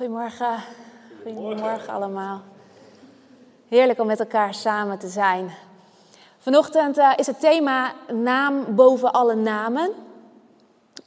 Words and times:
Goedemorgen. 0.00 0.62
Goedemorgen 1.22 1.92
allemaal. 1.92 2.40
Heerlijk 3.68 4.00
om 4.00 4.06
met 4.06 4.20
elkaar 4.20 4.54
samen 4.54 4.98
te 4.98 5.08
zijn. 5.08 5.50
Vanochtend 6.38 6.98
uh, 6.98 7.12
is 7.16 7.26
het 7.26 7.40
thema 7.40 7.92
naam 8.12 8.74
boven 8.74 9.12
alle 9.12 9.34
namen. 9.34 9.90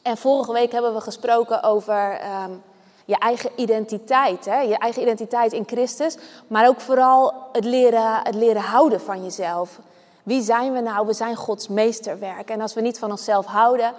En 0.01 0.17
vorige 0.17 0.51
week 0.51 0.71
hebben 0.71 0.93
we 0.93 1.01
gesproken 1.01 1.63
over 1.63 2.19
um, 2.43 2.63
je 3.05 3.17
eigen 3.17 3.51
identiteit. 3.55 4.46
Hè? 4.46 4.60
Je 4.60 4.78
eigen 4.78 5.01
identiteit 5.01 5.53
in 5.53 5.67
Christus. 5.67 6.17
Maar 6.47 6.67
ook 6.67 6.81
vooral 6.81 7.33
het 7.51 7.65
leren, 7.65 8.19
het 8.23 8.35
leren 8.35 8.62
houden 8.62 9.01
van 9.01 9.23
jezelf. 9.23 9.79
Wie 10.23 10.41
zijn 10.41 10.73
we 10.73 10.79
nou? 10.79 11.07
We 11.07 11.13
zijn 11.13 11.35
Gods 11.35 11.67
meesterwerk. 11.67 12.49
En 12.49 12.62
als 12.62 12.73
we 12.73 12.81
niet 12.81 12.99
van 12.99 13.12
onszelf 13.12 13.46
houden. 13.46 13.94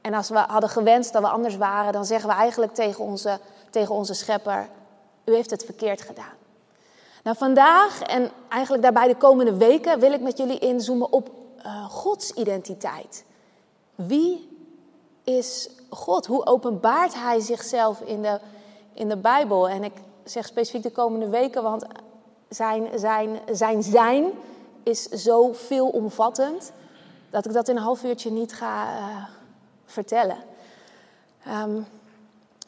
En 0.00 0.14
als 0.14 0.28
we 0.28 0.38
hadden 0.38 0.70
gewenst 0.70 1.12
dat 1.12 1.22
we 1.22 1.28
anders 1.28 1.56
waren, 1.56 1.92
dan 1.92 2.04
zeggen 2.04 2.28
we 2.28 2.34
eigenlijk 2.34 2.74
tegen 2.74 3.04
onze 3.04 3.38
tegen 3.70 3.94
onze 3.94 4.14
schepper, 4.14 4.68
u 5.24 5.34
heeft 5.34 5.50
het 5.50 5.64
verkeerd 5.64 6.00
gedaan. 6.00 6.38
Nou, 7.22 7.36
vandaag 7.36 8.02
en 8.02 8.30
eigenlijk 8.48 8.82
daarbij 8.82 9.08
de 9.08 9.16
komende 9.16 9.56
weken 9.56 10.00
wil 10.00 10.12
ik 10.12 10.20
met 10.20 10.38
jullie 10.38 10.58
inzoomen 10.58 11.12
op 11.12 11.30
uh, 11.58 11.84
Gods 11.84 12.30
identiteit. 12.32 13.24
Wie 13.94 14.48
is 15.24 15.70
God? 15.88 16.26
Hoe 16.26 16.46
openbaart 16.46 17.14
Hij 17.14 17.40
zichzelf 17.40 18.00
in 18.00 18.22
de, 18.22 18.40
in 18.92 19.08
de 19.08 19.16
Bijbel? 19.16 19.68
En 19.68 19.84
ik 19.84 19.92
zeg 20.24 20.46
specifiek 20.46 20.82
de 20.82 20.90
komende 20.90 21.28
weken, 21.28 21.62
want 21.62 21.84
zijn 22.48 22.88
zijn, 22.98 23.40
zijn 23.52 23.82
zijn 23.82 24.32
is 24.82 25.02
zo 25.02 25.52
veelomvattend 25.52 26.72
dat 27.30 27.46
ik 27.46 27.52
dat 27.52 27.68
in 27.68 27.76
een 27.76 27.82
half 27.82 28.04
uurtje 28.04 28.30
niet 28.30 28.52
ga 28.52 28.98
uh, 28.98 29.24
vertellen. 29.84 30.36
Um, 31.48 31.86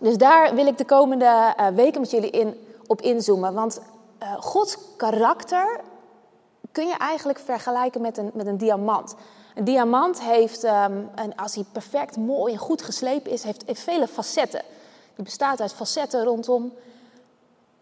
dus 0.02 0.16
daar 0.16 0.54
wil 0.54 0.66
ik 0.66 0.78
de 0.78 0.84
komende 0.84 1.54
uh, 1.60 1.66
weken 1.66 2.00
met 2.00 2.10
jullie 2.10 2.30
in, 2.30 2.66
op 2.86 3.00
inzoomen. 3.00 3.54
Want 3.54 3.80
uh, 4.22 4.32
Gods 4.40 4.78
karakter 4.96 5.80
kun 6.72 6.86
je 6.86 6.96
eigenlijk 6.96 7.38
vergelijken 7.38 8.00
met 8.00 8.18
een, 8.18 8.30
met 8.34 8.46
een 8.46 8.56
diamant. 8.56 9.14
Een 9.54 9.64
diamant 9.64 10.20
heeft, 10.20 10.64
um, 10.64 11.10
en 11.14 11.34
als 11.36 11.54
hij 11.54 11.64
perfect, 11.72 12.16
mooi 12.16 12.52
en 12.52 12.58
goed 12.58 12.82
geslepen 12.82 13.30
is, 13.30 13.42
heeft, 13.42 13.62
heeft 13.66 13.80
vele 13.80 14.08
facetten. 14.08 14.62
Die 15.14 15.24
bestaat 15.24 15.60
uit 15.60 15.72
facetten 15.72 16.24
rondom. 16.24 16.72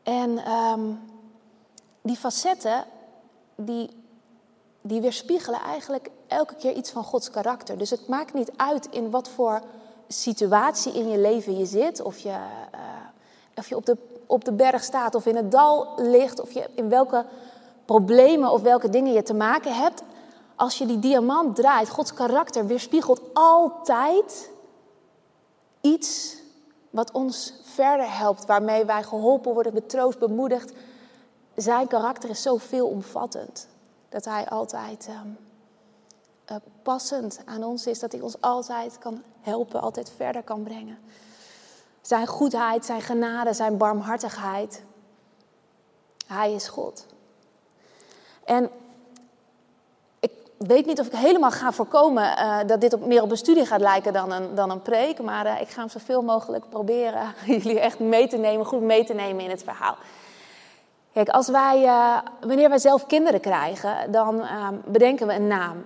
En 0.02 0.50
um, 0.52 1.00
die 2.02 2.16
facetten, 2.16 2.84
die, 3.54 3.90
die 4.80 5.00
weerspiegelen 5.00 5.60
eigenlijk 5.60 6.10
elke 6.26 6.54
keer 6.54 6.72
iets 6.72 6.90
van 6.90 7.04
Gods 7.04 7.30
karakter. 7.30 7.78
Dus 7.78 7.90
het 7.90 8.08
maakt 8.08 8.34
niet 8.34 8.50
uit 8.56 8.86
in 8.90 9.10
wat 9.10 9.28
voor 9.28 9.60
situatie 10.12 10.92
in 10.92 11.08
je 11.08 11.18
leven 11.18 11.58
je 11.58 11.66
zit, 11.66 12.02
of 12.02 12.18
je, 12.18 12.28
uh, 12.28 12.80
of 13.54 13.68
je 13.68 13.76
op, 13.76 13.86
de, 13.86 13.96
op 14.26 14.44
de 14.44 14.52
berg 14.52 14.82
staat 14.82 15.14
of 15.14 15.26
in 15.26 15.36
het 15.36 15.50
dal 15.50 15.94
ligt, 15.96 16.40
of 16.40 16.52
je 16.52 16.68
in 16.74 16.88
welke 16.88 17.24
problemen 17.84 18.50
of 18.50 18.62
welke 18.62 18.88
dingen 18.88 19.12
je 19.12 19.22
te 19.22 19.34
maken 19.34 19.74
hebt, 19.74 20.02
als 20.56 20.78
je 20.78 20.86
die 20.86 20.98
diamant 20.98 21.56
draait, 21.56 21.88
Gods 21.88 22.14
karakter 22.14 22.66
weerspiegelt 22.66 23.20
altijd 23.32 24.50
iets 25.80 26.36
wat 26.90 27.10
ons 27.10 27.54
verder 27.62 28.16
helpt, 28.16 28.46
waarmee 28.46 28.84
wij 28.84 29.02
geholpen 29.02 29.54
worden, 29.54 29.74
betroost, 29.74 30.18
bemoedigd. 30.18 30.72
Zijn 31.54 31.86
karakter 31.86 32.30
is 32.30 32.42
zo 32.42 32.56
veelomvattend 32.56 33.68
dat 34.08 34.24
hij 34.24 34.48
altijd 34.48 35.08
um, 35.08 35.38
uh, 36.50 36.56
passend 36.82 37.40
aan 37.44 37.64
ons 37.64 37.86
is, 37.86 37.98
dat 37.98 38.12
hij 38.12 38.20
ons 38.20 38.40
altijd 38.40 38.98
kan 38.98 39.22
helpen, 39.40 39.80
altijd 39.80 40.12
verder 40.16 40.42
kan 40.42 40.62
brengen. 40.62 40.98
Zijn 42.00 42.26
goedheid, 42.26 42.84
zijn 42.84 43.00
genade, 43.00 43.52
zijn 43.52 43.76
barmhartigheid. 43.76 44.82
Hij 46.26 46.52
is 46.52 46.68
God. 46.68 47.06
En 48.44 48.70
ik 50.20 50.30
weet 50.56 50.86
niet 50.86 51.00
of 51.00 51.06
ik 51.06 51.12
helemaal 51.12 51.50
ga 51.50 51.72
voorkomen 51.72 52.24
uh, 52.24 52.58
dat 52.66 52.80
dit 52.80 52.92
op, 52.92 53.06
meer 53.06 53.22
op 53.22 53.30
een 53.30 53.36
studie 53.36 53.66
gaat 53.66 53.80
lijken 53.80 54.12
dan 54.12 54.32
een, 54.32 54.54
dan 54.54 54.70
een 54.70 54.82
preek. 54.82 55.22
Maar 55.22 55.46
uh, 55.46 55.60
ik 55.60 55.68
ga 55.68 55.80
hem 55.80 55.88
zoveel 55.88 56.22
mogelijk 56.22 56.68
proberen 56.68 57.34
jullie 57.46 57.80
echt 57.80 57.98
mee 57.98 58.28
te 58.28 58.36
nemen, 58.36 58.66
goed 58.66 58.82
mee 58.82 59.04
te 59.04 59.14
nemen 59.14 59.44
in 59.44 59.50
het 59.50 59.62
verhaal. 59.62 59.96
Kijk, 61.12 61.28
als 61.28 61.48
wij, 61.48 61.82
wanneer 62.40 62.68
wij 62.68 62.78
zelf 62.78 63.06
kinderen 63.06 63.40
krijgen, 63.40 64.12
dan 64.12 64.42
bedenken 64.84 65.26
we 65.26 65.34
een 65.34 65.46
naam. 65.46 65.84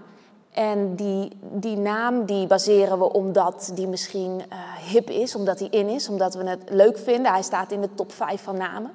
En 0.54 0.94
die, 0.94 1.38
die 1.40 1.76
naam 1.76 2.24
die 2.24 2.46
baseren 2.46 2.98
we 2.98 3.12
omdat 3.12 3.70
die 3.74 3.86
misschien 3.86 4.42
uh, 4.52 4.74
hip 4.74 5.10
is, 5.10 5.34
omdat 5.34 5.58
die 5.58 5.70
in 5.70 5.88
is, 5.88 6.08
omdat 6.08 6.34
we 6.34 6.48
het 6.48 6.62
leuk 6.68 6.98
vinden. 6.98 7.32
Hij 7.32 7.42
staat 7.42 7.72
in 7.72 7.80
de 7.80 7.94
top 7.94 8.12
5 8.12 8.42
van 8.42 8.56
namen. 8.56 8.90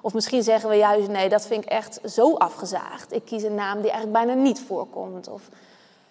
Of 0.00 0.14
misschien 0.14 0.42
zeggen 0.42 0.68
we 0.68 0.76
juist, 0.76 1.08
nee, 1.08 1.28
dat 1.28 1.46
vind 1.46 1.64
ik 1.64 1.70
echt 1.70 2.00
zo 2.04 2.34
afgezaagd. 2.34 3.12
Ik 3.12 3.24
kies 3.24 3.42
een 3.42 3.54
naam 3.54 3.80
die 3.80 3.90
eigenlijk 3.90 4.24
bijna 4.24 4.42
niet 4.42 4.60
voorkomt. 4.60 5.28
Of 5.28 5.48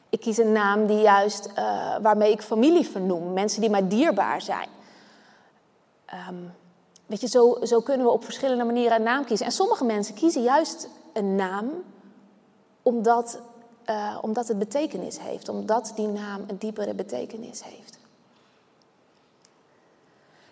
ik 0.10 0.20
kies 0.20 0.38
een 0.38 0.52
naam 0.52 0.86
die 0.86 1.02
juist, 1.02 1.50
uh, 1.58 1.96
waarmee 2.02 2.32
ik 2.32 2.42
familie 2.42 2.88
vernoem. 2.88 3.34
Mensen 3.34 3.62
die 3.62 3.70
mij 3.70 3.88
dierbaar 3.88 4.42
zijn. 4.42 4.70
Um, 6.30 6.54
weet 7.06 7.22
je, 7.22 7.28
zo, 7.28 7.58
zo 7.64 7.82
kunnen 7.82 8.06
we 8.06 8.12
op 8.12 8.24
verschillende 8.24 8.64
manieren 8.64 8.98
een 8.98 9.04
naam 9.04 9.26
kiezen. 9.26 9.46
En 9.46 9.52
sommige 9.52 9.84
mensen 9.84 10.16
kiezen 10.16 10.42
juist 10.42 10.90
een 11.14 11.36
naam 11.36 11.70
omdat 12.82 13.40
uh, 13.90 14.18
omdat 14.22 14.48
het 14.48 14.60
betekenis 14.60 15.20
heeft, 15.20 15.50
omdat 15.50 15.92
die 15.96 16.08
naam 16.08 16.44
een 16.48 16.58
diepere 16.58 16.94
betekenis 16.94 17.64
heeft. 17.64 17.98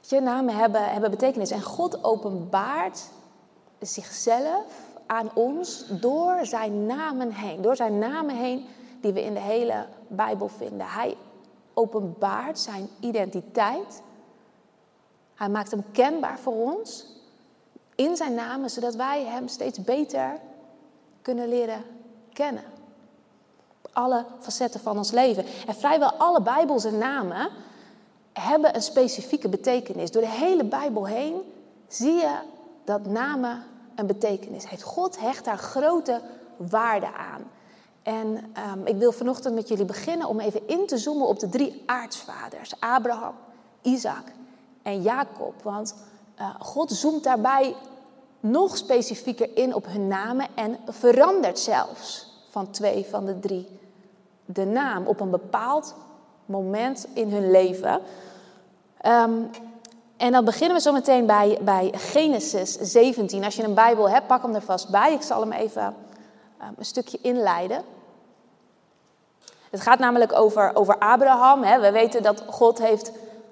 Je 0.02 0.22
namen 0.22 0.56
hebben, 0.56 0.84
hebben 0.84 1.12
betekenis 1.12 1.52
en 1.52 1.62
God 1.62 2.04
openbaart 2.04 3.10
zichzelf 3.80 4.66
aan 5.06 5.30
ons 5.34 5.86
door 5.88 6.46
zijn 6.46 6.86
namen 6.86 7.32
heen, 7.32 7.62
door 7.62 7.76
zijn 7.76 8.00
namen 8.00 8.36
heen 8.36 8.66
die 9.02 9.14
we 9.14 9.24
in 9.24 9.34
de 9.34 9.40
hele 9.40 9.86
Bijbel 10.08 10.48
vinden. 10.48 10.88
Hij 10.88 11.18
openbaart 11.74 12.60
zijn 12.60 12.90
identiteit. 13.00 14.02
Hij 15.36 15.50
maakt 15.50 15.72
hem 15.72 15.84
kenbaar 15.92 16.40
voor 16.40 16.54
ons 16.54 17.06
in 17.96 18.16
zijn 18.16 18.34
namen, 18.34 18.70
zodat 18.70 18.96
wij 18.96 19.26
hem 19.26 19.48
steeds 19.48 19.84
beter 19.84 20.40
kunnen 21.22 21.48
leren 21.48 21.84
kennen 22.34 22.71
alle 23.94 24.26
facetten 24.40 24.80
van 24.80 24.98
ons 24.98 25.12
leven. 25.12 25.46
En 25.68 25.76
vrijwel 25.76 26.12
alle 26.12 26.42
Bijbelse 26.42 26.92
namen 26.92 27.50
hebben 28.34 28.76
een 28.76 28.82
specifieke 28.82 29.50
betekenis. 29.50 30.12
Door 30.12 30.22
de 30.22 30.28
hele 30.28 30.64
Bijbel 30.64 31.08
heen 31.08 31.42
zie 31.88 32.14
je 32.14 32.36
dat 32.84 33.06
namen 33.06 33.64
een 33.96 34.06
betekenis 34.06 34.70
heeft. 34.70 34.82
God 34.82 35.20
hecht 35.20 35.46
daar 35.46 35.58
grote 35.58 36.22
waarde 36.58 37.14
aan. 37.14 37.42
En 38.04 38.28
um, 38.28 38.86
ik 38.86 38.96
wil 38.96 39.12
vanochtend 39.12 39.56
met 39.56 39.68
jullie 39.68 39.86
beginnen 39.86 40.28
om 40.28 40.40
even 40.40 40.68
in 40.68 40.88
te 40.88 40.98
zoomen 40.98 41.28
op 41.28 41.40
de 41.40 41.50
drie 41.50 41.84
aartsvaders: 41.86 42.74
Abraham, 42.80 43.34
Isaac 43.82 44.24
en 44.82 45.02
Jacob. 45.02 45.54
Want 45.64 45.96
uh, 46.40 46.50
God 46.60 46.92
zoomt 46.92 47.24
daarbij 47.24 47.76
nog 48.40 48.78
specifieker 48.78 49.58
in 49.58 49.76
op 49.76 49.86
hun 49.86 50.08
namen 50.08 50.48
en 50.56 50.78
verandert 50.88 51.60
zelfs 51.60 52.28
van 52.50 52.72
twee 52.72 53.06
van 53.10 53.26
de 53.26 53.40
drie 53.40 53.80
de 54.46 54.66
naam 54.66 55.06
op 55.06 55.20
een 55.20 55.30
bepaald 55.30 55.96
moment 56.46 57.08
in 57.14 57.32
hun 57.32 57.52
leven. 57.52 58.02
Um, 59.06 59.50
en 60.18 60.32
dan 60.32 60.46
beginnen 60.46 60.78
we 60.78 60.82
zo 60.82 60.92
meteen 60.92 61.26
bij, 61.26 61.58
bij 61.62 61.92
Genesis 61.96 62.78
17. 62.78 63.44
Als 63.44 63.56
je 63.56 63.64
een 63.64 63.74
Bijbel 63.74 64.10
hebt, 64.10 64.28
pak 64.28 64.42
hem 64.42 64.56
er 64.56 64.62
vast 64.62 64.90
bij. 64.90 65.14
Ik 65.14 65.22
zal 65.22 65.42
hem 65.42 65.52
even 65.52 65.96
um, 66.62 66.74
een 66.78 66.86
stukje 66.86 67.20
inleiden. 67.22 67.84
Het 69.70 69.82
gaat 69.82 70.00
namelijk 70.00 70.34
over, 70.34 70.76
over 70.76 70.98
Abraham. 70.98 71.64
Hè. 71.64 71.80
We 71.80 71.92
weten 71.92 72.24
dat 72.24 72.44
God 72.48 72.80
heeft 72.80 73.12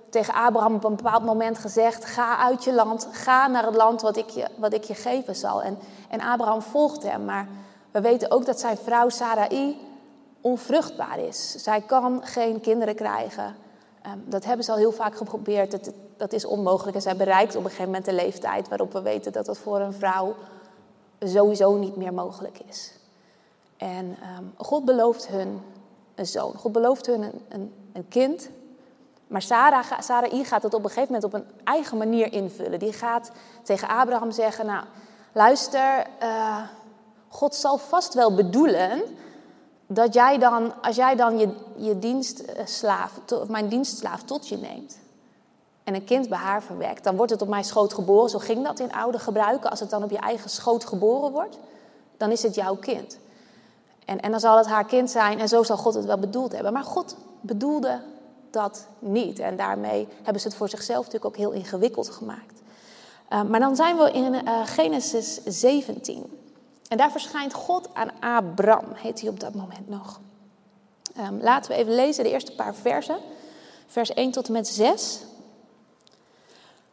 tegen 0.09 0.33
Abraham 0.33 0.75
op 0.75 0.83
een 0.83 0.95
bepaald 0.95 1.23
moment 1.23 1.57
gezegd: 1.57 2.05
Ga 2.05 2.37
uit 2.37 2.63
je 2.63 2.73
land, 2.73 3.07
ga 3.11 3.47
naar 3.47 3.65
het 3.65 3.75
land 3.75 4.01
wat 4.01 4.17
ik 4.17 4.29
je, 4.29 4.45
wat 4.55 4.73
ik 4.73 4.83
je 4.83 4.95
geven 4.95 5.35
zal. 5.35 5.61
En, 5.61 5.77
en 6.09 6.21
Abraham 6.21 6.61
volgt 6.61 7.03
hem. 7.03 7.25
Maar 7.25 7.47
we 7.91 8.01
weten 8.01 8.31
ook 8.31 8.45
dat 8.45 8.59
zijn 8.59 8.77
vrouw 8.77 9.09
Sarai 9.09 9.77
onvruchtbaar 10.41 11.19
is. 11.19 11.51
Zij 11.51 11.81
kan 11.81 12.21
geen 12.23 12.61
kinderen 12.61 12.95
krijgen. 12.95 13.55
Um, 14.05 14.23
dat 14.25 14.45
hebben 14.45 14.65
ze 14.65 14.71
al 14.71 14.77
heel 14.77 14.91
vaak 14.91 15.15
geprobeerd. 15.15 15.71
Dat, 15.71 15.91
dat 16.17 16.33
is 16.33 16.45
onmogelijk. 16.45 16.95
En 16.95 17.01
zij 17.01 17.15
bereikt 17.15 17.55
op 17.55 17.63
een 17.63 17.69
gegeven 17.69 17.85
moment 17.85 18.05
de 18.05 18.13
leeftijd 18.13 18.67
waarop 18.67 18.93
we 18.93 19.01
weten 19.01 19.31
dat 19.31 19.45
dat 19.45 19.57
voor 19.57 19.79
een 19.79 19.93
vrouw 19.93 20.35
sowieso 21.19 21.75
niet 21.75 21.95
meer 21.95 22.13
mogelijk 22.13 22.59
is. 22.67 22.93
En 23.77 24.05
um, 24.05 24.53
God 24.57 24.85
belooft 24.85 25.27
hun 25.27 25.61
een 26.15 26.25
zoon. 26.25 26.53
God 26.55 26.71
belooft 26.71 27.05
hun 27.05 27.21
een, 27.21 27.41
een, 27.49 27.73
een 27.93 28.07
kind. 28.07 28.49
Maar 29.27 29.41
Sarah, 29.41 29.85
gaat 30.43 30.63
het 30.63 30.73
op 30.73 30.83
een 30.83 30.89
gegeven 30.89 31.13
moment 31.13 31.23
op 31.23 31.33
een 31.33 31.47
eigen 31.63 31.97
manier 31.97 32.33
invullen. 32.33 32.79
Die 32.79 32.93
gaat 32.93 33.31
tegen 33.63 33.87
Abraham 33.87 34.31
zeggen: 34.31 34.65
Nou, 34.65 34.83
luister, 35.31 36.07
uh, 36.23 36.61
God 37.27 37.55
zal 37.55 37.77
vast 37.77 38.13
wel 38.13 38.35
bedoelen 38.35 39.03
dat 39.91 40.13
jij 40.13 40.37
dan, 40.37 40.81
als 40.81 40.95
jij 40.95 41.15
dan 41.15 41.37
je, 41.37 41.49
je 41.75 41.99
dienstslaaf, 41.99 43.19
of 43.33 43.47
mijn 43.47 43.67
dienstslaaf 43.67 44.23
tot 44.23 44.47
je 44.47 44.57
neemt. 44.57 44.97
en 45.83 45.95
een 45.95 46.03
kind 46.03 46.29
bij 46.29 46.37
haar 46.37 46.63
verwekt, 46.63 47.03
dan 47.03 47.15
wordt 47.15 47.31
het 47.31 47.41
op 47.41 47.47
mijn 47.47 47.63
schoot 47.63 47.93
geboren. 47.93 48.29
Zo 48.29 48.39
ging 48.39 48.63
dat 48.63 48.79
in 48.79 48.91
oude 48.91 49.19
gebruiken. 49.19 49.69
Als 49.69 49.79
het 49.79 49.89
dan 49.89 50.03
op 50.03 50.11
je 50.11 50.17
eigen 50.17 50.49
schoot 50.49 50.85
geboren 50.85 51.31
wordt, 51.31 51.57
dan 52.17 52.31
is 52.31 52.43
het 52.43 52.55
jouw 52.55 52.75
kind. 52.75 53.17
En, 54.05 54.19
en 54.19 54.31
dan 54.31 54.39
zal 54.39 54.57
het 54.57 54.67
haar 54.67 54.85
kind 54.85 55.09
zijn 55.09 55.39
en 55.39 55.47
zo 55.47 55.63
zal 55.63 55.77
God 55.77 55.93
het 55.93 56.05
wel 56.05 56.17
bedoeld 56.17 56.51
hebben. 56.51 56.73
Maar 56.73 56.83
God 56.83 57.15
bedoelde 57.41 57.99
dat 58.51 58.87
niet. 58.99 59.39
En 59.39 59.57
daarmee 59.57 60.07
hebben 60.23 60.41
ze 60.41 60.47
het 60.47 60.57
voor 60.57 60.69
zichzelf 60.69 60.97
natuurlijk 60.97 61.25
ook 61.25 61.37
heel 61.37 61.51
ingewikkeld 61.51 62.09
gemaakt. 62.09 62.61
Uh, 63.29 63.43
maar 63.43 63.59
dan 63.59 63.75
zijn 63.75 63.97
we 63.97 64.11
in 64.11 64.33
uh, 64.33 64.61
Genesis 64.65 65.39
17. 65.45 66.38
En 66.89 66.97
daar 66.97 67.11
verschijnt 67.11 67.53
God 67.53 67.89
aan 67.93 68.11
Abram, 68.19 68.85
heet 68.93 69.21
hij 69.21 69.29
op 69.29 69.39
dat 69.39 69.53
moment 69.53 69.89
nog. 69.89 70.19
Um, 71.17 71.41
laten 71.41 71.71
we 71.71 71.77
even 71.77 71.95
lezen 71.95 72.23
de 72.23 72.29
eerste 72.29 72.55
paar 72.55 72.75
versen. 72.75 73.17
Vers 73.87 74.13
1 74.13 74.31
tot 74.31 74.47
en 74.47 74.53
met 74.53 74.67
6. 74.67 75.19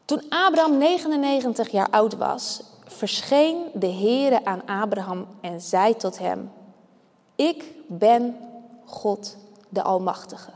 Toen 0.05 0.23
Abraham 0.29 0.79
99 0.79 1.69
jaar 1.69 1.91
oud 1.91 2.17
was, 2.17 2.63
verscheen 2.85 3.71
de 3.75 3.93
Heere 3.93 4.45
aan 4.45 4.67
Abraham 4.67 5.27
en 5.41 5.61
zei 5.61 5.97
tot 5.97 6.19
hem: 6.19 6.53
Ik 7.35 7.65
ben 7.87 8.37
God 8.85 9.37
de 9.69 9.83
Almachtige. 9.83 10.51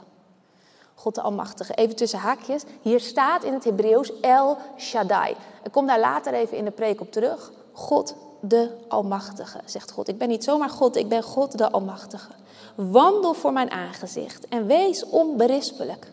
God 0.95 1.15
de 1.15 1.21
Almachtige. 1.21 1.75
Even 1.75 1.97
tussen 1.97 2.19
haakjes. 2.19 2.63
Hier 2.83 3.01
staat 3.01 3.45
in 3.45 3.53
het 3.53 3.65
Hebreeuws 3.65 4.21
El 4.21 4.59
Shaddai. 4.79 5.37
Ik 5.63 5.73
kom 5.73 5.87
daar 5.87 6.01
later 6.01 6.35
even 6.35 6.57
in 6.57 6.65
de 6.65 6.71
preek 6.71 7.01
op 7.01 7.13
terug. 7.13 7.53
God 7.73 8.15
de 8.41 8.77
Almachtige, 8.89 9.61
zegt 9.65 9.91
God. 9.91 10.09
Ik 10.09 10.19
ben 10.19 10.29
niet 10.29 10.45
zomaar 10.45 10.71
God, 10.71 10.97
ik 10.97 11.09
ben 11.09 11.23
God 11.23 11.59
de 11.59 11.71
Almachtige. 11.71 12.31
Wandel 12.75 13.35
voor 13.35 13.53
mijn 13.53 13.71
aangezicht 13.71 14.49
en 14.49 14.67
wees 14.67 15.05
onberispelijk. 15.05 16.11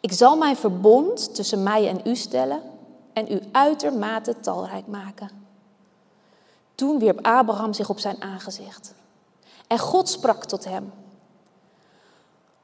Ik 0.00 0.12
zal 0.12 0.36
mijn 0.36 0.56
verbond 0.56 1.34
tussen 1.34 1.62
mij 1.62 1.88
en 1.88 2.00
u 2.04 2.16
stellen 2.16 2.62
en 3.12 3.32
u 3.32 3.40
uitermate 3.52 4.40
talrijk 4.40 4.86
maken. 4.86 5.30
Toen 6.74 6.98
wierp 6.98 7.26
Abraham 7.26 7.72
zich 7.72 7.88
op 7.88 7.98
zijn 7.98 8.22
aangezicht. 8.22 8.94
En 9.66 9.78
God 9.78 10.08
sprak 10.08 10.44
tot 10.44 10.64
hem: 10.64 10.92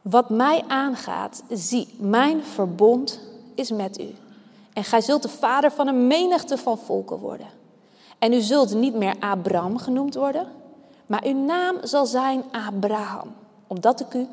Wat 0.03 0.31
mij 0.31 0.65
aangaat, 0.69 1.43
zie, 1.51 1.95
mijn 1.99 2.45
verbond 2.45 3.21
is 3.55 3.71
met 3.71 4.01
u. 4.01 4.15
En 4.73 4.85
gij 4.85 5.01
zult 5.01 5.23
de 5.23 5.29
vader 5.29 5.73
van 5.73 5.89
een 5.89 6.07
menigte 6.07 6.59
van 6.59 6.79
volken 6.79 7.19
worden. 7.19 7.62
En 8.23 8.33
u 8.33 8.41
zult 8.41 8.75
niet 8.75 8.95
meer 8.95 9.17
Abraham 9.21 9.79
genoemd 9.79 10.15
worden, 10.15 10.47
maar 11.07 11.25
uw 11.25 11.45
naam 11.45 11.77
zal 11.83 12.07
zijn 12.07 12.45
Abraham, 12.53 13.35
omdat 13.67 14.01
ik 14.01 14.15
u 14.15 14.27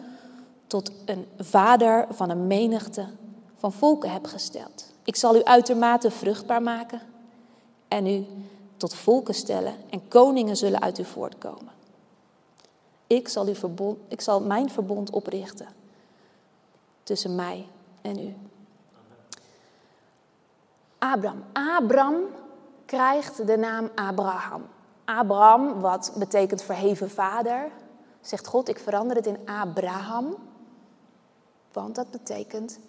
tot 0.68 0.92
een 1.06 1.28
vader 1.38 2.06
van 2.10 2.30
een 2.30 2.48
menigte 2.48 3.06
van 3.56 3.72
volken 3.72 4.12
heb 4.12 4.26
gesteld. 4.26 4.94
Ik 5.04 5.16
zal 5.16 5.36
u 5.36 5.44
uitermate 5.44 6.12
vruchtbaar 6.12 6.62
maken 6.62 7.02
en 7.88 8.08
u 8.08 8.26
tot 8.78 8.94
volken 8.94 9.34
stellen 9.34 9.74
en 9.90 10.08
koningen 10.08 10.58
zullen 10.58 10.82
uit 10.82 11.00
u 11.00 11.06
voortkomen. 11.06 11.74
Ik 13.08 13.28
zal, 13.28 13.46
uw 13.46 13.56
verbond, 13.56 13.98
ik 14.08 14.22
zal 14.22 14.42
mijn 14.42 14.70
verbond 14.70 15.10
oprichten 15.10 15.68
tussen 17.04 17.36
mij 17.36 17.66
en 18.02 18.20
u. 18.20 18.36
Abraham. 20.98 21.44
Abraham 21.54 22.16
krijgt 22.90 23.48
de 23.48 23.58
naam 23.58 23.90
Abraham. 23.96 24.68
Abraham, 25.06 25.80
wat 25.80 26.12
betekent 26.16 26.62
verheven 26.62 27.10
vader, 27.10 27.72
zegt 28.22 28.48
God, 28.48 28.70
ik 28.70 28.80
verander 28.80 29.16
het 29.16 29.26
in 29.26 29.38
Abraham. 29.46 30.36
Want 31.74 31.96
dat 31.96 32.12
betekent 32.12 32.80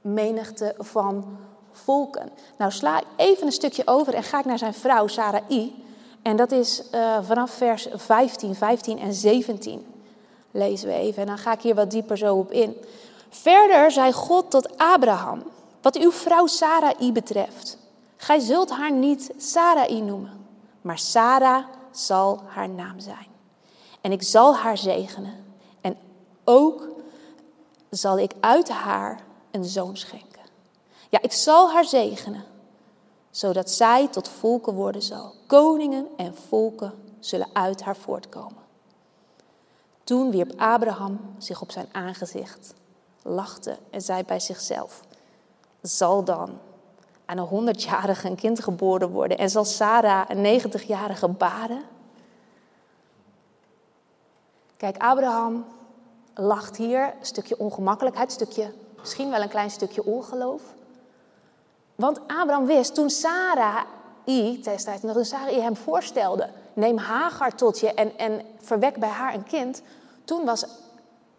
menigte 0.00 0.74
van 0.78 1.38
volken. 1.72 2.30
Nou 2.58 2.70
sla 2.72 2.98
ik 3.00 3.06
even 3.16 3.46
een 3.46 3.52
stukje 3.52 3.82
over 3.86 4.14
en 4.14 4.22
ga 4.22 4.38
ik 4.38 4.44
naar 4.44 4.58
zijn 4.58 4.74
vrouw 4.74 5.06
Sarai. 5.06 5.84
En 6.22 6.36
dat 6.36 6.52
is 6.52 6.82
uh, 6.94 7.18
vanaf 7.22 7.50
vers 7.50 7.88
15, 7.92 8.54
15 8.54 8.98
en 8.98 9.14
17 9.14 9.86
lezen 10.50 10.88
we 10.88 10.94
even. 10.94 11.22
En 11.22 11.28
dan 11.28 11.38
ga 11.38 11.52
ik 11.52 11.60
hier 11.60 11.74
wat 11.74 11.90
dieper 11.90 12.18
zo 12.18 12.36
op 12.36 12.50
in. 12.50 12.76
Verder 13.28 13.90
zei 13.90 14.12
God 14.12 14.50
tot 14.50 14.78
Abraham, 14.78 15.42
wat 15.82 15.96
uw 15.96 16.12
vrouw 16.12 16.46
Sarai 16.46 17.12
betreft. 17.12 17.82
Gij 18.16 18.38
zult 18.38 18.70
haar 18.70 18.92
niet 18.92 19.30
Sarai 19.36 20.02
noemen, 20.02 20.46
maar 20.80 20.98
Sarah 20.98 21.64
zal 21.90 22.42
haar 22.46 22.68
naam 22.68 23.00
zijn. 23.00 23.26
En 24.00 24.12
ik 24.12 24.22
zal 24.22 24.56
haar 24.56 24.78
zegenen. 24.78 25.44
En 25.80 25.96
ook 26.44 26.88
zal 27.90 28.18
ik 28.18 28.32
uit 28.40 28.68
haar 28.68 29.24
een 29.50 29.64
zoon 29.64 29.96
schenken. 29.96 30.42
Ja, 31.10 31.22
ik 31.22 31.32
zal 31.32 31.70
haar 31.70 31.84
zegenen, 31.84 32.44
zodat 33.30 33.70
zij 33.70 34.08
tot 34.08 34.28
volken 34.28 34.74
worden 34.74 35.02
zal. 35.02 35.34
Koningen 35.46 36.06
en 36.16 36.34
volken 36.34 36.94
zullen 37.20 37.48
uit 37.52 37.82
haar 37.82 37.96
voortkomen. 37.96 38.62
Toen 40.04 40.30
wierp 40.30 40.52
Abraham 40.60 41.20
zich 41.38 41.60
op 41.60 41.70
zijn 41.70 41.88
aangezicht, 41.92 42.74
lachte 43.22 43.78
en 43.90 44.00
zei 44.00 44.24
bij 44.24 44.40
zichzelf: 44.40 45.00
Zal 45.80 46.24
dan 46.24 46.58
aan 47.24 47.38
een 47.38 47.44
honderdjarige 47.44 48.28
een 48.28 48.36
kind 48.36 48.62
geboren 48.62 49.10
worden 49.10 49.38
en 49.38 49.50
zal 49.50 49.64
Sarah 49.64 50.24
een 50.28 50.40
negentigjarige 50.40 51.28
baren? 51.28 51.82
Kijk, 54.76 54.96
Abraham 55.02 55.64
lacht 56.34 56.76
hier 56.76 57.02
een 57.02 57.26
stukje 57.26 57.58
ongemakkelijkheid, 57.58 58.32
stukje, 58.32 58.72
misschien 59.00 59.30
wel 59.30 59.42
een 59.42 59.48
klein 59.48 59.70
stukje 59.70 60.04
ongeloof. 60.04 60.62
Want 61.94 62.20
Abraham 62.26 62.66
wist 62.66 62.94
toen 62.94 63.10
Sarah 63.10 63.80
I, 64.26 64.62
nog 65.02 65.16
Sarai 65.26 65.60
hem 65.60 65.76
voorstelde, 65.76 66.48
neem 66.72 66.96
Hagar 66.96 67.54
tot 67.54 67.80
je 67.80 67.94
en, 67.94 68.18
en 68.18 68.42
verwek 68.58 68.98
bij 68.98 69.08
haar 69.08 69.34
een 69.34 69.44
kind. 69.44 69.82
Toen 70.24 70.44
was 70.44 70.66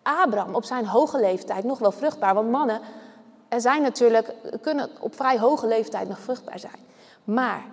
Abraham 0.04 0.56
op 0.56 0.64
zijn 0.64 0.86
hoge 0.86 1.20
leeftijd 1.20 1.64
nog 1.64 1.80
wel 1.80 1.92
vruchtbaar. 1.92 2.34
Want 2.34 2.50
mannen 2.50 2.82
er 3.56 3.62
zijn 3.62 3.82
natuurlijk, 3.82 4.34
kunnen 4.62 4.90
op 5.00 5.16
vrij 5.16 5.40
hoge 5.40 5.68
leeftijd 5.68 6.08
nog 6.08 6.20
vruchtbaar 6.20 6.60
zijn. 6.60 6.86
Maar 7.24 7.66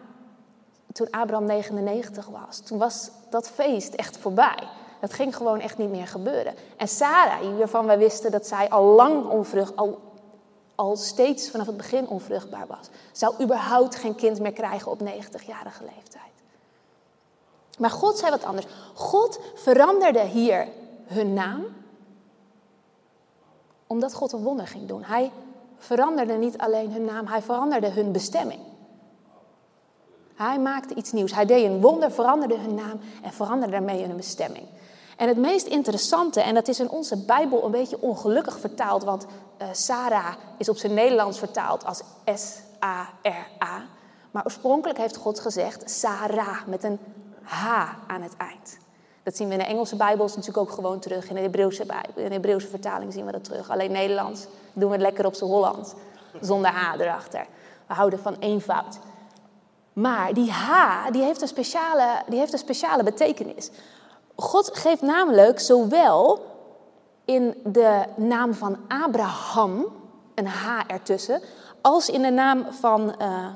toen 0.93 1.11
Abraham 1.11 1.45
99 1.45 2.27
was, 2.27 2.59
toen 2.59 2.79
was 2.79 3.11
dat 3.31 3.49
feest 3.49 3.95
echt 3.95 4.17
voorbij. 4.17 4.69
Dat 5.01 5.13
ging 5.13 5.37
gewoon 5.37 5.61
echt 5.61 5.79
niet 5.79 5.91
meer 5.91 6.07
gebeuren. 6.07 6.55
En 6.77 6.89
Sarah, 6.89 7.59
waarvan 7.59 7.87
wij 7.87 7.99
wisten 7.99 8.31
dat 8.31 8.47
zij 8.47 8.69
al 8.69 8.85
lang 8.85 9.29
onvrucht, 9.29 9.77
al, 9.77 10.01
al 10.75 10.97
steeds 10.97 11.51
vanaf 11.51 11.67
het 11.67 11.77
begin 11.77 12.09
onvruchtbaar 12.09 12.67
was, 12.67 12.89
zou 13.13 13.43
überhaupt 13.43 13.95
geen 13.95 14.15
kind 14.15 14.41
meer 14.41 14.53
krijgen 14.53 14.91
op 14.91 15.01
90-jarige 15.01 15.85
leeftijd. 15.85 16.33
Maar 17.79 17.91
God 17.91 18.19
zei 18.19 18.31
wat 18.31 18.45
anders. 18.45 18.67
God 18.95 19.41
veranderde 19.55 20.23
hier 20.23 20.69
hun 21.05 21.33
naam, 21.33 21.65
omdat 23.87 24.15
God 24.15 24.33
een 24.33 24.43
wonder 24.43 24.67
ging 24.67 24.89
doen. 24.89 25.03
Hij 25.05 25.33
veranderde 25.83 26.33
niet 26.33 26.59
alleen 26.59 26.93
hun 26.93 27.05
naam, 27.05 27.27
hij 27.27 27.43
veranderde 27.43 27.91
hun 27.91 28.13
bestemming. 28.13 28.61
Hij 30.35 30.59
maakte 30.59 30.95
iets 30.95 31.13
nieuws. 31.13 31.35
Hij 31.35 31.47
deed 31.47 31.65
een 31.65 31.81
wonder, 31.81 32.13
veranderde 32.13 32.59
hun 32.59 32.75
naam 32.75 33.01
en 33.23 33.33
veranderde 33.33 33.73
daarmee 33.73 34.05
hun 34.05 34.17
bestemming. 34.17 34.67
En 35.17 35.29
het 35.29 35.37
meest 35.37 35.67
interessante, 35.67 36.41
en 36.41 36.55
dat 36.55 36.69
is 36.69 36.81
in 36.81 36.91
onze 36.91 37.25
Bijbel 37.25 37.65
een 37.65 37.71
beetje 37.71 38.01
ongelukkig 38.01 38.61
vertaald, 38.61 39.05
want 39.05 39.27
uh, 39.27 39.69
Sarah 39.73 40.35
is 40.59 40.69
op 40.69 40.77
zijn 40.77 40.95
Nederlands 40.95 41.39
vertaald 41.39 41.85
als 41.85 42.03
S-A-R-A. 42.35 43.83
Maar 44.31 44.45
oorspronkelijk 44.45 44.99
heeft 44.99 45.17
God 45.17 45.41
gezegd 45.41 45.91
Sarah 45.91 46.67
met 46.67 46.85
een 46.85 46.99
H 47.43 47.67
aan 48.07 48.23
het 48.23 48.37
eind. 48.37 48.79
Dat 49.23 49.37
zien 49.37 49.49
we 49.49 49.53
in 49.53 49.59
de 49.59 49.65
Engelse 49.67 49.97
Bijbels 49.97 50.37
natuurlijk 50.37 50.69
ook 50.69 50.75
gewoon 50.75 50.99
terug. 50.99 51.29
In 51.29 51.35
de 51.35 51.41
Hebreeuwse, 51.41 51.87
Bijbel, 51.87 52.23
in 52.23 52.29
de 52.29 52.35
Hebreeuwse 52.35 52.69
vertaling 52.69 53.13
zien 53.13 53.27
we 53.27 53.33
dat 53.33 53.45
terug. 53.45 53.71
Alleen 53.71 53.93
Nederlands 53.93 54.47
doen 54.73 54.89
we 54.89 54.95
het 54.95 55.03
lekker 55.03 55.27
op 55.27 55.35
zijn 55.35 55.51
Hollands. 55.51 55.93
Zonder 56.41 56.71
H 56.71 57.01
erachter. 57.01 57.47
We 57.87 57.95
houden 57.95 58.19
van 58.19 58.37
eenvoud. 58.39 58.99
Maar 59.93 60.35
die 60.35 60.51
H, 60.51 61.07
die 61.11 61.23
heeft, 61.23 61.43
een 61.43 61.49
speciale, 61.49 62.23
die 62.29 62.39
heeft 62.39 62.53
een 62.53 62.59
speciale 62.59 63.03
betekenis. 63.03 63.71
God 64.35 64.79
geeft 64.79 65.03
namelijk 65.03 65.61
zowel 65.61 66.41
in 67.25 67.55
de 67.65 68.05
naam 68.17 68.55
van 68.55 68.79
Abraham 68.89 69.87
een 70.35 70.47
H 70.47 70.81
ertussen, 70.87 71.41
als 71.81 72.09
in 72.09 72.23
de 72.23 72.31
naam 72.31 72.67
van, 72.71 73.15
uh, 73.23 73.47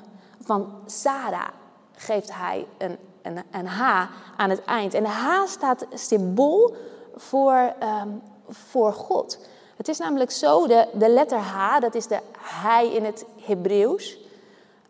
van 0.40 0.72
Sarah 0.86 1.48
geeft 1.96 2.34
hij 2.34 2.66
een 2.78 2.98
een, 3.26 3.42
een 3.50 3.66
H 3.66 4.06
aan 4.36 4.50
het 4.50 4.64
eind. 4.64 4.94
En 4.94 5.04
H 5.04 5.46
staat 5.46 5.86
symbool 5.94 6.76
voor, 7.16 7.72
um, 8.02 8.22
voor 8.48 8.92
God. 8.92 9.38
Het 9.76 9.88
is 9.88 9.98
namelijk 9.98 10.30
zo, 10.30 10.66
de, 10.66 10.88
de 10.92 11.08
letter 11.08 11.38
H, 11.38 11.80
dat 11.80 11.94
is 11.94 12.06
de 12.06 12.18
hij 12.38 12.92
in 12.92 13.04
het 13.04 13.24
Hebreeuws. 13.42 14.18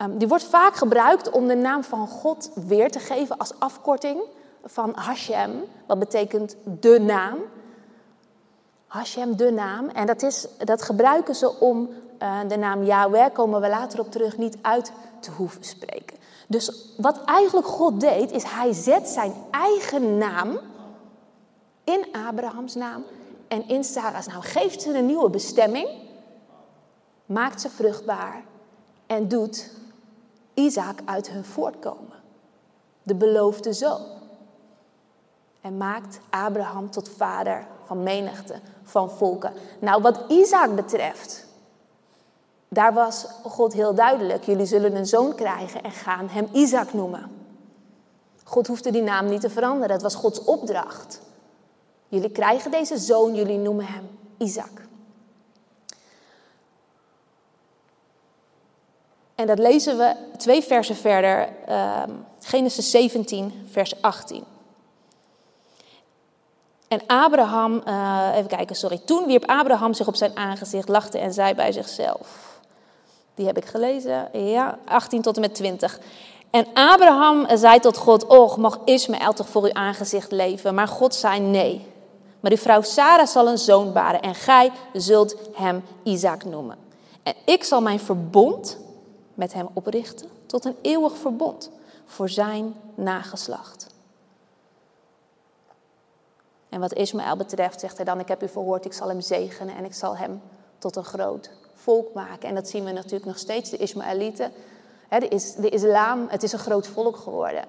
Um, 0.02 0.18
die 0.18 0.28
wordt 0.28 0.44
vaak 0.44 0.76
gebruikt 0.76 1.30
om 1.30 1.46
de 1.46 1.56
naam 1.56 1.84
van 1.84 2.08
God 2.08 2.50
weer 2.54 2.90
te 2.90 2.98
geven 2.98 3.36
als 3.36 3.52
afkorting 3.58 4.20
van 4.64 4.92
Hashem, 4.94 5.50
wat 5.86 5.98
betekent 5.98 6.56
de 6.80 7.00
naam. 7.00 7.38
Hashem, 8.86 9.36
de 9.36 9.50
naam. 9.50 9.88
En 9.88 10.06
dat, 10.06 10.22
is, 10.22 10.46
dat 10.58 10.82
gebruiken 10.82 11.34
ze 11.34 11.60
om 11.60 11.88
uh, 12.22 12.38
de 12.48 12.56
naam 12.56 12.82
Yahweh, 12.82 13.32
komen 13.32 13.60
we 13.60 13.68
later 13.68 14.00
op 14.00 14.10
terug, 14.10 14.36
niet 14.36 14.56
uit 14.62 14.92
te 15.20 15.30
hoeven 15.30 15.64
spreken. 15.64 16.16
Dus 16.48 16.92
wat 16.96 17.24
eigenlijk 17.24 17.66
God 17.66 18.00
deed, 18.00 18.32
is 18.32 18.42
hij 18.44 18.72
zet 18.72 19.08
zijn 19.08 19.34
eigen 19.50 20.18
naam 20.18 20.58
in 21.84 22.06
Abrahams 22.28 22.74
naam 22.74 23.04
en 23.48 23.68
in 23.68 23.84
Sarah's 23.84 24.26
naam. 24.26 24.40
Geeft 24.40 24.82
ze 24.82 24.98
een 24.98 25.06
nieuwe 25.06 25.30
bestemming, 25.30 25.88
maakt 27.26 27.60
ze 27.60 27.70
vruchtbaar 27.70 28.44
en 29.06 29.28
doet 29.28 29.70
Isaac 30.54 30.98
uit 31.04 31.30
hun 31.30 31.44
voortkomen. 31.44 32.16
De 33.02 33.14
beloofde 33.14 33.72
zoon. 33.72 34.00
En 35.60 35.76
maakt 35.76 36.20
Abraham 36.30 36.90
tot 36.90 37.08
vader 37.08 37.66
van 37.84 38.02
menigte, 38.02 38.60
van 38.82 39.10
volken. 39.10 39.52
Nou, 39.78 40.02
wat 40.02 40.20
Isaac 40.28 40.74
betreft, 40.74 41.45
daar 42.68 42.94
was 42.94 43.26
God 43.42 43.72
heel 43.72 43.94
duidelijk. 43.94 44.44
Jullie 44.44 44.66
zullen 44.66 44.96
een 44.96 45.06
zoon 45.06 45.34
krijgen 45.34 45.82
en 45.82 45.90
gaan 45.90 46.28
hem 46.28 46.48
Isaac 46.52 46.92
noemen. 46.92 47.30
God 48.44 48.66
hoefde 48.66 48.90
die 48.90 49.02
naam 49.02 49.28
niet 49.28 49.40
te 49.40 49.50
veranderen. 49.50 49.90
Het 49.90 50.02
was 50.02 50.14
Gods 50.14 50.44
opdracht. 50.44 51.20
Jullie 52.08 52.30
krijgen 52.30 52.70
deze 52.70 52.98
zoon, 52.98 53.34
jullie 53.34 53.58
noemen 53.58 53.86
hem 53.86 54.08
Isaac. 54.38 54.84
En 59.34 59.46
dat 59.46 59.58
lezen 59.58 59.98
we 59.98 60.16
twee 60.36 60.62
versen 60.62 60.96
verder, 60.96 61.48
uh, 61.68 62.02
Genesis 62.40 62.90
17, 62.90 63.66
vers 63.70 64.02
18. 64.02 64.44
En 66.88 67.00
Abraham, 67.06 67.82
uh, 67.88 68.28
even 68.34 68.48
kijken, 68.48 68.76
sorry. 68.76 68.98
Toen 69.04 69.26
wierp 69.26 69.44
Abraham 69.44 69.94
zich 69.94 70.06
op 70.06 70.16
zijn 70.16 70.36
aangezicht, 70.36 70.88
lachte 70.88 71.18
en 71.18 71.32
zei 71.32 71.54
bij 71.54 71.72
zichzelf. 71.72 72.45
Die 73.36 73.46
heb 73.46 73.56
ik 73.56 73.64
gelezen, 73.64 74.28
ja, 74.32 74.78
18 74.84 75.22
tot 75.22 75.34
en 75.34 75.40
met 75.40 75.54
20. 75.54 76.00
En 76.50 76.66
Abraham 76.74 77.46
zei 77.56 77.78
tot 77.80 77.96
God: 77.96 78.26
Och, 78.26 78.56
mag 78.56 78.78
Ismaël 78.84 79.32
toch 79.32 79.48
voor 79.48 79.62
uw 79.62 79.72
aangezicht 79.72 80.30
leven? 80.30 80.74
Maar 80.74 80.88
God 80.88 81.14
zei 81.14 81.40
nee. 81.40 81.86
Maar 82.40 82.50
uw 82.50 82.56
vrouw 82.56 82.82
Sarah 82.82 83.26
zal 83.26 83.48
een 83.48 83.58
zoon 83.58 83.92
baren 83.92 84.20
en 84.20 84.34
gij 84.34 84.70
zult 84.92 85.36
hem 85.52 85.84
Isaac 86.02 86.44
noemen. 86.44 86.76
En 87.22 87.34
ik 87.44 87.64
zal 87.64 87.80
mijn 87.80 88.00
verbond 88.00 88.78
met 89.34 89.52
hem 89.52 89.68
oprichten 89.72 90.28
tot 90.46 90.64
een 90.64 90.76
eeuwig 90.82 91.16
verbond 91.16 91.70
voor 92.06 92.28
zijn 92.28 92.74
nageslacht. 92.94 93.86
En 96.68 96.80
wat 96.80 96.94
Ismaël 96.94 97.36
betreft 97.36 97.80
zegt 97.80 97.96
hij 97.96 98.04
dan, 98.04 98.20
ik 98.20 98.28
heb 98.28 98.42
u 98.42 98.48
verhoord, 98.48 98.84
ik 98.84 98.92
zal 98.92 99.08
hem 99.08 99.20
zegenen 99.20 99.76
en 99.76 99.84
ik 99.84 99.94
zal 99.94 100.16
hem 100.16 100.42
tot 100.78 100.96
een 100.96 101.04
groot 101.04 101.50
volk 101.86 102.14
maken. 102.14 102.48
En 102.48 102.54
dat 102.54 102.68
zien 102.68 102.84
we 102.84 102.92
natuurlijk 102.92 103.24
nog 103.24 103.38
steeds, 103.38 103.70
de 103.70 103.76
Ismaëlieten, 103.76 104.52
de, 105.08 105.28
is, 105.28 105.54
de 105.54 105.68
islam, 105.68 106.26
het 106.28 106.42
is 106.42 106.52
een 106.52 106.58
groot 106.58 106.86
volk 106.86 107.16
geworden. 107.16 107.64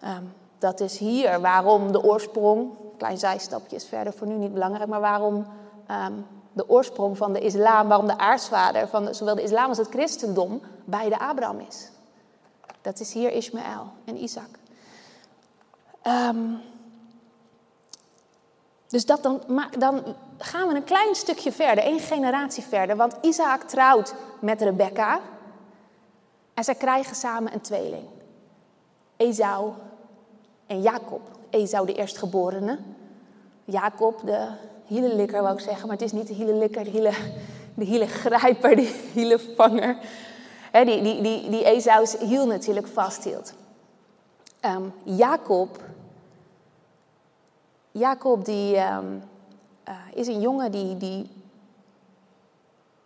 Ehm, 0.00 0.22
dat 0.58 0.80
is 0.80 0.98
hier 0.98 1.40
waarom 1.40 1.92
de 1.92 2.02
oorsprong, 2.02 2.70
klein 2.96 3.18
zijstapje 3.18 3.76
is 3.76 3.84
verder 3.84 4.12
voor 4.12 4.26
nu 4.26 4.34
niet 4.34 4.52
belangrijk, 4.52 4.88
maar 4.88 5.00
waarom 5.00 5.46
ehm, 5.86 6.12
de 6.52 6.68
oorsprong 6.68 7.16
van 7.16 7.32
de 7.32 7.40
islam, 7.40 7.88
waarom 7.88 8.06
de 8.06 8.18
aartsvader 8.18 8.88
van 8.88 9.14
zowel 9.14 9.34
de 9.34 9.42
islam 9.42 9.68
als 9.68 9.78
het 9.78 9.88
christendom 9.88 10.60
bij 10.84 11.08
de 11.08 11.18
Abraham 11.18 11.60
is. 11.68 11.90
Dat 12.80 13.00
is 13.00 13.12
hier 13.12 13.32
Ismaël 13.32 13.86
en 14.04 14.16
Isaac. 14.16 14.50
Ehm, 16.02 16.38
dus 18.94 19.06
dat 19.06 19.22
dan, 19.22 19.42
dan 19.78 20.02
gaan 20.38 20.68
we 20.68 20.74
een 20.74 20.84
klein 20.84 21.14
stukje 21.14 21.52
verder, 21.52 21.84
één 21.84 22.00
generatie 22.00 22.62
verder. 22.62 22.96
Want 22.96 23.16
Isaac 23.20 23.62
trouwt 23.62 24.14
met 24.40 24.62
Rebecca. 24.62 25.20
En 26.54 26.64
zij 26.64 26.74
krijgen 26.74 27.16
samen 27.16 27.52
een 27.52 27.60
tweeling. 27.60 28.04
Esau 29.16 29.72
en 30.66 30.82
Jacob. 30.82 31.20
Esau 31.50 31.86
de 31.86 31.94
eerstgeborene. 31.94 32.78
Jacob 33.64 34.20
de 34.24 34.46
hielelikker 34.84 35.42
wou 35.42 35.54
ik 35.54 35.60
zeggen, 35.60 35.86
maar 35.86 35.96
het 35.96 36.04
is 36.04 36.12
niet 36.12 36.26
de 36.26 36.34
hielelikker, 36.34 36.84
de 36.84 36.90
hiele, 36.90 37.12
de 37.74 37.84
hielengrijper, 37.84 38.76
de 38.76 39.02
hielevanger. 39.12 39.96
He, 40.70 40.84
die, 40.84 41.02
die, 41.02 41.22
die, 41.22 41.50
die 41.50 41.64
Esau's 41.64 42.16
hiel 42.18 42.46
natuurlijk 42.46 42.86
vasthield. 42.86 43.52
Um, 44.60 44.92
Jacob, 45.02 45.82
Jacob 47.96 48.44
die, 48.44 48.76
um, 48.76 49.22
uh, 49.88 49.94
is 50.14 50.26
een 50.26 50.40
jongen 50.40 50.72
die, 50.72 50.96
die 50.96 51.30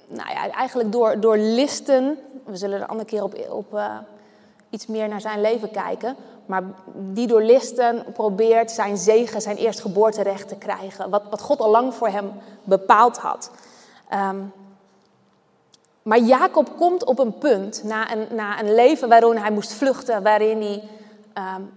nou 0.06 0.30
ja, 0.30 0.50
eigenlijk 0.50 0.92
door, 0.92 1.20
door 1.20 1.36
listen, 1.36 2.18
we 2.44 2.56
zullen 2.56 2.80
er 2.80 2.86
andere 2.86 3.08
keer 3.08 3.22
op, 3.22 3.34
op 3.50 3.74
uh, 3.74 3.98
iets 4.70 4.86
meer 4.86 5.08
naar 5.08 5.20
zijn 5.20 5.40
leven 5.40 5.70
kijken, 5.70 6.16
maar 6.46 6.62
die 6.94 7.26
door 7.26 7.42
listen 7.42 8.04
probeert 8.12 8.70
zijn 8.70 8.96
zegen, 8.96 9.40
zijn 9.40 9.56
eerstgeboorterecht 9.56 10.48
te 10.48 10.56
krijgen. 10.56 11.10
Wat, 11.10 11.22
wat 11.30 11.40
God 11.40 11.60
al 11.60 11.70
lang 11.70 11.94
voor 11.94 12.08
hem 12.08 12.32
bepaald 12.64 13.18
had. 13.18 13.50
Um, 14.12 14.52
maar 16.02 16.18
Jacob 16.18 16.76
komt 16.76 17.04
op 17.04 17.18
een 17.18 17.38
punt, 17.38 17.84
na 17.84 18.12
een, 18.12 18.26
na 18.30 18.60
een 18.60 18.74
leven 18.74 19.08
waarin 19.08 19.36
hij 19.36 19.50
moest 19.50 19.72
vluchten, 19.72 20.22
waarin 20.22 20.62
hij 20.62 20.82
um, 21.56 21.70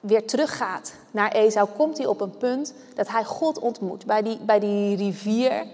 weer 0.00 0.26
teruggaat 0.26 0.92
naar 1.10 1.32
Esau, 1.32 1.68
komt 1.76 1.96
hij 1.96 2.06
op 2.06 2.20
een 2.20 2.36
punt 2.36 2.74
dat 2.94 3.08
hij 3.08 3.24
God 3.24 3.58
ontmoet 3.58 4.06
bij 4.06 4.22
die, 4.22 4.38
bij 4.38 4.58
die 4.58 4.96
rivier. 4.96 5.66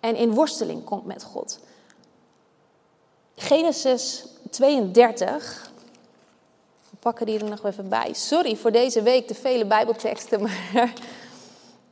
En 0.00 0.16
in 0.16 0.34
worsteling 0.34 0.84
komt 0.84 1.04
met 1.04 1.22
God. 1.22 1.58
Genesis 3.36 4.26
32, 4.50 5.70
we 6.90 6.96
pakken 7.00 7.26
die 7.26 7.38
er 7.38 7.50
nog 7.50 7.64
even 7.64 7.88
bij. 7.88 8.12
Sorry 8.12 8.56
voor 8.56 8.72
deze 8.72 9.02
week 9.02 9.28
de 9.28 9.34
vele 9.34 9.66
Bijbelteksten, 9.66 10.42
maar 10.42 10.92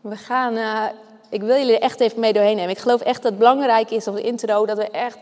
we 0.00 0.16
gaan 0.16 0.56
uh, 0.56 0.84
ik 1.28 1.42
wil 1.42 1.56
jullie 1.56 1.78
echt 1.78 2.00
even 2.00 2.20
mee 2.20 2.32
doorheen 2.32 2.56
nemen. 2.56 2.70
Ik 2.70 2.78
geloof 2.78 3.00
echt 3.00 3.22
dat 3.22 3.30
het 3.30 3.38
belangrijk 3.38 3.90
is 3.90 4.06
op 4.06 4.14
de 4.14 4.22
intro 4.22 4.66
dat 4.66 4.76
we 4.76 4.90
echt 4.90 5.18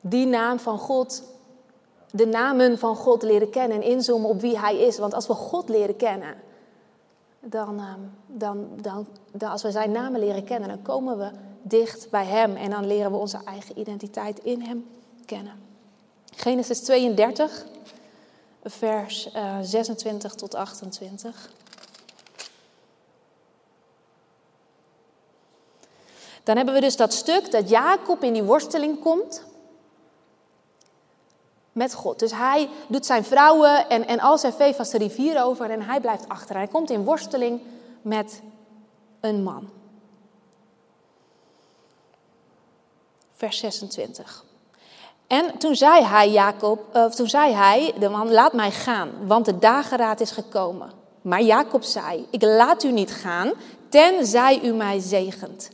die 0.00 0.26
naam 0.26 0.58
van 0.58 0.78
God, 0.78 1.22
de 2.10 2.26
namen 2.26 2.78
van 2.78 2.96
God 2.96 3.22
leren 3.22 3.50
kennen 3.50 3.82
en 3.82 3.88
inzoomen 3.88 4.28
op 4.28 4.40
wie 4.40 4.58
Hij 4.58 4.78
is. 4.78 4.98
Want 4.98 5.14
als 5.14 5.26
we 5.26 5.34
God 5.34 5.68
leren 5.68 5.96
kennen, 5.96 6.34
dan, 7.40 7.78
ehm, 7.78 8.00
dan, 8.26 8.68
dan, 8.80 9.06
dan 9.32 9.50
als 9.50 9.62
we 9.62 9.70
Zijn 9.70 9.90
namen 9.90 10.20
leren 10.20 10.44
kennen, 10.44 10.68
dan 10.68 10.82
komen 10.82 11.18
we 11.18 11.30
dicht 11.62 12.10
bij 12.10 12.24
Hem 12.24 12.56
en 12.56 12.70
dan 12.70 12.86
leren 12.86 13.10
we 13.10 13.16
onze 13.16 13.40
eigen 13.44 13.78
identiteit 13.78 14.38
in 14.38 14.62
Hem 14.62 14.86
kennen. 15.24 15.64
Genesis 16.36 16.80
32, 16.80 17.66
vers 18.62 19.30
26 19.62 20.32
eh, 20.32 20.38
tot 20.38 20.54
28. 20.54 21.50
Dan 26.42 26.56
hebben 26.56 26.74
we 26.74 26.80
dus 26.80 26.96
dat 26.96 27.12
stuk 27.12 27.50
dat 27.50 27.68
Jacob 27.68 28.22
in 28.22 28.32
die 28.32 28.42
worsteling 28.42 29.00
komt 29.00 29.42
met 31.76 31.94
God. 31.94 32.18
Dus 32.18 32.32
hij 32.32 32.68
doet 32.86 33.06
zijn 33.06 33.24
vrouwen 33.24 33.88
en, 33.88 34.06
en 34.06 34.20
al 34.20 34.38
zijn 34.38 34.52
vee 34.52 34.74
vast 34.74 34.92
de 34.92 34.98
rivier 34.98 35.42
over 35.42 35.70
en 35.70 35.82
hij 35.82 36.00
blijft 36.00 36.28
achter. 36.28 36.56
Hij 36.56 36.66
komt 36.66 36.90
in 36.90 37.04
worsteling 37.04 37.60
met 38.02 38.42
een 39.20 39.42
man. 39.42 39.68
Vers 43.34 43.58
26. 43.58 44.44
En 45.26 45.58
toen 45.58 45.74
zei 45.74 46.04
hij, 46.04 46.30
Jacob, 46.30 47.10
toen 47.14 47.28
zei 47.28 47.52
hij, 47.52 47.94
de 47.98 48.08
man, 48.08 48.30
laat 48.30 48.52
mij 48.52 48.70
gaan, 48.70 49.10
want 49.26 49.44
de 49.44 49.58
dageraad 49.58 50.20
is 50.20 50.30
gekomen. 50.30 50.90
Maar 51.22 51.42
Jacob 51.42 51.82
zei, 51.82 52.26
ik 52.30 52.42
laat 52.42 52.82
u 52.82 52.92
niet 52.92 53.12
gaan, 53.12 53.52
tenzij 53.88 54.60
u 54.62 54.72
mij 54.72 54.98
zegent. 54.98 55.68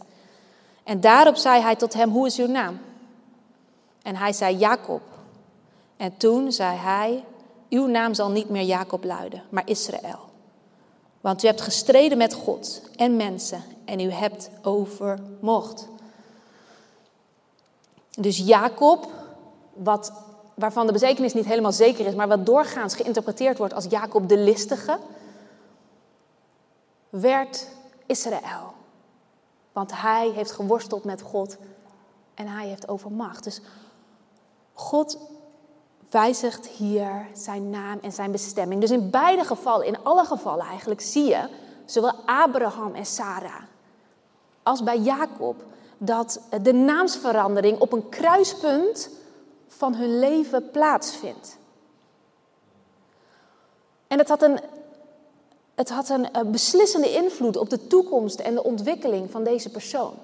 En 0.84 1.00
daarop 1.00 1.36
zei 1.36 1.62
hij 1.62 1.76
tot 1.76 1.94
hem, 1.94 2.10
hoe 2.10 2.26
is 2.26 2.38
uw 2.38 2.46
naam? 2.46 2.80
En 4.02 4.16
hij 4.16 4.32
zei 4.32 4.56
Jacob. 4.56 5.11
En 6.02 6.16
toen 6.16 6.52
zei 6.52 6.76
hij, 6.76 7.24
uw 7.68 7.86
naam 7.86 8.14
zal 8.14 8.30
niet 8.30 8.48
meer 8.48 8.62
Jacob 8.62 9.04
luiden, 9.04 9.42
maar 9.48 9.68
Israël. 9.68 10.18
Want 11.20 11.42
u 11.42 11.46
hebt 11.46 11.60
gestreden 11.60 12.18
met 12.18 12.34
God 12.34 12.82
en 12.96 13.16
mensen 13.16 13.62
en 13.84 14.00
u 14.00 14.10
hebt 14.10 14.50
overmocht. 14.62 15.88
Dus 18.10 18.38
Jacob, 18.38 19.10
wat, 19.72 20.12
waarvan 20.54 20.86
de 20.86 20.92
betekenis 20.92 21.34
niet 21.34 21.44
helemaal 21.44 21.72
zeker 21.72 22.06
is, 22.06 22.14
maar 22.14 22.28
wat 22.28 22.46
doorgaans 22.46 22.94
geïnterpreteerd 22.94 23.58
wordt 23.58 23.74
als 23.74 23.86
Jacob 23.88 24.28
de 24.28 24.38
listige, 24.38 24.98
werd 27.10 27.68
Israël. 28.06 28.72
Want 29.72 30.00
hij 30.00 30.30
heeft 30.30 30.52
geworsteld 30.52 31.04
met 31.04 31.22
God 31.22 31.56
en 32.34 32.46
hij 32.46 32.68
heeft 32.68 32.88
overmacht. 32.88 33.44
Dus 33.44 33.60
God 34.72 35.18
wijzigt 36.12 36.66
hier 36.66 37.26
zijn 37.32 37.70
naam 37.70 37.98
en 38.02 38.12
zijn 38.12 38.32
bestemming. 38.32 38.80
Dus 38.80 38.90
in 38.90 39.10
beide 39.10 39.44
gevallen, 39.44 39.86
in 39.86 40.02
alle 40.02 40.24
gevallen 40.24 40.66
eigenlijk, 40.66 41.00
zie 41.00 41.24
je 41.24 41.48
zowel 41.84 42.14
Abraham 42.26 42.94
en 42.94 43.06
Sarah 43.06 43.62
als 44.62 44.82
bij 44.82 44.98
Jacob, 44.98 45.64
dat 45.98 46.40
de 46.62 46.72
naamsverandering 46.72 47.78
op 47.78 47.92
een 47.92 48.08
kruispunt 48.08 49.10
van 49.68 49.94
hun 49.94 50.18
leven 50.18 50.70
plaatsvindt. 50.70 51.58
En 54.06 54.18
het 54.18 54.28
had 54.28 54.42
een, 54.42 54.60
het 55.74 55.90
had 55.90 56.08
een 56.08 56.32
eh, 56.32 56.42
beslissende 56.42 57.12
invloed 57.12 57.56
op 57.56 57.70
de 57.70 57.86
toekomst 57.86 58.40
en 58.40 58.54
de 58.54 58.62
ontwikkeling 58.62 59.30
van 59.30 59.44
deze 59.44 59.70
persoon. 59.70 60.14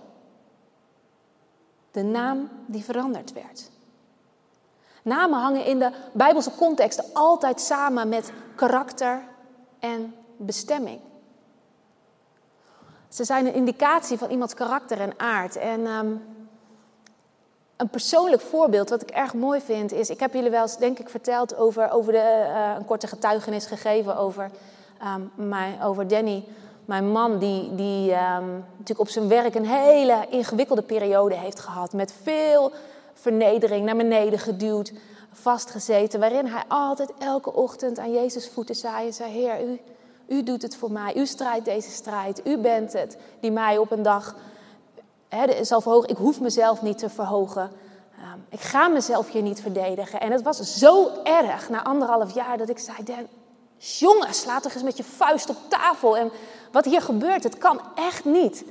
De 1.91 2.03
naam 2.03 2.49
die 2.67 2.85
veranderd 2.85 3.33
werd. 3.33 3.71
Namen 5.09 5.39
hangen 5.39 5.65
in 5.65 5.79
de 5.79 5.91
Bijbelse 6.13 6.51
context 6.57 7.15
altijd 7.15 7.61
samen 7.61 8.09
met 8.09 8.33
karakter 8.55 9.23
en 9.79 10.15
bestemming. 10.37 11.01
Ze 13.09 13.25
zijn 13.25 13.47
een 13.47 13.55
indicatie 13.55 14.19
van 14.19 14.31
iemands 14.31 14.55
karakter 14.55 15.01
en 15.01 15.13
aard. 15.17 15.57
En 15.57 15.87
um, 15.87 16.23
een 17.77 17.89
persoonlijk 17.89 18.43
voorbeeld 18.43 18.89
wat 18.89 19.03
ik 19.03 19.11
erg 19.11 19.35
mooi 19.35 19.61
vind 19.61 19.93
is... 19.93 20.11
Ik 20.11 20.21
heb 20.21 20.35
jullie 20.35 20.51
wel 20.51 20.63
eens, 20.63 20.79
denk 20.79 20.99
ik, 20.99 21.09
verteld 21.09 21.57
over, 21.57 21.91
over 21.91 22.13
de, 22.13 22.47
uh, 22.49 22.75
een 22.79 22.85
korte 22.85 23.07
getuigenis 23.07 23.67
gegeven 23.67 24.17
over, 24.17 24.51
um, 25.15 25.31
mijn, 25.49 25.83
over 25.83 26.09
Danny. 26.09 26.45
Mijn 26.85 27.11
man 27.11 27.39
die, 27.39 27.75
die 27.75 28.11
um, 28.11 28.65
natuurlijk 28.71 29.01
op 29.01 29.09
zijn 29.09 29.29
werk 29.29 29.55
een 29.55 29.67
hele 29.67 30.27
ingewikkelde 30.29 30.83
periode 30.83 31.35
heeft 31.35 31.61
gehad. 31.61 31.93
Met 31.93 32.15
veel 32.23 32.73
vernedering 33.21 33.85
naar 33.85 33.97
beneden 33.97 34.39
geduwd, 34.39 34.93
vastgezeten. 35.33 36.21
Waarin 36.21 36.47
hij 36.47 36.65
altijd 36.69 37.13
elke 37.19 37.53
ochtend 37.53 37.99
aan 37.99 38.13
Jezus 38.13 38.49
voeten 38.49 38.75
zei 38.75 39.13
zei... 39.13 39.33
Heer, 39.33 39.65
u, 39.65 39.81
u 40.27 40.43
doet 40.43 40.63
het 40.63 40.77
voor 40.77 40.93
mij. 40.93 41.17
U 41.17 41.27
strijdt 41.27 41.65
deze 41.65 41.91
strijd. 41.91 42.47
U 42.47 42.59
bent 42.59 42.93
het 42.93 43.19
die 43.41 43.51
mij 43.51 43.79
op 43.79 43.91
een 43.91 44.03
dag 44.03 44.37
hè, 45.29 45.65
zal 45.65 45.81
verhogen. 45.81 46.09
Ik 46.09 46.17
hoef 46.17 46.41
mezelf 46.41 46.83
niet 46.83 46.99
te 46.99 47.09
verhogen. 47.09 47.71
Um, 48.19 48.45
ik 48.49 48.61
ga 48.61 48.89
mezelf 48.89 49.31
hier 49.31 49.43
niet 49.43 49.61
verdedigen. 49.61 50.21
En 50.21 50.33
het 50.33 50.43
was 50.43 50.79
zo 50.79 51.11
erg 51.23 51.69
na 51.69 51.85
anderhalf 51.85 52.35
jaar 52.35 52.59
dat 52.59 52.69
ik 52.69 52.79
zei: 52.79 53.05
Dan, 53.05 53.27
jongen, 53.77 54.35
sla 54.35 54.61
toch 54.61 54.75
eens 54.75 54.83
met 54.83 54.97
je 54.97 55.05
vuist 55.05 55.49
op 55.51 55.57
tafel. 55.69 56.17
En 56.17 56.31
wat 56.73 56.85
hier 56.85 57.03
gebeurt, 57.03 57.43
het 57.43 57.59
kan 57.59 57.81
echt 57.95 58.25
niet. 58.25 58.65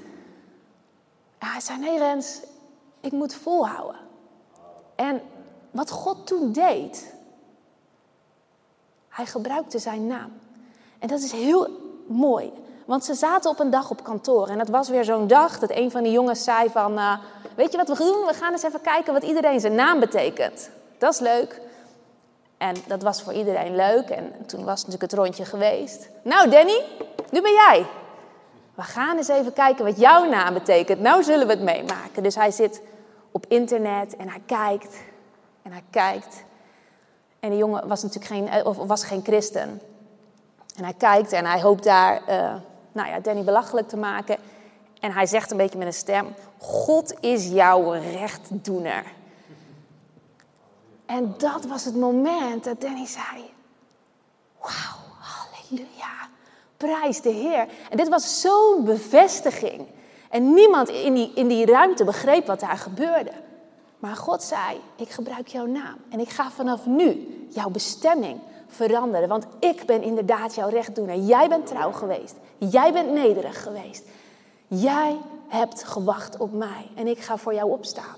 Hij 1.38 1.60
zei: 1.60 1.80
Nee, 1.80 1.98
Rens, 1.98 2.40
ik 3.00 3.12
moet 3.12 3.36
volhouden. 3.36 4.07
En 4.98 5.22
wat 5.72 5.90
God 5.92 6.28
toen 6.28 6.52
deed, 6.52 7.14
hij 9.10 9.26
gebruikte 9.26 9.80
zijn 9.80 10.08
naam. 10.08 10.32
En 11.00 11.08
dat 11.08 11.20
is 11.20 11.32
heel 11.32 11.70
mooi. 12.08 12.52
Want 12.86 13.06
ze 13.06 13.14
zaten 13.14 13.50
op 13.50 13.60
een 13.60 13.70
dag 13.70 13.90
op 13.90 14.04
kantoor. 14.04 14.48
En 14.48 14.60
het 14.60 14.70
was 14.70 14.90
weer 14.90 15.04
zo'n 15.04 15.28
dag 15.28 15.60
dat 15.60 15.72
een 15.72 15.92
van 15.92 16.04
die 16.04 16.12
jongens 16.12 16.44
zei 16.44 16.70
van... 16.70 16.94
Uh, 16.94 17.18
weet 17.56 17.72
je 17.72 17.78
wat 17.78 17.88
we 17.88 17.96
doen? 17.96 18.26
We 18.26 18.34
gaan 18.34 18.52
eens 18.52 18.64
even 18.64 18.82
kijken 18.82 19.14
wat 19.14 19.24
iedereen 19.24 19.60
zijn 19.60 19.76
naam 19.76 20.00
betekent. 20.00 20.70
Dat 20.98 21.14
is 21.14 21.20
leuk. 21.20 21.62
En 22.58 22.76
dat 22.88 23.04
was 23.04 23.22
voor 23.22 23.34
iedereen 23.34 23.76
leuk. 23.76 24.10
En 24.10 24.46
toen 24.46 24.66
was 24.66 24.86
natuurlijk 24.86 25.12
het 25.12 25.20
rondje 25.20 25.46
geweest. 25.46 26.10
Nou 26.22 26.50
Danny, 26.50 26.82
nu 27.32 27.42
ben 27.42 27.54
jij. 27.54 27.86
We 28.76 28.84
gaan 28.84 29.18
eens 29.18 29.28
even 29.28 29.54
kijken 29.54 29.86
wat 29.86 30.00
jouw 30.00 30.26
naam 30.26 30.54
betekent. 30.54 31.00
Nou 31.00 31.24
zullen 31.24 31.48
we 31.48 31.54
het 31.54 31.62
meemaken. 31.62 32.24
Dus 32.24 32.36
hij 32.36 32.52
zit 32.52 32.82
op 33.38 33.46
internet 33.48 34.16
en 34.16 34.30
hij 34.30 34.42
kijkt. 34.46 34.98
En 35.62 35.72
hij 35.72 35.84
kijkt. 35.90 36.44
En 37.40 37.50
de 37.50 37.58
jongen 37.58 37.88
was 37.88 38.04
natuurlijk 38.04 38.32
geen, 38.32 38.48
eh, 38.48 38.66
of 38.66 38.78
was 38.78 39.04
geen 39.04 39.24
christen. 39.24 39.82
En 40.76 40.84
hij 40.84 40.94
kijkt 40.94 41.32
en 41.32 41.46
hij 41.46 41.62
hoopt 41.62 41.84
daar 41.84 42.22
uh, 42.30 42.56
nou 42.92 43.10
ja, 43.10 43.20
Danny 43.20 43.44
belachelijk 43.44 43.88
te 43.90 43.98
maken. 43.98 44.38
En 45.00 45.12
hij 45.12 45.26
zegt 45.26 45.52
een 45.52 45.58
beetje 45.58 45.78
met 45.78 45.88
een 45.88 45.94
stem: 45.94 46.34
God 46.58 47.14
is 47.20 47.48
jouw 47.48 47.92
rechtdoener. 47.92 49.04
En 51.06 51.34
dat 51.38 51.66
was 51.66 51.86
het 51.86 51.96
moment 51.96 52.64
dat 52.64 52.82
Danny 52.82 53.06
zei: 53.06 53.50
Wauw, 54.60 55.00
halleluja, 55.20 56.30
prijs 56.78 57.22
de 57.22 57.30
Heer. 57.30 57.68
En 57.90 57.98
dit 57.98 58.10
was 58.10 58.42
zo'n 58.42 58.84
bevestiging. 58.84 59.88
En 60.30 60.54
niemand 60.54 60.90
in 60.90 61.14
die, 61.14 61.32
in 61.36 61.48
die 61.48 61.66
ruimte 61.66 62.04
begreep 62.04 62.46
wat 62.48 62.60
daar 62.60 62.78
gebeurde. 62.78 63.32
Maar 64.00 64.16
God 64.16 64.44
zei: 64.44 64.82
Ik 64.96 65.10
gebruik 65.10 65.48
jouw 65.48 65.66
naam 65.66 65.98
en 66.10 66.20
ik 66.20 66.30
ga 66.30 66.52
vanaf 66.52 66.86
nu 66.86 67.28
jouw 67.50 67.70
bestemming 67.70 68.40
veranderen. 68.68 69.30
Want 69.30 69.46
ik 69.60 69.86
ben 69.86 70.02
inderdaad 70.02 70.56
jouw 70.56 70.70
rechtdoener. 70.70 71.16
Jij 71.16 71.50
bent 71.50 71.68
trouw 71.68 71.92
geweest. 71.92 72.36
Jij 72.58 72.94
bent 72.94 73.12
nederig 73.12 73.64
geweest. 73.64 74.04
Jij 74.68 75.18
hebt 75.48 75.84
gewacht 75.84 76.38
op 76.38 76.54
mij 76.54 76.88
en 76.96 77.08
ik 77.08 77.20
ga 77.20 77.38
voor 77.38 77.54
jou 77.54 77.72
opstaan. 77.72 78.16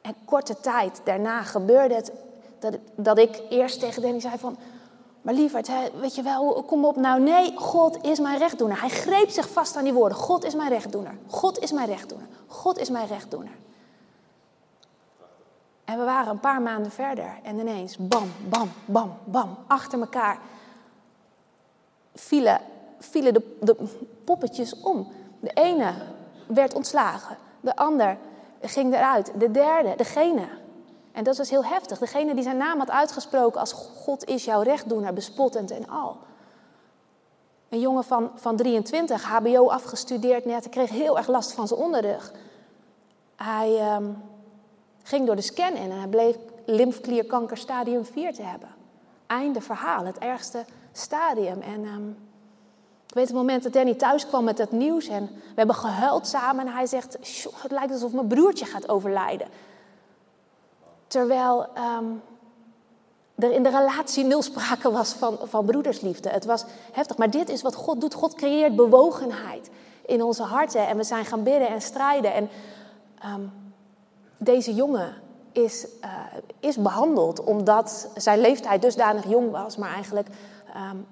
En 0.00 0.14
korte 0.24 0.60
tijd 0.60 1.00
daarna 1.04 1.42
gebeurde 1.42 1.94
het 1.94 2.12
dat, 2.58 2.78
dat 2.96 3.18
ik 3.18 3.42
eerst 3.48 3.80
tegen 3.80 4.02
Danny 4.02 4.20
zei 4.20 4.38
van... 4.38 4.56
Maar 5.22 5.34
lieverd, 5.34 5.70
weet 6.00 6.14
je 6.14 6.22
wel, 6.22 6.62
kom 6.66 6.84
op 6.84 6.96
nou. 6.96 7.20
Nee, 7.20 7.56
God 7.56 8.04
is 8.04 8.20
mijn 8.20 8.38
rechtdoener. 8.38 8.80
Hij 8.80 8.88
greep 8.88 9.30
zich 9.30 9.48
vast 9.48 9.76
aan 9.76 9.84
die 9.84 9.92
woorden. 9.92 10.18
God 10.18 10.44
is 10.44 10.54
mijn 10.54 10.68
rechtdoener. 10.68 11.18
God 11.26 11.58
is 11.58 11.72
mijn 11.72 11.86
rechtdoener. 11.86 12.26
God 12.46 12.78
is 12.78 12.90
mijn 12.90 13.06
rechtdoener. 13.06 13.52
En 15.84 15.98
we 15.98 16.04
waren 16.04 16.30
een 16.30 16.40
paar 16.40 16.62
maanden 16.62 16.92
verder 16.92 17.38
en 17.42 17.58
ineens 17.58 17.96
bam, 17.96 18.32
bam, 18.48 18.70
bam, 18.84 19.14
bam, 19.24 19.56
achter 19.66 20.00
elkaar 20.00 20.38
vielen, 22.14 22.60
vielen 22.98 23.34
de, 23.34 23.56
de 23.60 23.76
poppetjes 24.24 24.80
om. 24.80 25.12
De 25.40 25.50
ene 25.50 25.92
werd 26.46 26.74
ontslagen, 26.74 27.36
de 27.60 27.76
ander 27.76 28.16
ging 28.60 28.94
eruit, 28.94 29.32
de 29.38 29.50
derde, 29.50 29.94
degene. 29.96 30.48
En 31.12 31.24
dat 31.24 31.36
was 31.36 31.50
heel 31.50 31.64
heftig. 31.64 31.98
Degene 31.98 32.34
die 32.34 32.42
zijn 32.42 32.56
naam 32.56 32.78
had 32.78 32.90
uitgesproken 32.90 33.60
als 33.60 33.72
God 33.72 34.24
is 34.24 34.44
jouw 34.44 34.62
rechtdoener, 34.62 35.12
bespottend 35.12 35.70
en 35.70 35.88
al. 35.88 36.16
Een 37.68 37.80
jongen 37.80 38.04
van, 38.04 38.30
van 38.34 38.56
23, 38.56 39.22
HBO 39.22 39.68
afgestudeerd 39.68 40.44
net, 40.44 40.68
kreeg 40.68 40.90
heel 40.90 41.16
erg 41.16 41.28
last 41.28 41.52
van 41.52 41.68
zijn 41.68 41.80
onderrug. 41.80 42.32
Hij, 43.36 43.94
um, 43.94 44.16
Ging 45.02 45.26
door 45.26 45.36
de 45.36 45.42
scan 45.42 45.74
in 45.74 45.90
en 45.90 45.98
hij 45.98 46.08
bleek 46.08 46.38
lymfklierkanker 46.66 47.56
stadium 47.56 48.04
4 48.04 48.34
te 48.34 48.42
hebben. 48.42 48.68
Einde 49.26 49.60
verhaal, 49.60 50.04
het 50.04 50.18
ergste 50.18 50.64
stadium. 50.92 51.60
En 51.60 51.84
um, 51.84 52.16
ik 53.06 53.14
weet 53.14 53.26
het 53.26 53.36
moment 53.36 53.62
dat 53.62 53.72
Danny 53.72 53.94
thuis 53.94 54.26
kwam 54.26 54.44
met 54.44 54.58
het 54.58 54.72
nieuws 54.72 55.08
en 55.08 55.26
we 55.26 55.54
hebben 55.54 55.74
gehuild 55.74 56.26
samen 56.26 56.66
en 56.66 56.72
hij 56.72 56.86
zegt, 56.86 57.12
het 57.62 57.70
lijkt 57.70 57.92
alsof 57.92 58.12
mijn 58.12 58.26
broertje 58.26 58.64
gaat 58.64 58.88
overlijden. 58.88 59.48
Terwijl 61.12 61.66
um, 61.98 62.22
er 63.34 63.52
in 63.52 63.62
de 63.62 63.68
relatie 63.68 64.24
nul 64.24 64.42
sprake 64.42 64.90
was 64.90 65.12
van, 65.12 65.38
van 65.42 65.64
broedersliefde. 65.64 66.28
Het 66.28 66.44
was 66.44 66.64
heftig, 66.92 67.16
maar 67.16 67.30
dit 67.30 67.48
is 67.48 67.62
wat 67.62 67.74
God 67.74 68.00
doet. 68.00 68.14
God 68.14 68.34
creëert 68.34 68.76
bewogenheid 68.76 69.70
in 70.06 70.22
onze 70.22 70.42
harten 70.42 70.86
en 70.86 70.96
we 70.96 71.04
zijn 71.04 71.24
gaan 71.24 71.42
bidden 71.42 71.68
en 71.68 71.80
strijden. 71.80 72.34
En 72.34 72.48
um, 73.26 73.52
deze 74.36 74.74
jongen 74.74 75.14
is, 75.52 75.86
uh, 76.04 76.10
is 76.60 76.76
behandeld 76.76 77.44
omdat 77.44 78.08
zijn 78.16 78.40
leeftijd 78.40 78.82
dusdanig 78.82 79.28
jong 79.28 79.50
was, 79.50 79.76
maar 79.76 79.94
eigenlijk 79.94 80.28
um, 80.76 81.06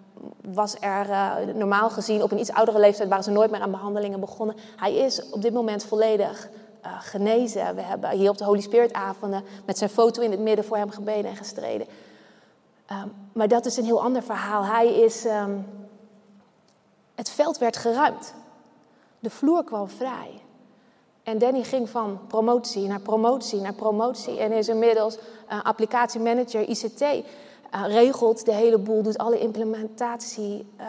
was 0.55 0.77
er 0.81 1.09
uh, 1.09 1.35
normaal 1.55 1.91
gezien 1.91 2.23
op 2.23 2.31
een 2.31 2.41
iets 2.41 2.53
oudere 2.53 2.79
leeftijd 2.79 3.09
waren 3.09 3.25
ze 3.25 3.31
nooit 3.31 3.51
meer 3.51 3.61
aan 3.61 3.71
behandelingen 3.71 4.21
begonnen. 4.21 4.57
Hij 4.77 4.95
is 4.95 5.31
op 5.31 5.43
dit 5.43 5.53
moment 5.53 5.85
volledig 5.85 6.49
uh, 6.85 7.01
genezen. 7.01 7.75
We 7.75 7.83
hebben 7.83 8.11
hier 8.11 8.31
op 8.31 8.39
de 8.39 8.45
Holy 8.45 8.61
Spirit 8.61 8.93
avonden 8.93 9.45
met 9.65 9.79
zijn 9.79 9.91
foto 9.91 10.23
in 10.23 10.31
het 10.31 10.41
midden 10.41 10.65
voor 10.65 10.77
hem 10.77 10.91
gebeden 10.91 11.31
en 11.31 11.37
gestreden. 11.37 11.87
Um, 12.93 13.13
maar 13.33 13.49
dat 13.49 13.67
is 13.67 13.77
een 13.77 13.85
heel 13.85 14.03
ander 14.03 14.23
verhaal. 14.23 14.65
Hij 14.65 14.95
is, 14.95 15.25
um, 15.25 15.67
het 17.15 17.31
veld 17.31 17.59
werd 17.59 17.77
geruimd. 17.77 18.35
De 19.19 19.31
vloer 19.31 19.65
kwam 19.65 19.89
vrij. 19.89 20.43
En 21.23 21.39
Danny 21.39 21.63
ging 21.63 21.89
van 21.89 22.21
promotie 22.27 22.87
naar 22.87 23.01
promotie 23.01 23.61
naar 23.61 23.73
promotie 23.73 24.39
en 24.39 24.53
is 24.53 24.69
inmiddels 24.69 25.17
uh, 25.17 25.63
applicatiemanager 25.63 26.69
ICT. 26.69 27.01
Uh, 27.01 27.23
regelt 27.87 28.45
de 28.45 28.53
hele 28.53 28.79
boel, 28.79 29.03
doet 29.03 29.19
alle 29.19 29.39
implementatie 29.39 30.67
uh, 30.81 30.87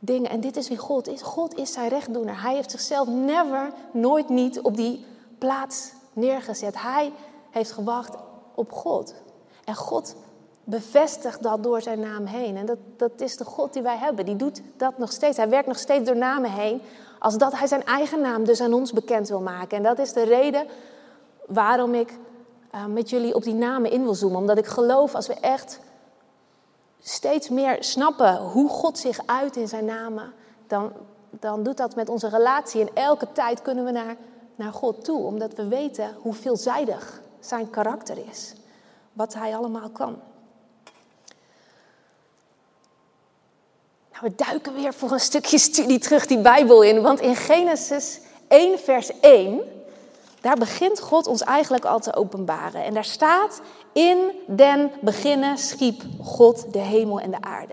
dingen. 0.00 0.30
En 0.30 0.40
dit 0.40 0.56
is 0.56 0.68
wie 0.68 0.78
God 0.78 1.08
is. 1.08 1.22
God 1.22 1.56
is 1.56 1.72
zijn 1.72 1.88
rechtdoener. 1.88 2.42
Hij 2.42 2.54
heeft 2.54 2.70
zichzelf 2.70 3.08
never, 3.08 3.72
nooit 3.92 4.28
niet 4.28 4.60
op 4.60 4.76
die 4.76 5.04
plaats 5.38 5.92
neergezet. 6.12 6.82
Hij 6.82 7.12
heeft 7.50 7.72
gewacht 7.72 8.16
op 8.54 8.72
God. 8.72 9.14
En 9.64 9.74
God 9.74 10.14
bevestigt 10.64 11.42
dat 11.42 11.62
door 11.62 11.82
zijn 11.82 12.00
naam 12.00 12.24
heen. 12.24 12.56
En 12.56 12.66
dat, 12.66 12.78
dat 12.96 13.20
is 13.20 13.36
de 13.36 13.44
God 13.44 13.72
die 13.72 13.82
wij 13.82 13.96
hebben. 13.96 14.24
Die 14.24 14.36
doet 14.36 14.62
dat 14.76 14.98
nog 14.98 15.12
steeds. 15.12 15.36
Hij 15.36 15.48
werkt 15.48 15.66
nog 15.66 15.78
steeds 15.78 16.06
door 16.06 16.16
namen 16.16 16.50
heen 16.50 16.82
als 17.18 17.38
dat 17.38 17.58
hij 17.58 17.66
zijn 17.66 17.84
eigen 17.84 18.20
naam 18.20 18.44
dus 18.44 18.60
aan 18.60 18.72
ons 18.72 18.92
bekend 18.92 19.28
wil 19.28 19.40
maken. 19.40 19.76
En 19.76 19.82
dat 19.82 19.98
is 19.98 20.12
de 20.12 20.22
reden 20.22 20.66
waarom 21.46 21.94
ik 21.94 22.18
uh, 22.74 22.84
met 22.86 23.10
jullie 23.10 23.34
op 23.34 23.42
die 23.42 23.54
namen 23.54 23.90
in 23.90 24.02
wil 24.02 24.14
zoomen. 24.14 24.38
Omdat 24.38 24.58
ik 24.58 24.66
geloof 24.66 25.14
als 25.14 25.26
we 25.26 25.34
echt 25.34 25.80
steeds 27.02 27.48
meer 27.48 27.76
snappen 27.78 28.36
hoe 28.36 28.68
God 28.68 28.98
zich 28.98 29.18
uit 29.26 29.56
in 29.56 29.68
zijn 29.68 29.84
namen, 29.84 30.32
dan, 30.66 30.92
dan 31.30 31.62
doet 31.62 31.76
dat 31.76 31.94
met 31.94 32.08
onze 32.08 32.28
relatie. 32.28 32.80
En 32.80 32.94
elke 32.94 33.32
tijd 33.32 33.62
kunnen 33.62 33.84
we 33.84 33.90
naar, 33.90 34.16
naar 34.54 34.72
God 34.72 35.04
toe, 35.04 35.22
omdat 35.22 35.54
we 35.54 35.68
weten 35.68 36.14
hoe 36.20 36.34
veelzijdig 36.34 37.20
zijn 37.40 37.70
karakter 37.70 38.18
is. 38.30 38.52
Wat 39.12 39.34
hij 39.34 39.56
allemaal 39.56 39.90
kan. 39.90 40.18
Nou, 44.12 44.32
we 44.36 44.44
duiken 44.44 44.74
weer 44.74 44.94
voor 44.94 45.12
een 45.12 45.20
stukje 45.20 45.58
studie 45.58 45.98
terug 45.98 46.26
die 46.26 46.40
Bijbel 46.40 46.82
in. 46.82 47.02
Want 47.02 47.20
in 47.20 47.36
Genesis 47.36 48.20
1, 48.48 48.78
vers 48.78 49.20
1, 49.20 49.60
daar 50.40 50.56
begint 50.56 51.00
God 51.00 51.26
ons 51.26 51.42
eigenlijk 51.42 51.84
al 51.84 52.00
te 52.00 52.14
openbaren. 52.14 52.84
En 52.84 52.94
daar 52.94 53.04
staat, 53.04 53.60
in 53.92 54.18
den 54.46 54.90
beginnen 55.00 55.58
schiep 55.58 56.02
God 56.22 56.72
de 56.72 56.78
hemel 56.78 57.20
en 57.20 57.30
de 57.30 57.40
aarde. 57.40 57.72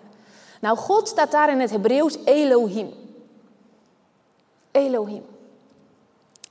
Nou, 0.62 0.78
God 0.78 1.08
staat 1.08 1.32
daar 1.32 1.52
in 1.52 1.60
het 1.60 1.70
Hebreeuws 1.70 2.18
Elohim. 2.26 2.94
Elohim. 4.72 5.24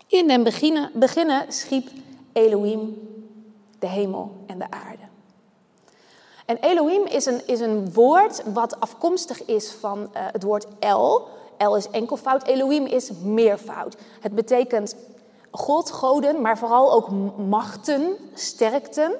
In 0.06 0.28
den 0.28 0.42
beginnen, 0.42 0.90
beginnen 0.94 1.52
schiep 1.52 1.88
Elohim 2.32 3.08
de 3.78 3.86
hemel 3.86 4.36
en 4.46 4.58
de 4.58 4.70
aarde. 4.70 5.02
En 6.46 6.56
Elohim 6.56 7.06
is 7.06 7.26
een, 7.26 7.46
is 7.46 7.60
een 7.60 7.92
woord 7.92 8.42
wat 8.52 8.80
afkomstig 8.80 9.44
is 9.44 9.72
van 9.72 9.98
uh, 9.98 10.06
het 10.12 10.42
woord 10.42 10.66
El. 10.78 11.28
El 11.56 11.76
is 11.76 11.90
enkelvoud, 11.90 12.46
Elohim 12.46 12.86
is 12.86 13.10
meervoud. 13.22 13.96
Het 14.20 14.34
betekent 14.34 14.96
God, 15.50 15.90
goden, 15.90 16.40
maar 16.40 16.58
vooral 16.58 16.92
ook 16.92 17.10
machten, 17.36 18.16
sterkten. 18.34 19.12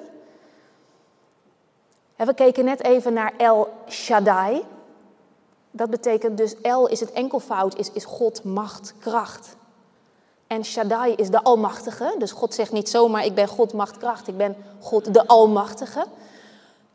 We 2.17 2.35
keken 2.35 2.65
net 2.65 2.83
even 2.83 3.13
naar 3.13 3.35
El 3.37 3.69
Shaddai. 3.89 4.65
Dat 5.71 5.91
betekent 5.91 6.37
dus 6.37 6.61
El 6.61 6.87
is 6.87 7.01
het 7.01 7.13
enkelvoud, 7.13 7.79
is, 7.79 7.91
is 7.93 8.05
God, 8.05 8.45
macht, 8.45 8.95
kracht. 8.99 9.57
En 10.47 10.65
Shaddai 10.65 11.15
is 11.15 11.31
de 11.31 11.43
Almachtige. 11.43 12.15
Dus 12.19 12.33
God 12.33 12.55
zegt 12.55 12.73
niet 12.73 12.89
zomaar 12.89 13.25
ik 13.25 13.35
ben 13.35 13.49
God, 13.49 13.73
macht, 13.73 13.97
kracht. 13.97 14.29
Ik 14.29 14.37
ben 14.37 14.57
God 14.81 15.15
de 15.15 15.27
Almachtige. 15.27 16.07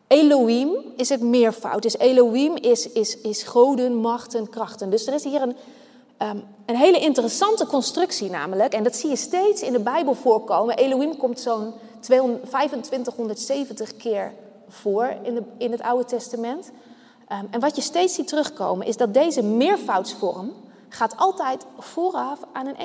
Elohim 0.07 0.75
is 0.95 1.09
het 1.09 1.21
meervoud. 1.21 1.81
Dus 1.81 1.97
Elohim 1.97 2.55
is, 2.55 2.91
is, 2.91 3.17
is 3.17 3.43
goden, 3.43 3.95
machten, 3.95 4.49
krachten. 4.49 4.89
Dus 4.89 5.07
er 5.07 5.13
is 5.13 5.23
hier 5.23 5.41
een, 5.41 5.55
ehm, 6.21 6.37
een 6.65 6.75
hele 6.75 6.99
interessante 6.99 7.65
constructie 7.65 8.29
namelijk. 8.29 8.73
En 8.73 8.83
dat 8.83 8.95
zie 8.95 9.09
je 9.09 9.15
steeds 9.15 9.61
in 9.61 9.71
de 9.71 9.79
Bijbel 9.79 10.13
voorkomen. 10.13 10.77
Elohim 10.77 11.17
komt 11.17 11.39
zo'n 11.39 11.73
2570 11.99 13.95
keer 13.95 14.33
voor 14.67 15.13
in, 15.23 15.33
de, 15.35 15.43
in 15.57 15.71
het 15.71 15.81
Oude 15.81 16.05
Testament. 16.05 16.71
Um, 17.31 17.47
en 17.51 17.59
wat 17.59 17.75
je 17.75 17.81
steeds 17.81 18.15
ziet 18.15 18.27
terugkomen 18.27 18.87
is 18.87 18.97
dat 18.97 19.13
deze 19.13 19.43
meervoudsvorm 19.43 20.53
gaat 20.89 21.17
altijd 21.17 21.65
vooraf 21.79 22.39
aan 22.53 22.67
een. 22.67 22.77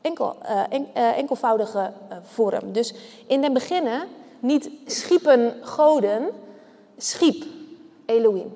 Enkel, 0.00 0.36
en, 0.70 0.86
uh, 0.96 1.18
enkelvoudige 1.18 1.78
uh, 2.10 2.16
vorm. 2.22 2.72
Dus 2.72 2.94
in 3.26 3.40
den 3.40 3.52
beginnen 3.52 4.08
niet 4.40 4.70
schiepen 4.86 5.54
goden, 5.62 6.28
schiep 6.96 7.44
Elohim. 8.06 8.52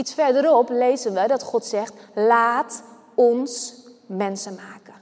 Iets 0.00 0.14
verderop 0.14 0.68
lezen 0.68 1.12
we 1.12 1.26
dat 1.26 1.42
God 1.42 1.64
zegt: 1.64 1.94
laat 2.14 2.82
ons 3.14 3.74
mensen 4.06 4.54
maken. 4.54 4.94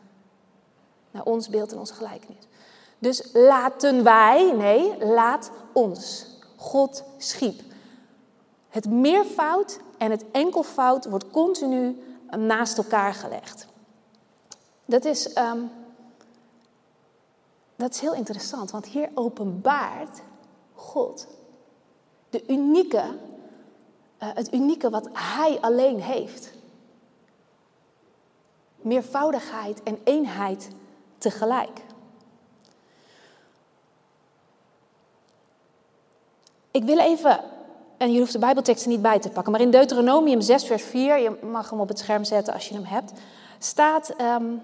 Naar 1.10 1.24
ons 1.24 1.48
beeld 1.48 1.72
en 1.72 1.78
onze 1.78 1.94
gelijkenis. 1.94 2.46
Dus 2.98 3.28
laten 3.32 4.04
wij, 4.04 4.52
nee, 4.52 5.06
laat 5.06 5.50
ons. 5.72 6.26
God 6.56 7.04
schiep. 7.16 7.60
Het 8.68 8.90
meervoud 8.90 9.78
en 9.98 10.10
het 10.10 10.24
enkelvoud 10.30 11.04
wordt 11.04 11.30
continu 11.30 12.02
naast 12.30 12.78
elkaar 12.78 13.14
gelegd. 13.14 13.66
Dat 14.84 15.04
is, 15.04 15.36
um, 15.36 15.70
dat 17.76 17.94
is 17.94 18.00
heel 18.00 18.14
interessant, 18.14 18.70
want 18.70 18.86
hier 18.86 19.10
openbaart 19.14 20.20
God 20.74 21.26
de 22.30 22.44
unieke, 22.46 23.04
het 24.18 24.52
unieke 24.52 24.90
wat 24.90 25.08
Hij 25.12 25.58
alleen 25.60 26.00
heeft. 26.00 26.52
Meervoudigheid 28.76 29.82
en 29.82 29.98
eenheid 30.04 30.68
tegelijk. 31.18 31.80
Ik 36.70 36.84
wil 36.84 36.98
even, 36.98 37.40
en 37.96 38.12
je 38.12 38.18
hoeft 38.18 38.32
de 38.32 38.38
Bijbelteksten 38.38 38.90
niet 38.90 39.02
bij 39.02 39.18
te 39.18 39.30
pakken, 39.30 39.52
maar 39.52 39.60
in 39.60 39.70
Deuteronomium 39.70 40.40
6, 40.40 40.64
vers 40.64 40.82
4, 40.82 41.18
je 41.18 41.38
mag 41.42 41.70
hem 41.70 41.80
op 41.80 41.88
het 41.88 41.98
scherm 41.98 42.24
zetten 42.24 42.54
als 42.54 42.68
je 42.68 42.74
hem 42.74 42.84
hebt, 42.84 43.12
staat. 43.58 44.14
Um, 44.20 44.62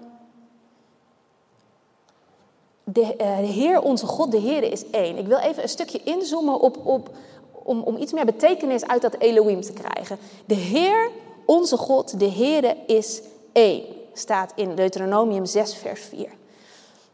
de, 2.83 3.01
uh, 3.01 3.37
de, 3.37 3.45
Heer, 3.45 3.81
onze 3.81 4.05
God, 4.05 4.31
de 4.31 4.37
Heer 4.37 4.63
is 4.63 4.89
één. 4.89 5.17
Ik 5.17 5.27
wil 5.27 5.37
even 5.37 5.63
een 5.63 5.69
stukje 5.69 6.03
inzoomen 6.03 6.59
op, 6.59 6.85
op, 6.85 7.09
om, 7.65 7.81
om 7.81 7.97
iets 7.97 8.13
meer 8.13 8.25
betekenis 8.25 8.87
uit 8.87 9.01
dat 9.01 9.15
Elohim 9.17 9.61
te 9.61 9.73
krijgen. 9.73 10.17
De 10.45 10.53
Heer, 10.55 11.09
onze 11.45 11.77
God, 11.77 12.19
de 12.19 12.25
Heer 12.25 12.75
is 12.87 13.21
één. 13.51 13.83
Staat 14.13 14.51
in 14.55 14.75
Deuteronomium 14.75 15.45
6, 15.45 15.75
vers 15.75 16.01
4. 16.01 16.27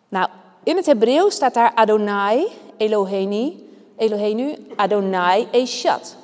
Nou, 0.09 0.29
in 0.63 0.75
het 0.75 0.85
Hebreeuws 0.85 1.35
staat 1.35 1.53
daar 1.53 1.71
Adonai, 1.75 2.47
Eloheni, 2.77 3.69
Elohenu, 3.97 4.55
Adonai, 4.75 5.47
Eshat. 5.51 6.15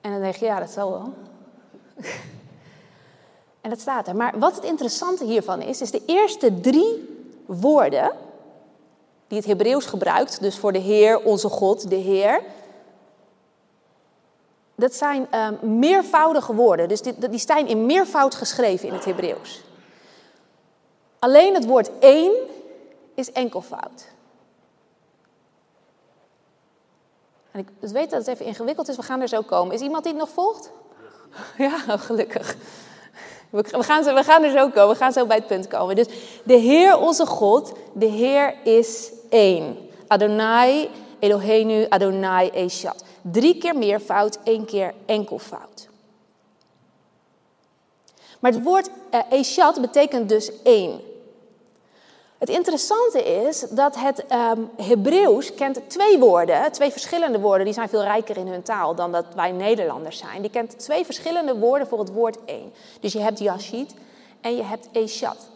En 0.00 0.10
dan 0.10 0.20
denk 0.20 0.34
je, 0.34 0.44
ja, 0.44 0.60
dat 0.60 0.70
zal 0.70 0.90
wel. 0.90 1.12
en 3.60 3.70
dat 3.70 3.80
staat 3.80 4.08
er. 4.08 4.16
Maar 4.16 4.38
wat 4.38 4.54
het 4.54 4.64
interessante 4.64 5.24
hiervan 5.24 5.62
is, 5.62 5.80
is 5.80 5.90
de 5.90 6.02
eerste 6.06 6.60
drie 6.60 7.16
woorden 7.46 8.12
die 9.28 9.38
het 9.38 9.46
Hebreeuws 9.46 9.86
gebruikt, 9.86 10.40
dus 10.40 10.58
voor 10.58 10.72
de 10.72 10.78
Heer, 10.78 11.20
onze 11.20 11.48
God, 11.48 11.90
de 11.90 11.96
Heer. 11.96 12.40
Dat 14.74 14.94
zijn 14.94 15.28
um, 15.34 15.78
meervoudige 15.78 16.54
woorden, 16.54 16.88
dus 16.88 17.02
die, 17.02 17.28
die 17.28 17.38
staan 17.38 17.66
in 17.66 17.86
meervoud 17.86 18.34
geschreven 18.34 18.88
in 18.88 18.94
het 18.94 19.04
Hebreeuws. 19.04 19.62
Alleen 21.18 21.54
het 21.54 21.66
woord 21.66 21.90
één 21.98 22.32
is 23.14 23.32
enkelvoud. 23.32 24.06
En 27.50 27.60
ik 27.60 27.68
weet 27.80 28.10
dat 28.10 28.18
het 28.18 28.28
even 28.28 28.46
ingewikkeld 28.46 28.88
is, 28.88 28.96
we 28.96 29.02
gaan 29.02 29.20
er 29.20 29.28
zo 29.28 29.42
komen. 29.42 29.74
Is 29.74 29.80
iemand 29.80 30.04
die 30.04 30.12
het 30.12 30.20
nog 30.20 30.30
volgt? 30.30 30.70
Ja, 31.58 31.74
oh, 31.88 32.00
gelukkig. 32.00 32.56
We 33.50 33.64
gaan, 33.82 34.04
we 34.04 34.24
gaan 34.24 34.44
er 34.44 34.50
zo 34.50 34.68
komen, 34.68 34.88
we 34.88 34.94
gaan 34.94 35.12
zo 35.12 35.26
bij 35.26 35.36
het 35.36 35.46
punt 35.46 35.66
komen. 35.66 35.96
Dus 35.96 36.06
de 36.44 36.54
Heer 36.54 36.98
onze 36.98 37.26
God, 37.26 37.72
de 37.92 38.06
Heer 38.06 38.54
is 38.64 39.10
één. 39.28 39.76
Adonai, 40.06 40.88
Elohenu, 41.18 41.86
Adonai, 41.88 42.48
Eshat. 42.48 43.04
Drie 43.22 43.58
keer 43.58 43.76
meervoud, 43.76 44.38
één 44.44 44.64
keer 44.64 44.94
enkelvoud. 45.06 45.88
Maar 48.38 48.52
het 48.52 48.62
woord 48.62 48.90
uh, 49.14 49.20
Eshat 49.30 49.80
betekent 49.80 50.28
dus 50.28 50.62
één. 50.62 51.00
Het 52.38 52.48
interessante 52.48 53.22
is 53.24 53.60
dat 53.70 53.96
het 53.96 54.24
um, 54.32 54.70
Hebreeuws 54.76 55.54
kent 55.54 55.90
twee 55.90 56.18
woorden, 56.18 56.72
twee 56.72 56.90
verschillende 56.90 57.40
woorden, 57.40 57.64
die 57.64 57.74
zijn 57.74 57.88
veel 57.88 58.02
rijker 58.02 58.36
in 58.36 58.46
hun 58.46 58.62
taal 58.62 58.94
dan 58.94 59.12
dat 59.12 59.24
wij 59.34 59.52
Nederlanders 59.52 60.18
zijn. 60.18 60.42
Die 60.42 60.50
kent 60.50 60.78
twee 60.78 61.04
verschillende 61.04 61.58
woorden 61.58 61.86
voor 61.86 61.98
het 61.98 62.12
woord 62.12 62.38
één. 62.44 62.72
Dus 63.00 63.12
je 63.12 63.18
hebt 63.18 63.38
Yashid 63.38 63.94
en 64.40 64.56
je 64.56 64.62
hebt 64.62 64.88
Eshat. 64.92 65.48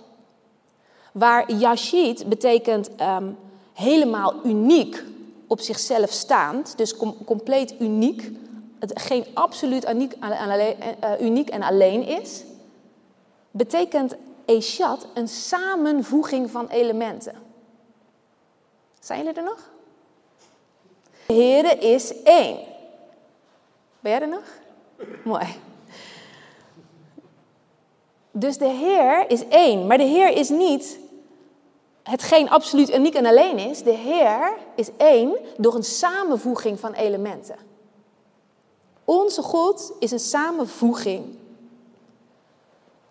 Waar 1.12 1.52
Yashid 1.52 2.28
betekent 2.28 2.90
um, 3.00 3.38
helemaal 3.72 4.35
uniek 4.44 5.04
op 5.46 5.61
zichzelf 5.61 6.11
staand, 6.11 6.76
dus 6.76 6.96
com 6.96 7.24
compleet 7.24 7.74
uniek, 7.80 8.30
het 8.78 9.00
geen 9.00 9.26
absoluut 9.35 9.88
uniek, 9.88 10.14
uh, 10.22 11.20
uniek 11.20 11.48
en 11.48 11.62
alleen 11.62 12.06
is, 12.06 12.44
betekent 13.50 14.16
Eshat 14.44 15.06
een 15.14 15.28
samenvoeging 15.28 16.50
van 16.50 16.68
elementen. 16.68 17.35
Zijn 19.00 19.18
jullie 19.18 19.38
er 19.38 19.44
nog? 19.44 19.70
De 21.26 21.35
Heere 21.35 21.78
is 21.78 22.22
één. 22.22 22.58
Ben 24.00 24.12
jij 24.12 24.20
er 24.20 24.28
nog? 24.28 24.44
Mooi. 25.24 25.46
Dus 28.30 28.58
de 28.58 28.68
Heer 28.68 29.30
is 29.30 29.48
één, 29.48 29.87
maar 29.87 29.98
de 29.98 30.04
Heer 30.04 30.28
is 30.28 30.48
niet 30.48 30.98
hetgeen 32.03 32.51
absoluut 32.51 32.95
uniek 32.95 33.15
en 33.15 33.27
alleen 33.27 33.59
is. 33.59 33.83
De 33.83 33.91
Heer 33.91 34.57
is 34.75 34.88
één 34.97 35.37
door 35.57 35.75
een 35.75 35.85
samenvoeging 35.85 36.81
van 36.81 36.93
elementen. 36.93 37.57
Onze 39.05 39.43
God 39.43 39.93
is 39.99 40.11
een 40.11 40.21
samenvoeging 40.21 41.25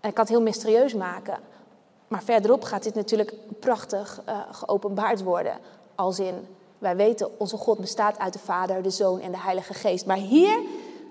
en 0.01 0.09
ik 0.09 0.15
kan 0.15 0.23
het 0.23 0.33
heel 0.33 0.41
mysterieus 0.41 0.93
maken. 0.93 1.39
Maar 2.07 2.23
verderop 2.23 2.63
gaat 2.63 2.83
dit 2.83 2.95
natuurlijk 2.95 3.33
prachtig 3.59 4.21
uh, 4.29 4.39
geopenbaard 4.51 5.23
worden. 5.23 5.59
Als 5.95 6.19
in 6.19 6.47
Wij 6.77 6.95
weten, 6.95 7.39
onze 7.39 7.57
God 7.57 7.79
bestaat 7.79 8.17
uit 8.17 8.33
de 8.33 8.39
Vader, 8.39 8.81
de 8.81 8.89
Zoon 8.89 9.19
en 9.19 9.31
de 9.31 9.37
Heilige 9.37 9.73
Geest. 9.73 10.05
Maar 10.05 10.17
hier 10.17 10.59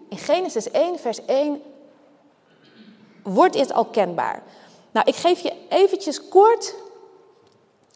in 0.09 0.19
Genesis 0.19 0.71
1, 0.71 0.99
vers 0.99 1.25
1, 1.25 1.63
wordt 3.23 3.53
dit 3.53 3.73
al 3.73 3.85
kenbaar. 3.85 4.43
Nou, 4.91 5.07
ik 5.09 5.15
geef 5.15 5.41
je 5.41 5.53
eventjes 5.69 6.29
kort 6.29 6.75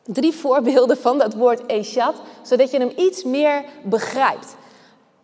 drie 0.05 0.33
voorbeelden 0.33 0.97
van 0.97 1.19
dat 1.19 1.35
woord 1.35 1.67
Eshat, 1.67 2.15
zodat 2.43 2.71
je 2.71 2.79
hem 2.79 2.93
iets 2.97 3.25
meer 3.25 3.65
begrijpt. 3.83 4.57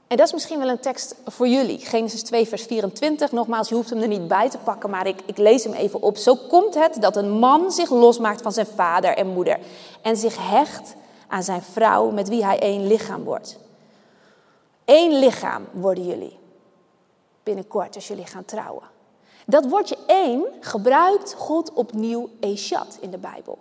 En 0.06 0.16
dat 0.16 0.26
is 0.26 0.32
misschien 0.32 0.58
wel 0.58 0.68
een 0.68 0.80
tekst 0.80 1.14
voor 1.26 1.48
jullie. 1.48 1.78
Genesis 1.78 2.22
2, 2.22 2.48
vers 2.48 2.62
24. 2.62 3.32
Nogmaals, 3.32 3.68
je 3.68 3.74
hoeft 3.74 3.90
hem 3.90 4.02
er 4.02 4.08
niet 4.08 4.28
bij 4.28 4.50
te 4.50 4.58
pakken, 4.58 4.90
maar 4.90 5.06
ik, 5.06 5.20
ik 5.26 5.38
lees 5.38 5.64
hem 5.64 5.72
even 5.72 6.02
op. 6.02 6.16
Zo 6.16 6.34
komt 6.48 6.74
het 6.74 6.96
dat 7.00 7.16
een 7.16 7.30
man 7.30 7.72
zich 7.72 7.90
losmaakt 7.90 8.42
van 8.42 8.52
zijn 8.52 8.66
vader 8.66 9.16
en 9.16 9.26
moeder 9.26 9.58
en 10.02 10.16
zich 10.16 10.48
hecht 10.50 10.94
aan 11.28 11.42
zijn 11.42 11.62
vrouw 11.62 12.10
met 12.10 12.28
wie 12.28 12.44
hij 12.44 12.58
één 12.58 12.86
lichaam 12.86 13.24
wordt. 13.24 13.58
Eén 14.84 15.18
lichaam 15.18 15.66
worden 15.72 16.06
jullie 16.06 16.38
binnenkort 17.42 17.94
als 17.94 18.08
jullie 18.08 18.26
gaan 18.26 18.44
trouwen. 18.44 18.84
Dat 19.46 19.68
woordje 19.68 19.96
één 20.06 20.44
gebruikt 20.60 21.34
God 21.34 21.72
opnieuw 21.72 22.30
Eshat 22.40 22.98
in 23.00 23.10
de 23.10 23.18
Bijbel. 23.18 23.58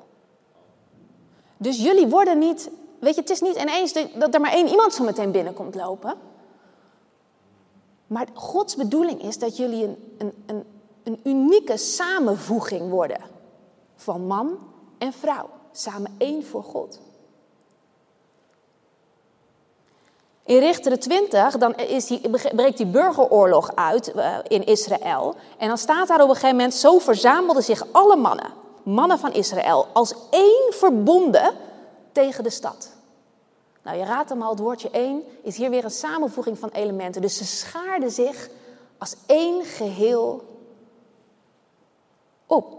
Dus 1.61 1.77
jullie 1.77 2.07
worden 2.07 2.37
niet, 2.37 2.69
weet 2.99 3.15
je, 3.15 3.21
het 3.21 3.29
is 3.29 3.41
niet 3.41 3.55
ineens 3.55 3.93
dat 4.15 4.33
er 4.33 4.41
maar 4.41 4.51
één 4.51 4.67
iemand 4.67 4.93
zo 4.93 5.03
meteen 5.03 5.31
binnenkomt 5.31 5.75
lopen. 5.75 6.13
Maar 8.07 8.27
Gods 8.33 8.75
bedoeling 8.75 9.23
is 9.23 9.37
dat 9.37 9.57
jullie 9.57 9.83
een, 9.83 9.97
een, 10.17 10.33
een, 10.45 10.63
een 11.03 11.19
unieke 11.23 11.77
samenvoeging 11.77 12.89
worden 12.89 13.21
van 13.95 14.27
man 14.27 14.57
en 14.97 15.13
vrouw. 15.13 15.49
Samen 15.71 16.15
één 16.17 16.45
voor 16.45 16.63
God. 16.63 16.99
In 20.49 20.59
Richteren 20.59 20.99
20 20.99 21.57
dan 21.57 21.75
is 21.75 22.05
die, 22.05 22.29
breekt 22.55 22.77
die 22.77 22.85
burgeroorlog 22.85 23.71
uit 23.75 24.11
uh, 24.15 24.37
in 24.47 24.65
Israël. 24.65 25.35
En 25.57 25.67
dan 25.67 25.77
staat 25.77 26.07
daar 26.07 26.21
op 26.21 26.29
een 26.29 26.35
gegeven 26.35 26.55
moment: 26.55 26.73
Zo 26.73 26.99
verzamelden 26.99 27.63
zich 27.63 27.85
alle 27.91 28.15
mannen, 28.15 28.53
mannen 28.93 29.19
van 29.19 29.33
Israël, 29.33 29.87
als 29.93 30.13
één 30.29 30.73
verbonden 30.73 31.53
tegen 32.11 32.43
de 32.43 32.49
stad. 32.49 32.89
Nou, 33.83 33.97
je 33.97 34.03
raadt 34.03 34.29
hem 34.29 34.41
al, 34.41 34.49
het 34.49 34.59
woordje 34.59 34.89
één 34.89 35.23
is 35.41 35.57
hier 35.57 35.69
weer 35.69 35.83
een 35.83 35.91
samenvoeging 35.91 36.59
van 36.59 36.69
elementen. 36.69 37.21
Dus 37.21 37.37
ze 37.37 37.45
schaarden 37.45 38.11
zich 38.11 38.49
als 38.97 39.15
één 39.25 39.65
geheel 39.65 40.43
op. 42.45 42.77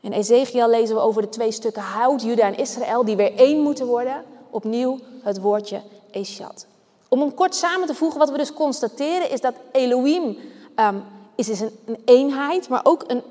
In 0.00 0.12
Ezekiel 0.12 0.68
lezen 0.68 0.94
we 0.96 1.02
over 1.02 1.22
de 1.22 1.28
twee 1.28 1.52
stukken 1.52 1.82
hout, 1.82 2.22
Juda 2.22 2.42
en 2.42 2.56
Israël, 2.56 3.04
die 3.04 3.16
weer 3.16 3.34
één 3.36 3.60
moeten 3.60 3.86
worden. 3.86 4.24
Opnieuw 4.50 4.98
het 5.22 5.40
woordje 5.40 5.82
Eshat. 6.10 6.66
Om 7.08 7.20
hem 7.20 7.34
kort 7.34 7.54
samen 7.54 7.86
te 7.86 7.94
voegen, 7.94 8.18
wat 8.18 8.30
we 8.30 8.36
dus 8.36 8.52
constateren, 8.52 9.30
is 9.30 9.40
dat 9.40 9.54
Elohim 9.72 10.38
um, 10.76 11.04
is, 11.34 11.48
is 11.48 11.60
een, 11.60 11.78
een, 11.84 12.02
eenheid, 12.04 12.68
maar 12.68 12.80
ook 12.82 13.04
een, 13.06 13.22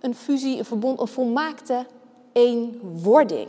een 0.00 0.14
fusie, 0.14 0.58
een 0.58 0.64
verbond, 0.64 1.00
een 1.00 1.08
volmaakte 1.08 1.86
eenwording. 2.32 3.48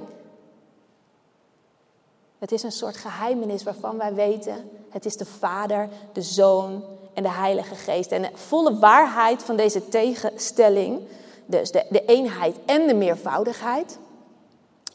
Het 2.39 2.51
is 2.51 2.63
een 2.63 2.71
soort 2.71 2.97
geheimenis 2.97 3.63
waarvan 3.63 3.97
wij 3.97 4.13
weten, 4.13 4.69
het 4.89 5.05
is 5.05 5.17
de 5.17 5.25
Vader, 5.25 5.89
de 6.13 6.21
Zoon 6.21 6.83
en 7.13 7.23
de 7.23 7.31
Heilige 7.31 7.75
Geest. 7.75 8.11
En 8.11 8.21
de 8.21 8.29
volle 8.33 8.79
waarheid 8.79 9.43
van 9.43 9.55
deze 9.55 9.87
tegenstelling, 9.87 10.99
dus 11.45 11.71
de, 11.71 11.85
de 11.89 12.05
eenheid 12.05 12.55
en 12.65 12.87
de 12.87 12.93
meervoudigheid, 12.93 13.97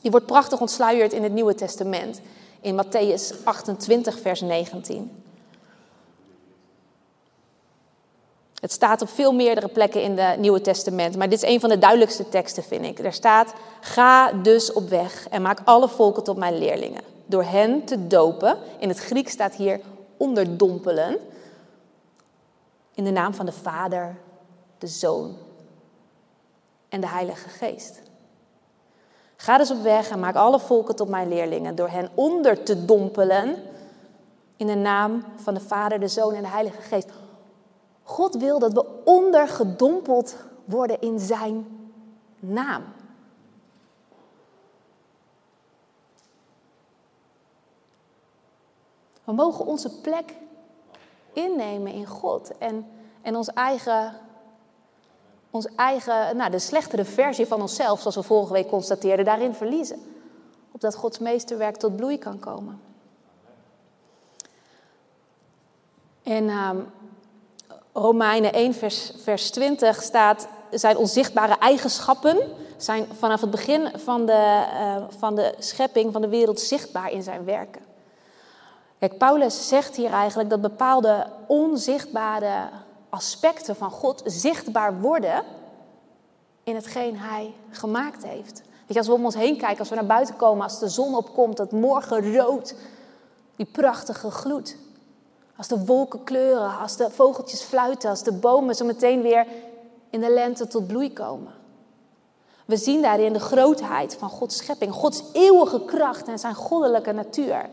die 0.00 0.10
wordt 0.10 0.26
prachtig 0.26 0.60
ontsluierd 0.60 1.12
in 1.12 1.22
het 1.22 1.32
Nieuwe 1.32 1.54
Testament, 1.54 2.20
in 2.60 2.84
Matthäus 2.84 3.44
28, 3.44 4.20
vers 4.20 4.40
19. 4.40 5.25
Het 8.60 8.72
staat 8.72 9.02
op 9.02 9.08
veel 9.08 9.32
meerdere 9.32 9.68
plekken 9.68 10.02
in 10.02 10.18
het 10.18 10.38
Nieuwe 10.38 10.60
Testament, 10.60 11.16
maar 11.16 11.28
dit 11.28 11.42
is 11.42 11.48
een 11.48 11.60
van 11.60 11.68
de 11.68 11.78
duidelijkste 11.78 12.28
teksten, 12.28 12.62
vind 12.62 12.84
ik. 12.84 12.98
Er 12.98 13.12
staat: 13.12 13.52
Ga 13.80 14.32
dus 14.32 14.72
op 14.72 14.88
weg 14.88 15.28
en 15.28 15.42
maak 15.42 15.58
alle 15.64 15.88
volken 15.88 16.24
tot 16.24 16.36
mijn 16.36 16.58
leerlingen 16.58 17.02
door 17.26 17.44
hen 17.44 17.84
te 17.84 18.06
dopen. 18.06 18.58
In 18.78 18.88
het 18.88 18.98
Griek 18.98 19.28
staat 19.28 19.54
hier 19.54 19.80
onderdompelen. 20.16 21.18
In 22.94 23.04
de 23.04 23.10
naam 23.10 23.34
van 23.34 23.46
de 23.46 23.52
Vader, 23.52 24.16
de 24.78 24.86
Zoon 24.86 25.36
en 26.88 27.00
de 27.00 27.08
Heilige 27.08 27.48
Geest. 27.48 28.00
Ga 29.36 29.58
dus 29.58 29.70
op 29.70 29.82
weg 29.82 30.10
en 30.10 30.20
maak 30.20 30.34
alle 30.34 30.60
volken 30.60 30.96
tot 30.96 31.08
mijn 31.08 31.28
leerlingen 31.28 31.74
door 31.74 31.88
hen 31.88 32.10
onder 32.14 32.62
te 32.62 32.84
dompelen 32.84 33.56
in 34.56 34.66
de 34.66 34.74
naam 34.74 35.24
van 35.36 35.54
de 35.54 35.60
Vader, 35.60 36.00
de 36.00 36.08
Zoon 36.08 36.34
en 36.34 36.42
de 36.42 36.48
Heilige 36.48 36.82
Geest. 36.82 37.08
God 38.06 38.34
wil 38.34 38.58
dat 38.58 38.72
we 38.72 39.02
ondergedompeld 39.04 40.36
worden 40.64 41.00
in 41.00 41.18
zijn 41.18 41.66
naam. 42.40 42.84
We 49.24 49.32
mogen 49.32 49.66
onze 49.66 50.00
plek 50.00 50.34
innemen 51.32 51.92
in 51.92 52.06
God 52.06 52.58
en, 52.58 52.86
en 53.22 53.36
ons 53.36 53.48
eigen, 53.48 54.14
ons 55.50 55.66
eigen, 55.74 56.36
nou, 56.36 56.50
de 56.50 56.58
slechtere 56.58 57.04
versie 57.04 57.46
van 57.46 57.60
onszelf, 57.60 58.00
zoals 58.00 58.16
we 58.16 58.22
vorige 58.22 58.52
week 58.52 58.68
constateerden, 58.68 59.24
daarin 59.24 59.54
verliezen. 59.54 60.00
Opdat 60.72 60.94
Gods 60.94 61.18
meesterwerk 61.18 61.76
tot 61.76 61.96
bloei 61.96 62.18
kan 62.18 62.38
komen. 62.38 62.80
In 66.22 66.48
um, 66.48 66.86
Romeinen 67.96 68.52
1, 68.52 68.74
vers, 68.74 69.12
vers 69.22 69.50
20 69.50 70.02
staat: 70.02 70.48
zijn 70.70 70.96
onzichtbare 70.96 71.58
eigenschappen 71.58 72.38
zijn 72.76 73.06
vanaf 73.18 73.40
het 73.40 73.50
begin 73.50 73.88
van 73.98 74.26
de, 74.26 74.64
uh, 74.72 74.96
van 75.18 75.34
de 75.34 75.54
schepping 75.58 76.12
van 76.12 76.20
de 76.20 76.28
wereld 76.28 76.60
zichtbaar 76.60 77.10
in 77.10 77.22
zijn 77.22 77.44
werken. 77.44 77.82
Kijk, 78.98 79.18
Paulus 79.18 79.68
zegt 79.68 79.96
hier 79.96 80.10
eigenlijk 80.10 80.50
dat 80.50 80.60
bepaalde 80.60 81.26
onzichtbare 81.46 82.68
aspecten 83.08 83.76
van 83.76 83.90
God 83.90 84.22
zichtbaar 84.24 85.00
worden 85.00 85.44
in 86.64 86.74
hetgeen 86.74 87.16
hij 87.18 87.54
gemaakt 87.70 88.24
heeft. 88.24 88.62
Weet 88.62 88.86
je, 88.86 88.98
als 88.98 89.06
we 89.06 89.12
om 89.12 89.24
ons 89.24 89.34
heen 89.34 89.56
kijken, 89.56 89.78
als 89.78 89.88
we 89.88 89.94
naar 89.94 90.06
buiten 90.06 90.36
komen, 90.36 90.62
als 90.62 90.78
de 90.78 90.88
zon 90.88 91.14
opkomt, 91.14 91.56
dat 91.56 91.72
morgenrood, 91.72 92.74
die 93.56 93.66
prachtige 93.66 94.30
gloed. 94.30 94.76
Als 95.56 95.68
de 95.68 95.84
wolken 95.84 96.24
kleuren, 96.24 96.78
als 96.78 96.96
de 96.96 97.10
vogeltjes 97.10 97.62
fluiten, 97.62 98.10
als 98.10 98.22
de 98.22 98.32
bomen 98.32 98.74
zo 98.74 98.84
meteen 98.84 99.22
weer 99.22 99.46
in 100.10 100.20
de 100.20 100.30
lente 100.30 100.66
tot 100.66 100.86
bloei 100.86 101.12
komen. 101.12 101.52
We 102.64 102.76
zien 102.76 103.02
daarin 103.02 103.32
de 103.32 103.40
grootheid 103.40 104.16
van 104.16 104.28
Gods 104.28 104.56
schepping, 104.56 104.92
Gods 104.92 105.22
eeuwige 105.32 105.84
kracht 105.84 106.28
en 106.28 106.38
zijn 106.38 106.54
goddelijke 106.54 107.12
natuur 107.12 107.68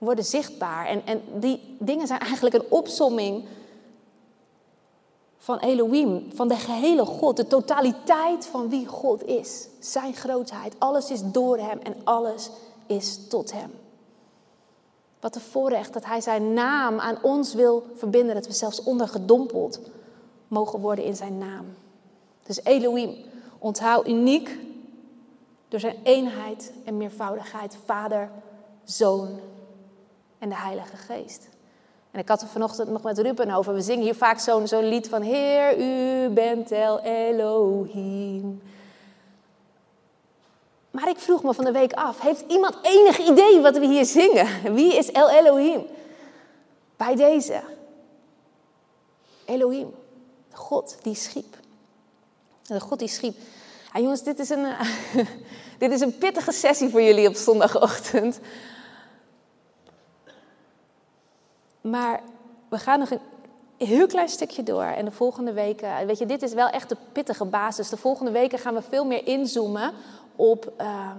worden 0.00 0.24
zichtbaar. 0.24 0.86
En, 0.86 1.06
en 1.06 1.22
die 1.34 1.76
dingen 1.78 2.06
zijn 2.06 2.20
eigenlijk 2.20 2.54
een 2.54 2.70
opsomming 2.70 3.44
van 5.38 5.58
Elohim, 5.58 6.30
van 6.34 6.48
de 6.48 6.56
gehele 6.56 7.04
God, 7.04 7.36
de 7.36 7.46
totaliteit 7.46 8.46
van 8.46 8.68
wie 8.68 8.86
God 8.86 9.24
is. 9.24 9.68
Zijn 9.78 10.14
grootheid. 10.14 10.74
Alles 10.78 11.10
is 11.10 11.20
door 11.24 11.58
Hem 11.58 11.78
en 11.78 11.94
alles 12.04 12.50
is 12.86 13.28
tot 13.28 13.52
Hem. 13.52 13.79
Wat 15.20 15.34
een 15.34 15.40
voorrecht 15.40 15.92
dat 15.92 16.04
Hij 16.04 16.20
Zijn 16.20 16.52
naam 16.52 16.98
aan 16.98 17.22
ons 17.22 17.54
wil 17.54 17.86
verbinden, 17.94 18.34
dat 18.34 18.46
we 18.46 18.52
zelfs 18.52 18.82
ondergedompeld 18.82 19.80
mogen 20.48 20.80
worden 20.80 21.04
in 21.04 21.16
Zijn 21.16 21.38
naam. 21.38 21.64
Dus 22.42 22.64
Elohim, 22.64 23.16
onthoud 23.58 24.08
uniek 24.08 24.58
door 25.68 25.80
Zijn 25.80 25.96
eenheid 26.02 26.72
en 26.84 26.96
meervoudigheid, 26.96 27.76
Vader, 27.84 28.30
Zoon 28.84 29.40
en 30.38 30.48
de 30.48 30.56
Heilige 30.56 30.96
Geest. 30.96 31.48
En 32.10 32.20
ik 32.20 32.28
had 32.28 32.42
er 32.42 32.48
vanochtend 32.48 32.90
nog 32.90 33.02
met 33.02 33.18
Ruben 33.18 33.50
over. 33.50 33.74
We 33.74 33.82
zingen 33.82 34.04
hier 34.04 34.14
vaak 34.14 34.38
zo'n 34.38 34.68
zo'n 34.68 34.88
lied 34.88 35.08
van 35.08 35.22
Heer, 35.22 35.78
u 35.80 36.28
bent 36.28 36.70
El 36.70 37.00
Elohim. 37.00 38.62
Maar 40.90 41.08
ik 41.08 41.18
vroeg 41.18 41.42
me 41.42 41.54
van 41.54 41.64
de 41.64 41.72
week 41.72 41.92
af, 41.92 42.20
heeft 42.20 42.44
iemand 42.48 42.76
enig 42.82 43.18
idee 43.18 43.60
wat 43.60 43.78
we 43.78 43.86
hier 43.86 44.04
zingen? 44.04 44.74
Wie 44.74 44.96
is 44.96 45.10
El 45.12 45.30
Elohim? 45.30 45.86
Bij 46.96 47.14
deze. 47.14 47.62
Elohim, 49.44 49.94
God 50.52 50.96
die 51.02 51.14
schiep. 51.14 51.56
De 52.62 52.80
God 52.80 52.98
die 52.98 53.08
schiep. 53.08 53.36
Ja, 53.92 54.00
jongens, 54.00 54.22
dit 54.22 54.38
is, 54.38 54.50
een, 54.50 54.66
dit 55.78 55.92
is 55.92 56.00
een 56.00 56.18
pittige 56.18 56.52
sessie 56.52 56.88
voor 56.88 57.02
jullie 57.02 57.28
op 57.28 57.34
zondagochtend. 57.34 58.40
Maar 61.80 62.20
we 62.68 62.78
gaan 62.78 62.98
nog 62.98 63.10
een 63.10 63.20
heel 63.76 64.06
klein 64.06 64.28
stukje 64.28 64.62
door. 64.62 64.82
En 64.82 65.04
de 65.04 65.10
volgende 65.10 65.52
weken, 65.52 66.06
weet 66.06 66.18
je, 66.18 66.26
dit 66.26 66.42
is 66.42 66.52
wel 66.52 66.68
echt 66.68 66.88
de 66.88 66.96
pittige 67.12 67.44
basis. 67.44 67.88
De 67.88 67.96
volgende 67.96 68.30
weken 68.30 68.58
gaan 68.58 68.74
we 68.74 68.82
veel 68.82 69.04
meer 69.04 69.26
inzoomen 69.26 69.92
op, 70.40 70.72
uh, 70.80 71.10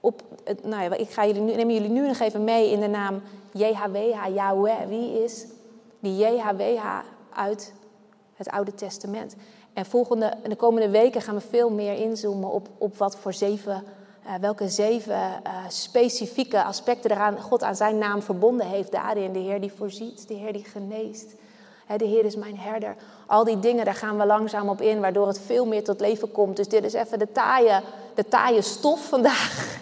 op 0.00 0.22
het, 0.44 0.64
nou 0.64 0.82
ja, 0.82 0.94
ik 0.94 1.10
ga 1.10 1.26
jullie 1.26 1.40
nu, 1.40 1.54
neem 1.54 1.70
jullie 1.70 1.90
nu 1.90 2.06
nog 2.06 2.18
even 2.18 2.44
mee 2.44 2.70
in 2.70 2.80
de 2.80 2.86
naam 2.86 3.22
JHWH, 3.52 4.34
Yahweh. 4.34 4.86
Wie 4.88 5.22
is 5.22 5.46
die 6.00 6.16
JHWH 6.16 6.84
uit 7.34 7.72
het 8.34 8.48
Oude 8.48 8.74
Testament? 8.74 9.36
En 9.72 9.86
volgende, 9.86 10.32
de 10.48 10.56
komende 10.56 10.90
weken 10.90 11.22
gaan 11.22 11.34
we 11.34 11.40
veel 11.40 11.70
meer 11.70 11.94
inzoomen 11.94 12.50
op, 12.50 12.68
op 12.78 12.96
wat 12.96 13.16
voor 13.16 13.32
zeven, 13.32 13.84
uh, 14.26 14.34
welke 14.40 14.68
zeven 14.68 15.14
uh, 15.14 15.64
specifieke 15.68 16.64
aspecten 16.64 17.10
eraan 17.10 17.40
God 17.40 17.62
aan 17.62 17.76
zijn 17.76 17.98
naam 17.98 18.22
verbonden 18.22 18.66
heeft 18.66 18.92
daarin. 18.92 19.32
De 19.32 19.38
Heer 19.38 19.60
die 19.60 19.72
voorziet, 19.72 20.28
de 20.28 20.34
Heer 20.34 20.52
die 20.52 20.64
geneest. 20.64 21.34
De 21.98 22.04
Heer 22.04 22.24
is 22.24 22.36
mijn 22.36 22.58
herder. 22.58 22.96
Al 23.26 23.44
die 23.44 23.58
dingen, 23.58 23.84
daar 23.84 23.94
gaan 23.94 24.18
we 24.18 24.26
langzaam 24.26 24.68
op 24.68 24.80
in, 24.80 25.00
waardoor 25.00 25.26
het 25.26 25.40
veel 25.40 25.66
meer 25.66 25.84
tot 25.84 26.00
leven 26.00 26.30
komt. 26.30 26.56
Dus 26.56 26.68
dit 26.68 26.84
is 26.84 26.92
even 26.92 27.18
de 27.18 27.32
taaie, 27.32 27.80
de 28.14 28.28
taaie 28.28 28.62
stof 28.62 29.08
vandaag. 29.08 29.78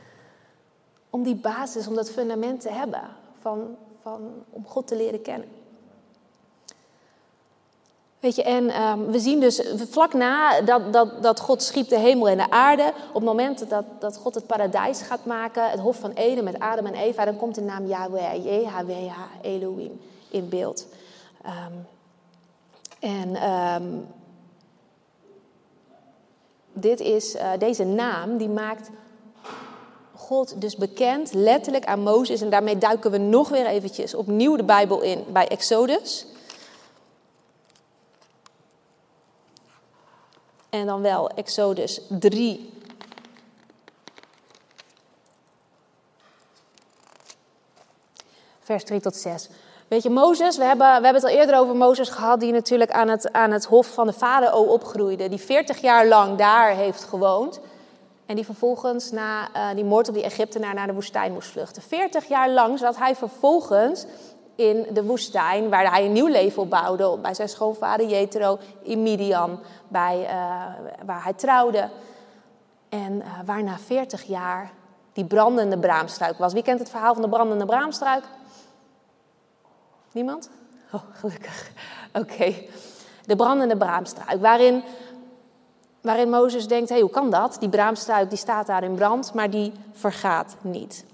Om 1.10 1.22
die 1.22 1.34
basis, 1.34 1.86
om 1.86 1.94
dat 1.94 2.10
fundament 2.10 2.60
te 2.60 2.70
hebben, 2.70 3.02
van, 3.40 3.76
van, 4.02 4.20
om 4.50 4.66
God 4.66 4.86
te 4.86 4.96
leren 4.96 5.22
kennen. 5.22 5.48
Weet 8.22 8.36
je, 8.36 8.42
en 8.42 8.82
um, 8.82 9.06
we 9.06 9.18
zien 9.18 9.40
dus 9.40 9.62
vlak 9.90 10.12
na 10.12 10.60
dat, 10.60 10.92
dat, 10.92 11.22
dat 11.22 11.40
God 11.40 11.62
schiep 11.62 11.88
de 11.88 11.98
hemel 11.98 12.28
en 12.28 12.36
de 12.36 12.50
aarde, 12.50 12.92
op 13.08 13.14
het 13.14 13.24
moment 13.24 13.68
dat, 13.68 13.84
dat 13.98 14.16
God 14.16 14.34
het 14.34 14.46
paradijs 14.46 15.02
gaat 15.02 15.24
maken, 15.24 15.70
het 15.70 15.80
Hof 15.80 15.96
van 15.96 16.12
Eden 16.12 16.44
met 16.44 16.58
Adam 16.58 16.86
en 16.86 16.94
Eva, 16.94 17.24
dan 17.24 17.36
komt 17.36 17.54
de 17.54 17.60
naam 17.60 17.86
Yahweh, 17.86 18.44
JHWH, 18.44 19.18
Elohim 19.42 20.00
in 20.30 20.48
beeld. 20.48 20.86
Um, 21.46 21.86
en 23.00 23.50
um, 23.50 24.06
dit 26.72 27.00
is, 27.00 27.34
uh, 27.34 27.50
deze 27.58 27.84
naam 27.84 28.36
die 28.36 28.48
maakt 28.48 28.90
God 30.14 30.60
dus 30.60 30.76
bekend, 30.76 31.32
letterlijk 31.32 31.84
aan 31.84 32.00
Mozes. 32.00 32.40
En 32.40 32.50
daarmee 32.50 32.78
duiken 32.78 33.10
we 33.10 33.18
nog 33.18 33.48
weer 33.48 33.66
eventjes 33.66 34.14
opnieuw 34.14 34.56
de 34.56 34.64
Bijbel 34.64 35.00
in 35.00 35.24
bij 35.32 35.48
Exodus. 35.48 36.26
En 40.68 40.86
dan 40.86 41.00
wel 41.00 41.28
Exodus 41.28 42.00
3. 42.08 42.72
Vers 48.60 48.84
3 48.84 49.00
tot 49.00 49.16
6. 49.16 49.48
Weet 49.92 50.02
je, 50.02 50.10
Mozes, 50.10 50.56
we 50.56 50.64
hebben, 50.64 50.86
we 50.86 50.92
hebben 50.92 51.14
het 51.14 51.24
al 51.24 51.38
eerder 51.38 51.58
over 51.58 51.76
Mozes 51.76 52.08
gehad, 52.08 52.40
die 52.40 52.52
natuurlijk 52.52 52.90
aan 52.90 53.08
het, 53.08 53.32
aan 53.32 53.50
het 53.50 53.64
hof 53.64 53.86
van 53.86 54.06
de 54.06 54.12
farao 54.12 54.62
opgroeide. 54.62 55.28
Die 55.28 55.38
40 55.38 55.80
jaar 55.80 56.06
lang 56.06 56.38
daar 56.38 56.70
heeft 56.70 57.04
gewoond. 57.04 57.60
En 58.26 58.34
die 58.34 58.44
vervolgens 58.44 59.10
na 59.10 59.48
uh, 59.56 59.74
die 59.74 59.84
moord 59.84 60.08
op 60.08 60.14
die 60.14 60.22
Egyptenaar 60.22 60.74
naar 60.74 60.86
de 60.86 60.92
woestijn 60.92 61.32
moest 61.32 61.50
vluchten. 61.50 61.82
40 61.82 62.28
jaar 62.28 62.50
lang 62.50 62.78
zat 62.78 62.96
hij 62.96 63.16
vervolgens 63.16 64.06
in 64.54 64.86
de 64.92 65.04
woestijn, 65.04 65.68
waar 65.68 65.90
hij 65.90 66.04
een 66.04 66.12
nieuw 66.12 66.26
leven 66.26 66.62
opbouwde. 66.62 67.18
Bij 67.18 67.34
zijn 67.34 67.48
schoonvader 67.48 68.06
Jethro 68.06 68.58
in 68.82 69.02
Midian, 69.02 69.58
bij, 69.88 70.20
uh, 70.20 70.28
waar 71.06 71.22
hij 71.24 71.32
trouwde. 71.32 71.88
En 72.88 73.12
uh, 73.12 73.26
waar 73.44 73.62
na 73.62 73.78
40 73.78 74.22
jaar 74.22 74.70
die 75.12 75.24
brandende 75.24 75.78
braamstruik 75.78 76.38
was. 76.38 76.52
Wie 76.52 76.62
kent 76.62 76.78
het 76.78 76.90
verhaal 76.90 77.12
van 77.12 77.22
de 77.22 77.28
brandende 77.28 77.64
braamstruik? 77.66 78.24
Niemand? 80.12 80.50
Oh, 80.92 81.02
gelukkig. 81.12 81.70
Oké. 82.12 82.54
De 83.26 83.36
brandende 83.36 83.76
braamstruik, 83.76 84.40
waarin, 84.40 84.82
waarin 86.00 86.30
Mozes 86.30 86.66
denkt, 86.66 86.88
hé, 86.88 86.94
hey, 86.94 87.04
hoe 87.04 87.12
kan 87.12 87.30
dat? 87.30 87.56
Die 87.60 87.68
braamstruik 87.68 88.28
die 88.28 88.38
staat 88.38 88.66
daar 88.66 88.84
in 88.84 88.94
brand, 88.94 89.34
maar 89.34 89.50
die 89.50 89.72
vergaat 89.92 90.56
niet. 90.60 91.04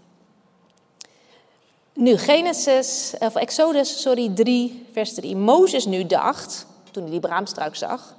Nu, 1.93 2.17
Genesis, 2.17 3.15
of 3.19 3.35
Exodus, 3.35 4.01
sorry, 4.01 4.31
3, 4.35 4.87
vers 4.93 5.15
3. 5.15 5.37
Mozes 5.37 5.87
nu 5.87 6.07
dacht, 6.07 6.67
toen 6.91 7.03
hij 7.03 7.13
die 7.13 7.21
braamstruik 7.21 7.77
zag, 7.77 8.15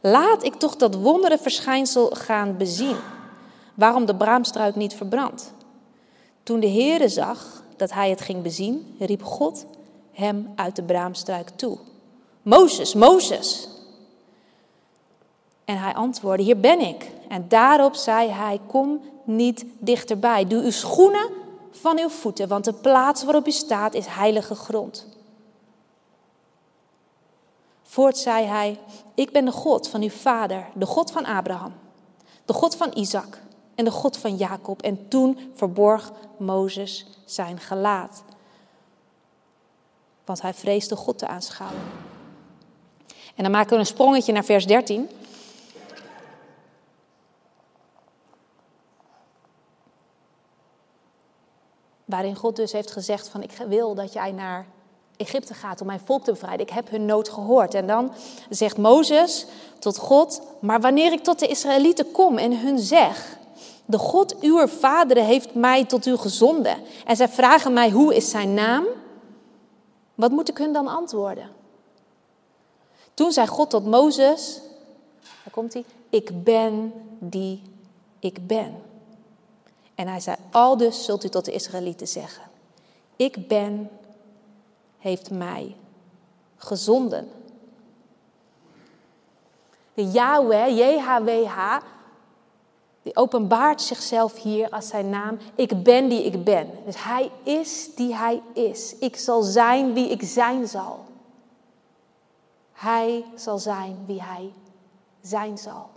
laat 0.00 0.44
ik 0.44 0.54
toch 0.54 0.76
dat 0.76 0.94
wondere 0.94 1.38
verschijnsel 1.38 2.10
gaan 2.10 2.56
bezien, 2.56 2.96
waarom 3.74 4.06
de 4.06 4.14
braamstruik 4.14 4.74
niet 4.74 4.94
verbrandt. 4.94 5.52
Toen 6.42 6.60
de 6.60 6.70
Heere 6.70 7.08
zag 7.08 7.62
dat 7.76 7.92
hij 7.92 8.10
het 8.10 8.20
ging 8.20 8.42
bezien, 8.42 8.96
riep 8.98 9.22
God 9.22 9.66
hem 10.16 10.52
uit 10.54 10.76
de 10.76 10.82
braamstruik 10.82 11.48
toe. 11.48 11.78
Mozes, 12.42 12.94
Mozes. 12.94 13.68
En 15.64 15.78
hij 15.78 15.94
antwoordde, 15.94 16.44
hier 16.44 16.60
ben 16.60 16.80
ik. 16.80 17.10
En 17.28 17.48
daarop 17.48 17.94
zei 17.94 18.30
hij, 18.30 18.60
kom 18.66 19.00
niet 19.24 19.64
dichterbij. 19.78 20.46
Doe 20.46 20.62
uw 20.62 20.70
schoenen 20.70 21.30
van 21.70 21.98
uw 21.98 22.08
voeten, 22.08 22.48
want 22.48 22.64
de 22.64 22.72
plaats 22.72 23.24
waarop 23.24 23.46
u 23.46 23.50
staat 23.50 23.94
is 23.94 24.06
heilige 24.06 24.54
grond. 24.54 25.06
Voort 27.82 28.18
zei 28.18 28.44
hij: 28.44 28.78
Ik 29.14 29.32
ben 29.32 29.44
de 29.44 29.52
God 29.52 29.88
van 29.88 30.02
uw 30.02 30.08
vader, 30.08 30.66
de 30.74 30.86
God 30.86 31.10
van 31.10 31.24
Abraham, 31.24 31.72
de 32.44 32.52
God 32.52 32.76
van 32.76 32.90
Isaac 32.94 33.40
en 33.74 33.84
de 33.84 33.90
God 33.90 34.16
van 34.16 34.36
Jacob. 34.36 34.82
En 34.82 35.08
toen 35.08 35.38
verborg 35.54 36.12
Mozes 36.38 37.06
zijn 37.24 37.58
gelaat, 37.58 38.22
want 40.26 40.42
hij 40.42 40.54
vreesde 40.54 40.96
God 40.96 41.18
te 41.18 41.26
aanschouwen. 41.26 41.80
En 43.34 43.42
dan 43.42 43.52
maken 43.52 43.72
we 43.72 43.78
een 43.78 43.86
sprongetje 43.86 44.32
naar 44.32 44.44
vers 44.44 44.66
13. 44.66 45.08
Waarin 52.04 52.36
God 52.36 52.56
dus 52.56 52.72
heeft 52.72 52.90
gezegd 52.90 53.28
van 53.28 53.42
ik 53.42 53.50
wil 53.68 53.94
dat 53.94 54.12
jij 54.12 54.32
naar 54.32 54.66
Egypte 55.16 55.54
gaat 55.54 55.80
om 55.80 55.86
mijn 55.86 56.00
volk 56.04 56.24
te 56.24 56.30
bevrijden. 56.30 56.66
Ik 56.66 56.72
heb 56.72 56.90
hun 56.90 57.06
nood 57.06 57.28
gehoord. 57.28 57.74
En 57.74 57.86
dan 57.86 58.12
zegt 58.50 58.76
Mozes 58.76 59.46
tot 59.78 59.98
God, 59.98 60.42
maar 60.60 60.80
wanneer 60.80 61.12
ik 61.12 61.24
tot 61.24 61.38
de 61.38 61.46
Israëlieten 61.46 62.10
kom 62.10 62.38
en 62.38 62.60
hun 62.60 62.78
zeg, 62.78 63.38
de 63.84 63.98
God 63.98 64.40
uw 64.40 64.66
vaderen 64.66 65.24
heeft 65.24 65.54
mij 65.54 65.84
tot 65.84 66.06
u 66.06 66.16
gezonden. 66.16 66.76
En 67.06 67.16
zij 67.16 67.28
vragen 67.28 67.72
mij 67.72 67.90
hoe 67.90 68.14
is 68.14 68.30
zijn 68.30 68.54
naam? 68.54 68.84
Wat 70.16 70.30
moet 70.30 70.48
ik 70.48 70.58
hun 70.58 70.72
dan 70.72 70.88
antwoorden? 70.88 71.50
Toen 73.14 73.32
zei 73.32 73.46
God 73.46 73.70
tot 73.70 73.86
Mozes, 73.86 74.60
daar 75.20 75.52
komt 75.52 75.72
hij, 75.72 75.84
ik 76.10 76.44
ben 76.44 76.92
die 77.18 77.62
ik 78.18 78.46
ben. 78.46 78.82
En 79.94 80.08
hij 80.08 80.20
zei, 80.20 80.36
al 80.50 80.76
dus 80.76 81.04
zult 81.04 81.24
u 81.24 81.28
tot 81.28 81.44
de 81.44 81.52
Israëlieten 81.52 82.08
zeggen, 82.08 82.42
ik 83.16 83.48
ben, 83.48 83.90
heeft 84.98 85.30
mij 85.30 85.76
gezonden. 86.56 87.30
De 89.94 90.10
Yahweh, 90.10 90.76
JHWH, 90.76 91.82
die 93.06 93.16
openbaart 93.16 93.82
zichzelf 93.82 94.42
hier 94.42 94.70
als 94.70 94.88
zijn 94.88 95.10
naam. 95.10 95.38
Ik 95.54 95.82
ben 95.82 96.08
die 96.08 96.24
ik 96.24 96.44
ben. 96.44 96.70
Dus 96.84 97.04
hij 97.04 97.30
is 97.42 97.94
die 97.94 98.14
hij 98.14 98.42
is. 98.52 98.94
Ik 98.98 99.16
zal 99.16 99.42
zijn 99.42 99.92
wie 99.92 100.08
ik 100.08 100.22
zijn 100.22 100.68
zal. 100.68 101.04
Hij 102.72 103.24
zal 103.34 103.58
zijn 103.58 103.96
wie 104.06 104.22
hij 104.22 104.52
zijn 105.20 105.58
zal. 105.58 105.88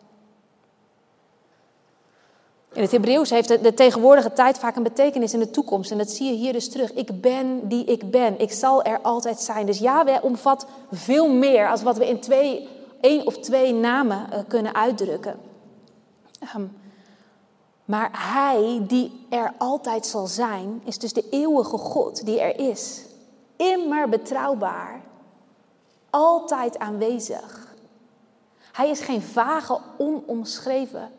In 2.74 2.82
het 2.82 2.92
Hebreeuws 2.92 3.30
heeft 3.30 3.64
de, 3.64 3.74
tegenwoordige 3.74 4.34
tijd 4.34 4.58
vaak 4.58 4.76
een 4.76 4.84
betekenis 4.84 5.34
in 5.34 5.40
de 5.40 5.50
toekomst. 5.50 5.92
En 5.92 5.98
dat 5.98 6.10
zie 6.10 6.28
je 6.28 6.36
hier 6.36 6.54
dus 6.54 6.70
terug. 6.70 6.94
Ik 6.94 7.22
ben 7.22 7.68
die 7.68 7.86
ik 7.86 8.12
ben. 8.12 8.40
Ik 8.40 8.52
zal 8.52 8.84
er 8.84 9.02
altijd 9.02 9.40
zijn. 9.40 9.66
Dus 9.66 9.80
Yahweh 9.80 10.24
omvat 10.24 10.66
veel 10.92 11.30
meer 11.34 11.70
als 11.70 11.84
wat 11.84 11.98
we 11.98 12.08
in 12.08 12.20
twee, 12.20 12.68
één 13.02 13.26
of 13.26 13.38
twee 13.38 13.74
namen 13.74 14.28
uh, 14.34 14.40
kunnen 14.48 14.76
uitdrukken. 14.76 15.40
Um, 16.56 16.78
maar 17.90 18.34
Hij 18.34 18.84
die 18.88 19.26
er 19.30 19.54
altijd 19.58 20.06
zal 20.06 20.28
zijn, 20.28 20.82
is 20.86 20.98
dus 20.98 21.14
de 21.14 21.30
eeuwige 21.30 21.78
God 21.78 22.26
die 22.26 22.40
er 22.40 22.60
is. 22.70 23.06
Immer 23.56 24.10
betrouwbaar. 24.10 25.02
Altijd 26.10 26.80
aanwezig. 26.80 27.76
Hij 28.72 28.90
is 28.90 29.00
geen 29.00 29.22
vage, 29.22 29.80
onomschreven 29.98 31.12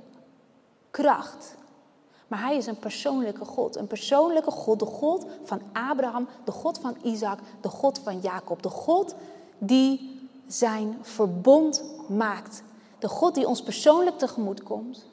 kracht. 0.90 1.54
Maar 2.28 2.40
hij 2.40 2.56
is 2.56 2.66
een 2.66 2.78
persoonlijke 2.78 3.44
God. 3.44 3.76
Een 3.76 3.86
persoonlijke 3.86 4.50
God. 4.50 4.78
De 4.78 4.86
God 4.86 5.26
van 5.44 5.60
Abraham, 5.72 6.28
de 6.44 6.52
God 6.52 6.78
van 6.78 6.96
Isaac, 7.02 7.38
de 7.60 7.68
God 7.68 7.98
van 7.98 8.20
Jacob. 8.20 8.62
De 8.62 8.68
God 8.68 9.14
die 9.58 10.20
zijn 10.46 10.98
verbond 11.00 11.84
maakt. 12.08 12.62
De 12.98 13.08
God 13.08 13.34
die 13.34 13.48
ons 13.48 13.62
persoonlijk 13.62 14.18
tegemoet 14.18 14.62
komt. 14.62 15.08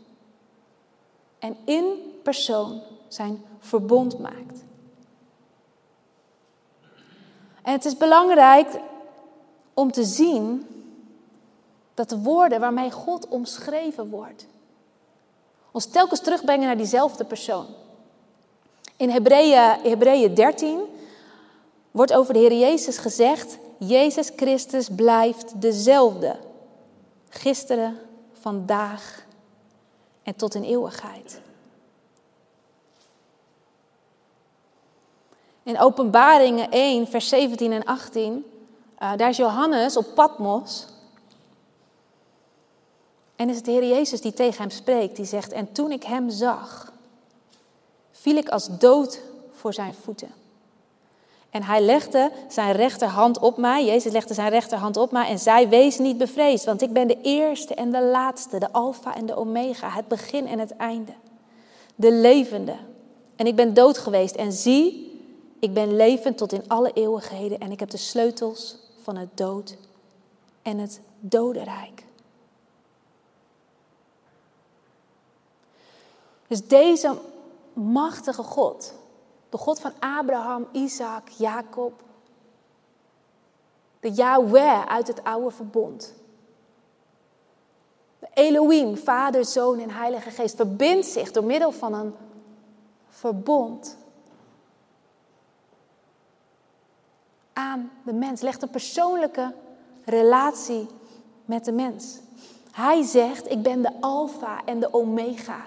En 1.39 1.57
in 1.65 2.19
persoon 2.23 2.81
zijn 3.07 3.45
verbond 3.59 4.19
maakt. 4.19 4.65
En 7.63 7.71
het 7.73 7.85
is 7.85 7.97
belangrijk 7.97 8.79
om 9.73 9.91
te 9.91 10.03
zien 10.03 10.67
dat 11.93 12.09
de 12.09 12.19
woorden 12.19 12.59
waarmee 12.59 12.91
God 12.91 13.27
omschreven 13.27 14.09
wordt, 14.09 14.47
Ons 15.77 15.85
telkens 15.85 16.19
terugbrengen 16.19 16.65
naar 16.65 16.77
diezelfde 16.77 17.25
persoon. 17.25 17.65
In 18.95 19.09
Hebreeën, 19.09 19.79
Hebreeën 19.83 20.33
13 20.33 20.79
wordt 21.91 22.13
over 22.13 22.33
de 22.33 22.39
Heer 22.39 22.53
Jezus 22.53 22.97
gezegd: 22.97 23.57
Jezus 23.77 24.31
Christus 24.35 24.89
blijft 24.95 25.61
dezelfde. 25.61 26.35
Gisteren, 27.29 27.99
vandaag 28.33 29.25
en 30.28 30.36
tot 30.36 30.55
in 30.55 30.63
eeuwigheid. 30.63 31.41
In 35.63 35.80
Openbaringen 35.80 36.71
1, 36.71 37.07
vers 37.07 37.30
17 37.30 37.71
en 37.71 37.84
18, 37.84 38.45
uh, 38.99 39.15
daar 39.15 39.30
is 39.30 39.38
Johannes 39.38 39.97
op 39.97 40.05
Patmos. 40.15 40.88
En 43.36 43.49
is 43.49 43.55
het 43.55 43.65
de 43.65 43.71
Heer 43.71 43.88
Jezus 43.88 44.21
die 44.21 44.34
tegen 44.34 44.61
hem 44.61 44.69
spreekt, 44.69 45.15
die 45.15 45.25
zegt, 45.25 45.51
en 45.51 45.71
toen 45.71 45.91
ik 45.91 46.03
hem 46.03 46.30
zag, 46.30 46.93
viel 48.11 48.36
ik 48.36 48.49
als 48.49 48.78
dood 48.78 49.21
voor 49.51 49.73
zijn 49.73 49.93
voeten. 49.93 50.32
En 51.57 51.63
hij 51.63 51.81
legde 51.81 52.31
zijn 52.47 52.71
rechterhand 52.71 53.39
op 53.39 53.57
mij, 53.57 53.85
Jezus 53.85 54.11
legde 54.11 54.33
zijn 54.33 54.49
rechterhand 54.49 54.97
op 54.97 55.11
mij 55.11 55.29
en 55.29 55.39
zei, 55.39 55.67
wees 55.67 55.97
niet 55.97 56.17
bevreesd, 56.17 56.65
want 56.65 56.81
ik 56.81 56.93
ben 56.93 57.07
de 57.07 57.21
eerste 57.21 57.73
en 57.73 57.91
de 57.91 58.01
laatste, 58.01 58.59
de 58.59 58.71
alfa 58.71 59.15
en 59.15 59.25
de 59.25 59.35
omega, 59.35 59.89
het 59.89 60.07
begin 60.07 60.47
en 60.47 60.59
het 60.59 60.75
einde, 60.75 61.11
de 61.95 62.11
levende. 62.11 62.75
En 63.35 63.47
ik 63.47 63.55
ben 63.55 63.73
dood 63.73 63.97
geweest 63.97 64.35
en 64.35 64.51
zie, 64.51 65.19
ik 65.59 65.73
ben 65.73 65.95
levend 65.95 66.37
tot 66.37 66.53
in 66.53 66.63
alle 66.67 66.91
eeuwigheden 66.93 67.59
en 67.59 67.71
ik 67.71 67.79
heb 67.79 67.89
de 67.89 67.97
sleutels 67.97 68.77
van 69.01 69.15
het 69.15 69.29
dood 69.33 69.77
en 70.61 70.77
het 70.77 70.99
dodenrijk. 71.19 72.03
Dus 76.47 76.67
deze 76.67 77.17
machtige 77.73 78.43
God, 78.43 78.93
de 79.57 79.63
God 79.63 79.79
van 79.79 79.93
Abraham, 79.99 80.67
Isaac, 80.71 81.29
Jacob, 81.29 82.03
de 83.99 84.11
Yahweh 84.11 84.85
uit 84.85 85.07
het 85.07 85.23
oude 85.23 85.51
verbond. 85.51 86.13
De 88.19 88.27
Elohim, 88.33 88.97
Vader, 88.97 89.45
Zoon 89.45 89.79
en 89.79 89.89
Heilige 89.89 90.29
Geest, 90.29 90.55
verbindt 90.55 91.05
zich 91.05 91.31
door 91.31 91.43
middel 91.43 91.71
van 91.71 91.93
een 91.93 92.15
verbond 93.09 93.97
aan 97.53 97.91
de 98.03 98.13
mens, 98.13 98.41
legt 98.41 98.61
een 98.61 98.69
persoonlijke 98.69 99.53
relatie 100.05 100.87
met 101.45 101.65
de 101.65 101.71
mens. 101.71 102.19
Hij 102.71 103.03
zegt, 103.03 103.51
ik 103.51 103.61
ben 103.61 103.81
de 103.81 104.01
alfa 104.01 104.65
en 104.65 104.79
de 104.79 104.93
omega. 104.93 105.65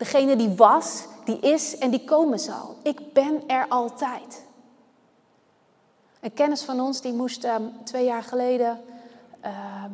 Degene 0.00 0.36
die 0.36 0.48
was, 0.56 1.04
die 1.24 1.40
is 1.40 1.78
en 1.78 1.90
die 1.90 2.04
komen 2.04 2.38
zal. 2.38 2.76
Ik 2.82 3.12
ben 3.12 3.48
er 3.48 3.66
altijd. 3.68 4.44
Een 6.20 6.32
kennis 6.34 6.62
van 6.62 6.80
ons 6.80 7.00
die 7.00 7.12
moest 7.12 7.44
ehm, 7.44 7.62
twee 7.84 8.04
jaar 8.04 8.22
geleden 8.22 8.80
ehm, 9.40 9.90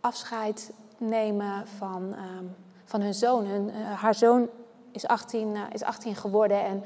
afscheid 0.00 0.70
nemen 0.98 1.66
van, 1.78 2.14
ehm, 2.14 2.44
van 2.84 3.00
hun 3.00 3.14
zoon. 3.14 3.44
Hun, 3.44 3.68
uh, 3.68 4.00
haar 4.00 4.14
zoon 4.14 4.48
is 4.90 5.06
18, 5.06 5.54
uh, 5.54 5.62
is 5.72 5.82
18 5.82 6.16
geworden 6.16 6.64
en 6.64 6.84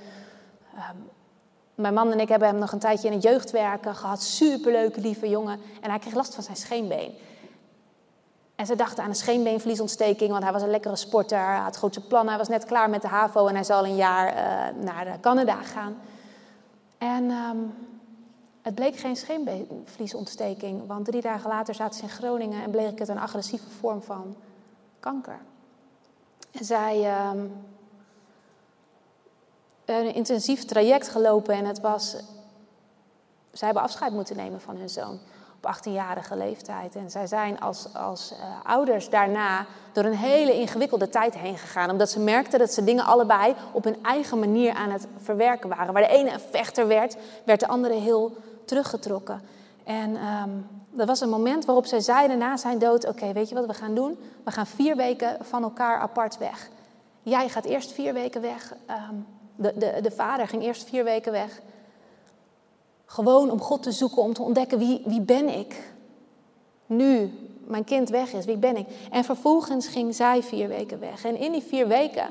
mijn 1.75 1.95
man 1.95 2.13
en 2.13 2.21
ik 2.21 2.29
hebben 2.29 2.49
hem 2.49 2.59
nog 2.59 2.73
een 2.73 2.79
tijdje 2.79 3.09
in 3.09 3.15
het 3.15 3.23
jeugdwerken 3.23 3.95
gehad. 3.95 4.23
Superleuke, 4.23 5.01
lieve 5.01 5.29
jongen. 5.29 5.61
En 5.81 5.91
hij 5.91 5.99
kreeg 5.99 6.15
last 6.15 6.35
van 6.35 6.45
zijn 6.45 6.57
scheenbeen. 6.57 7.15
En 8.61 8.67
ze 8.67 8.77
dachten 8.77 9.03
aan 9.03 9.09
een 9.09 9.17
scheenbeenvliesontsteking, 9.17 10.31
want 10.31 10.43
hij 10.43 10.53
was 10.53 10.63
een 10.63 10.71
lekkere 10.71 10.97
sporter. 10.97 11.39
Hij 11.39 11.59
had 11.59 11.77
grote 11.77 12.01
plannen. 12.01 12.29
Hij 12.29 12.39
was 12.39 12.49
net 12.49 12.65
klaar 12.65 12.91
met 12.91 13.03
de 13.03 13.09
HAVO 13.09 13.47
en 13.47 13.55
hij 13.55 13.65
zal 13.65 13.85
een 13.85 13.97
jaar 13.97 14.35
uh, 14.35 14.83
naar 14.85 15.21
Canada 15.21 15.63
gaan. 15.63 15.97
En 16.99 17.31
um, 17.31 17.75
het 18.63 18.75
bleek 18.75 18.97
geen 18.97 19.17
scheenbeenvliesontsteking, 19.17 20.87
want 20.87 21.05
drie 21.05 21.21
dagen 21.21 21.51
later 21.51 21.75
zaten 21.75 21.95
ze 21.95 22.03
in 22.03 22.09
Groningen 22.09 22.63
en 22.63 22.71
bleek 22.71 22.99
het 22.99 23.09
een 23.09 23.19
agressieve 23.19 23.71
vorm 23.71 24.03
van 24.03 24.37
kanker. 24.99 25.39
En 26.51 26.65
zij 26.65 27.29
um, 27.31 27.53
een 29.85 30.15
intensief 30.15 30.65
traject 30.65 31.09
gelopen 31.09 31.55
en 31.55 31.65
het 31.65 31.81
was. 31.81 32.11
Zij 33.53 33.67
hebben 33.67 33.83
afscheid 33.83 34.13
moeten 34.13 34.37
nemen 34.37 34.61
van 34.61 34.77
hun 34.77 34.91
zoon 34.91 35.19
op 35.63 35.77
18-jarige 35.77 36.37
leeftijd. 36.37 36.97
En 36.97 37.11
zij 37.11 37.27
zijn 37.27 37.61
als, 37.61 37.95
als 37.95 38.33
uh, 38.33 38.39
ouders 38.65 39.09
daarna 39.09 39.67
door 39.93 40.05
een 40.05 40.15
hele 40.15 40.55
ingewikkelde 40.55 41.09
tijd 41.09 41.35
heen 41.35 41.59
gegaan. 41.59 41.91
Omdat 41.91 42.11
ze 42.11 42.21
merkten 42.21 42.59
dat 42.59 42.73
ze 42.73 42.85
dingen 42.85 43.05
allebei 43.05 43.55
op 43.73 43.85
hun 43.85 43.97
eigen 44.03 44.39
manier 44.39 44.73
aan 44.75 44.91
het 44.91 45.07
verwerken 45.17 45.69
waren. 45.69 45.93
Waar 45.93 46.03
de 46.03 46.09
ene 46.09 46.33
een 46.33 46.41
vechter 46.51 46.87
werd, 46.87 47.17
werd 47.45 47.61
de 47.61 47.69
andere 47.69 47.95
heel 47.95 48.37
teruggetrokken. 48.65 49.41
En 49.85 50.17
um, 50.27 50.67
dat 50.91 51.07
was 51.07 51.21
een 51.21 51.29
moment 51.29 51.65
waarop 51.65 51.87
zij 51.87 52.01
zeiden 52.01 52.39
na 52.39 52.57
zijn 52.57 52.79
dood: 52.79 53.07
Oké, 53.07 53.33
weet 53.33 53.49
je 53.49 53.55
wat 53.55 53.67
we 53.67 53.75
gaan 53.75 53.95
doen? 53.95 54.19
We 54.45 54.51
gaan 54.51 54.67
vier 54.67 54.97
weken 54.97 55.37
van 55.41 55.63
elkaar 55.63 55.99
apart 55.99 56.39
weg. 56.39 56.69
Jij 57.23 57.49
gaat 57.49 57.65
eerst 57.65 57.93
vier 57.93 58.13
weken 58.13 58.41
weg. 58.41 58.75
Um, 59.11 59.27
de, 59.57 59.73
de, 59.77 59.99
de 60.03 60.11
vader 60.11 60.49
ging 60.49 60.63
eerst 60.63 60.89
vier 60.89 61.05
weken 61.05 61.33
weg. 61.33 61.61
Gewoon 63.11 63.51
om 63.51 63.61
God 63.61 63.83
te 63.83 63.93
zoeken, 63.93 64.23
om 64.23 64.33
te 64.33 64.43
ontdekken 64.43 64.79
wie, 64.79 65.03
wie 65.05 65.21
ben 65.21 65.59
ik. 65.59 65.93
Nu 66.87 67.31
mijn 67.67 67.85
kind 67.85 68.09
weg 68.09 68.33
is, 68.33 68.45
wie 68.45 68.57
ben 68.57 68.77
ik? 68.77 68.87
En 69.11 69.25
vervolgens 69.25 69.89
ging 69.89 70.15
zij 70.15 70.43
vier 70.43 70.69
weken 70.69 71.01
weg. 71.01 71.25
En 71.25 71.37
in 71.37 71.53
die 71.53 71.63
vier 71.63 71.89
weken 71.89 72.25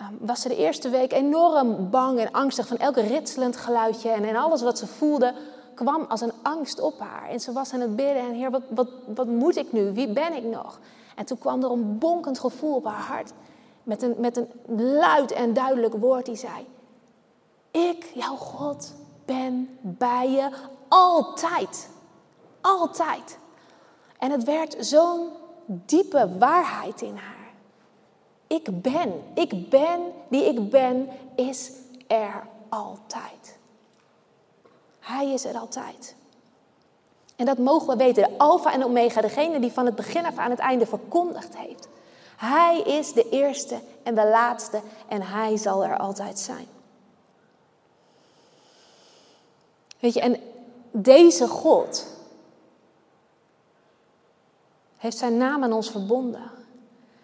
um, 0.00 0.18
was 0.20 0.40
ze 0.40 0.48
de 0.48 0.56
eerste 0.56 0.88
week 0.88 1.12
enorm 1.12 1.90
bang 1.90 2.18
en 2.18 2.30
angstig 2.30 2.66
van 2.66 2.76
elk 2.76 2.96
ritselend 2.96 3.56
geluidje. 3.56 4.08
En, 4.08 4.24
en 4.24 4.36
alles 4.36 4.62
wat 4.62 4.78
ze 4.78 4.86
voelde 4.86 5.34
kwam 5.74 6.04
als 6.08 6.20
een 6.20 6.32
angst 6.42 6.80
op 6.80 6.98
haar. 6.98 7.28
En 7.28 7.40
ze 7.40 7.52
was 7.52 7.72
aan 7.72 7.80
het 7.80 7.96
bidden 7.96 8.22
en 8.22 8.34
heer, 8.34 8.50
wat, 8.50 8.62
wat, 8.68 8.88
wat 9.14 9.26
moet 9.26 9.56
ik 9.56 9.72
nu? 9.72 9.92
Wie 9.92 10.12
ben 10.12 10.32
ik 10.32 10.44
nog? 10.44 10.80
En 11.16 11.24
toen 11.24 11.38
kwam 11.38 11.62
er 11.62 11.70
een 11.70 11.98
bonkend 11.98 12.38
gevoel 12.38 12.74
op 12.74 12.84
haar 12.84 13.02
hart. 13.02 13.32
Met 13.82 14.02
een, 14.02 14.14
met 14.18 14.36
een 14.36 14.48
luid 14.96 15.32
en 15.32 15.54
duidelijk 15.54 15.94
woord 15.94 16.26
die 16.26 16.36
zei: 16.36 16.66
Ik, 17.70 18.10
jouw 18.14 18.36
God, 18.36 18.92
ben 19.32 19.78
bij 19.80 20.30
je 20.30 20.48
altijd. 20.88 21.88
Altijd. 22.60 23.38
En 24.18 24.30
het 24.30 24.44
werd 24.44 24.76
zo'n 24.78 25.28
diepe 25.66 26.38
waarheid 26.38 27.02
in 27.02 27.16
haar. 27.16 27.50
Ik 28.46 28.82
ben, 28.82 29.12
ik 29.34 29.70
ben 29.70 30.00
die 30.28 30.44
ik 30.44 30.70
ben, 30.70 31.08
is 31.36 31.70
er 32.06 32.46
altijd. 32.68 33.58
Hij 35.00 35.32
is 35.32 35.44
er 35.44 35.58
altijd. 35.58 36.14
En 37.36 37.46
dat 37.46 37.58
mogen 37.58 37.88
we 37.88 37.96
weten. 37.96 38.22
De 38.22 38.38
Alpha 38.38 38.72
en 38.72 38.84
Omega, 38.84 39.20
degene 39.20 39.60
die 39.60 39.72
van 39.72 39.86
het 39.86 39.94
begin 39.94 40.26
af 40.26 40.36
aan 40.36 40.50
het 40.50 40.58
einde 40.58 40.86
verkondigd 40.86 41.56
heeft. 41.56 41.88
Hij 42.36 42.80
is 42.80 43.12
de 43.12 43.28
eerste 43.28 43.80
en 44.02 44.14
de 44.14 44.26
laatste 44.26 44.80
en 45.08 45.22
hij 45.22 45.56
zal 45.56 45.84
er 45.84 45.98
altijd 45.98 46.38
zijn. 46.38 46.66
Weet 50.02 50.14
je, 50.14 50.20
en 50.20 50.36
deze 50.90 51.48
God 51.48 52.06
heeft 54.96 55.16
zijn 55.16 55.36
naam 55.36 55.62
aan 55.62 55.72
ons 55.72 55.90
verbonden. 55.90 56.50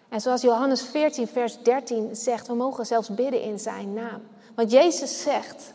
En 0.09 0.21
zoals 0.21 0.41
Johannes 0.41 0.81
14, 0.81 1.27
vers 1.27 1.61
13 1.63 2.15
zegt, 2.15 2.47
we 2.47 2.53
mogen 2.53 2.85
zelfs 2.85 3.09
bidden 3.09 3.41
in 3.41 3.59
zijn 3.59 3.93
naam. 3.93 4.21
Want 4.55 4.71
Jezus 4.71 5.21
zegt, 5.21 5.73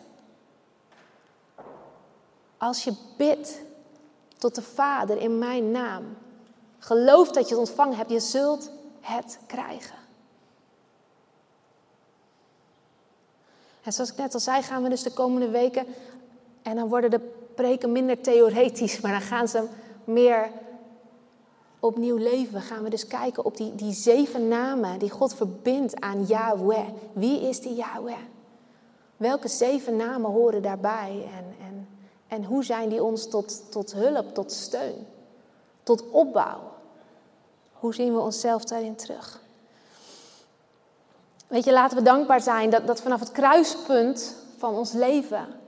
als 2.56 2.84
je 2.84 2.94
bidt 3.16 3.60
tot 4.38 4.54
de 4.54 4.62
Vader 4.62 5.16
in 5.16 5.38
mijn 5.38 5.70
naam, 5.70 6.16
geloof 6.78 7.30
dat 7.30 7.48
je 7.48 7.54
het 7.54 7.68
ontvangen 7.68 7.96
hebt, 7.96 8.10
je 8.10 8.20
zult 8.20 8.70
het 9.00 9.38
krijgen. 9.46 9.98
En 13.82 13.92
zoals 13.92 14.10
ik 14.10 14.16
net 14.16 14.34
al 14.34 14.40
zei, 14.40 14.62
gaan 14.62 14.82
we 14.82 14.88
dus 14.88 15.02
de 15.02 15.12
komende 15.12 15.48
weken. 15.48 15.86
En 16.64 16.76
dan 16.76 16.88
worden 16.88 17.10
de 17.10 17.20
preken 17.54 17.92
minder 17.92 18.20
theoretisch, 18.20 19.00
maar 19.00 19.12
dan 19.12 19.20
gaan 19.20 19.48
ze 19.48 19.66
meer 20.04 20.50
opnieuw 21.80 22.16
leven. 22.16 22.60
Gaan 22.60 22.82
we 22.82 22.90
dus 22.90 23.06
kijken 23.06 23.44
op 23.44 23.56
die, 23.56 23.74
die 23.74 23.92
zeven 23.92 24.48
namen 24.48 24.98
die 24.98 25.10
God 25.10 25.34
verbindt 25.34 26.00
aan 26.00 26.24
Yahweh. 26.24 26.88
Wie 27.12 27.40
is 27.40 27.60
die 27.60 27.74
Yahweh? 27.74 28.18
Welke 29.16 29.48
zeven 29.48 29.96
namen 29.96 30.30
horen 30.30 30.62
daarbij? 30.62 31.28
En, 31.36 31.66
en, 31.66 31.88
en 32.28 32.44
hoe 32.44 32.64
zijn 32.64 32.88
die 32.88 33.02
ons 33.02 33.28
tot, 33.28 33.62
tot 33.70 33.92
hulp, 33.92 34.34
tot 34.34 34.52
steun, 34.52 35.06
tot 35.82 36.10
opbouw? 36.10 36.60
Hoe 37.72 37.94
zien 37.94 38.14
we 38.14 38.20
onszelf 38.20 38.64
daarin 38.64 38.96
terug? 38.96 39.40
Weet 41.46 41.64
je, 41.64 41.72
laten 41.72 41.96
we 41.96 42.02
dankbaar 42.02 42.40
zijn 42.40 42.70
dat, 42.70 42.86
dat 42.86 43.00
vanaf 43.00 43.20
het 43.20 43.32
kruispunt 43.32 44.36
van 44.56 44.74
ons 44.74 44.92
leven 44.92 45.62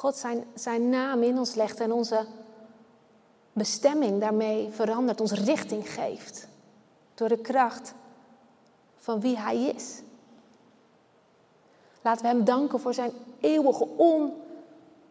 God 0.00 0.16
zijn, 0.16 0.44
zijn 0.54 0.88
naam 0.88 1.22
in 1.22 1.38
ons 1.38 1.54
legt 1.54 1.80
en 1.80 1.92
onze 1.92 2.26
bestemming 3.52 4.20
daarmee 4.20 4.70
verandert, 4.70 5.20
ons 5.20 5.32
richting 5.32 5.90
geeft. 5.90 6.48
Door 7.14 7.28
de 7.28 7.38
kracht 7.38 7.94
van 8.96 9.20
wie 9.20 9.38
Hij 9.38 9.64
is. 9.64 10.02
Laten 12.02 12.22
we 12.22 12.28
Hem 12.28 12.44
danken 12.44 12.80
voor 12.80 12.94
Zijn 12.94 13.12
eeuwige, 13.40 13.88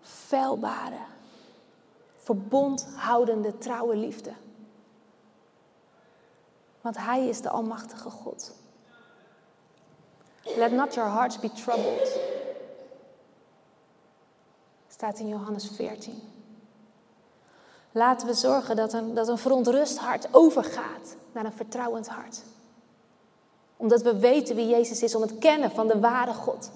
onfeilbare, 0.02 1.00
verbondhoudende, 2.18 3.58
trouwe 3.58 3.96
liefde. 3.96 4.32
Want 6.82 6.98
Hij 6.98 7.28
is 7.28 7.42
de 7.42 7.50
Almachtige 7.50 8.10
God. 8.10 8.54
Let 10.44 10.72
not 10.72 10.94
your 10.94 11.10
hearts 11.10 11.40
be 11.40 11.52
troubled. 11.52 12.29
Staat 15.00 15.20
in 15.20 15.28
Johannes 15.28 15.70
14. 15.76 16.22
Laten 17.92 18.28
we 18.28 18.34
zorgen 18.34 18.76
dat 18.76 18.94
een, 18.94 19.14
dat 19.14 19.28
een 19.28 19.38
verontrust 19.38 19.98
hart 19.98 20.28
overgaat 20.32 21.16
naar 21.32 21.46
een 21.46 21.54
vertrouwend 21.54 22.08
hart. 22.08 22.44
Omdat 23.78 24.02
we 24.02 24.20
weten 24.20 24.56
wie 24.56 24.68
Jezus 24.68 25.04
is, 25.04 25.16
om 25.16 25.22
het 25.22 25.38
kennen 25.38 25.72
van 25.72 25.88
de 25.88 26.00
ware 26.00 26.34
God. 26.34 26.72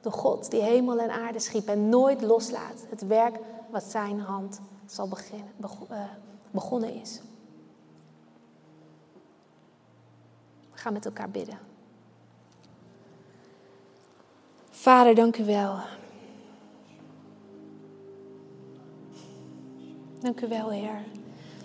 De 0.00 0.10
God 0.10 0.50
die 0.50 0.62
hemel 0.62 0.98
en 0.98 1.10
aarde 1.10 1.38
schiep 1.38 1.68
en 1.68 1.88
nooit 1.88 2.22
loslaat. 2.22 2.84
Het 2.88 3.06
werk 3.06 3.38
wat 3.68 3.84
zijn 3.84 4.20
hand 4.20 4.60
zal 4.86 5.08
beginnen, 5.08 5.52
eh, 5.88 6.02
begonnen 6.50 6.94
is. 6.94 7.20
We 10.72 10.78
gaan 10.78 10.92
met 10.92 11.04
elkaar 11.04 11.30
bidden. 11.30 11.58
Vader, 14.70 15.14
dank 15.14 15.38
u 15.38 15.44
wel. 15.44 15.78
Dank 20.20 20.40
u 20.40 20.48
wel, 20.48 20.70
Heer, 20.70 21.02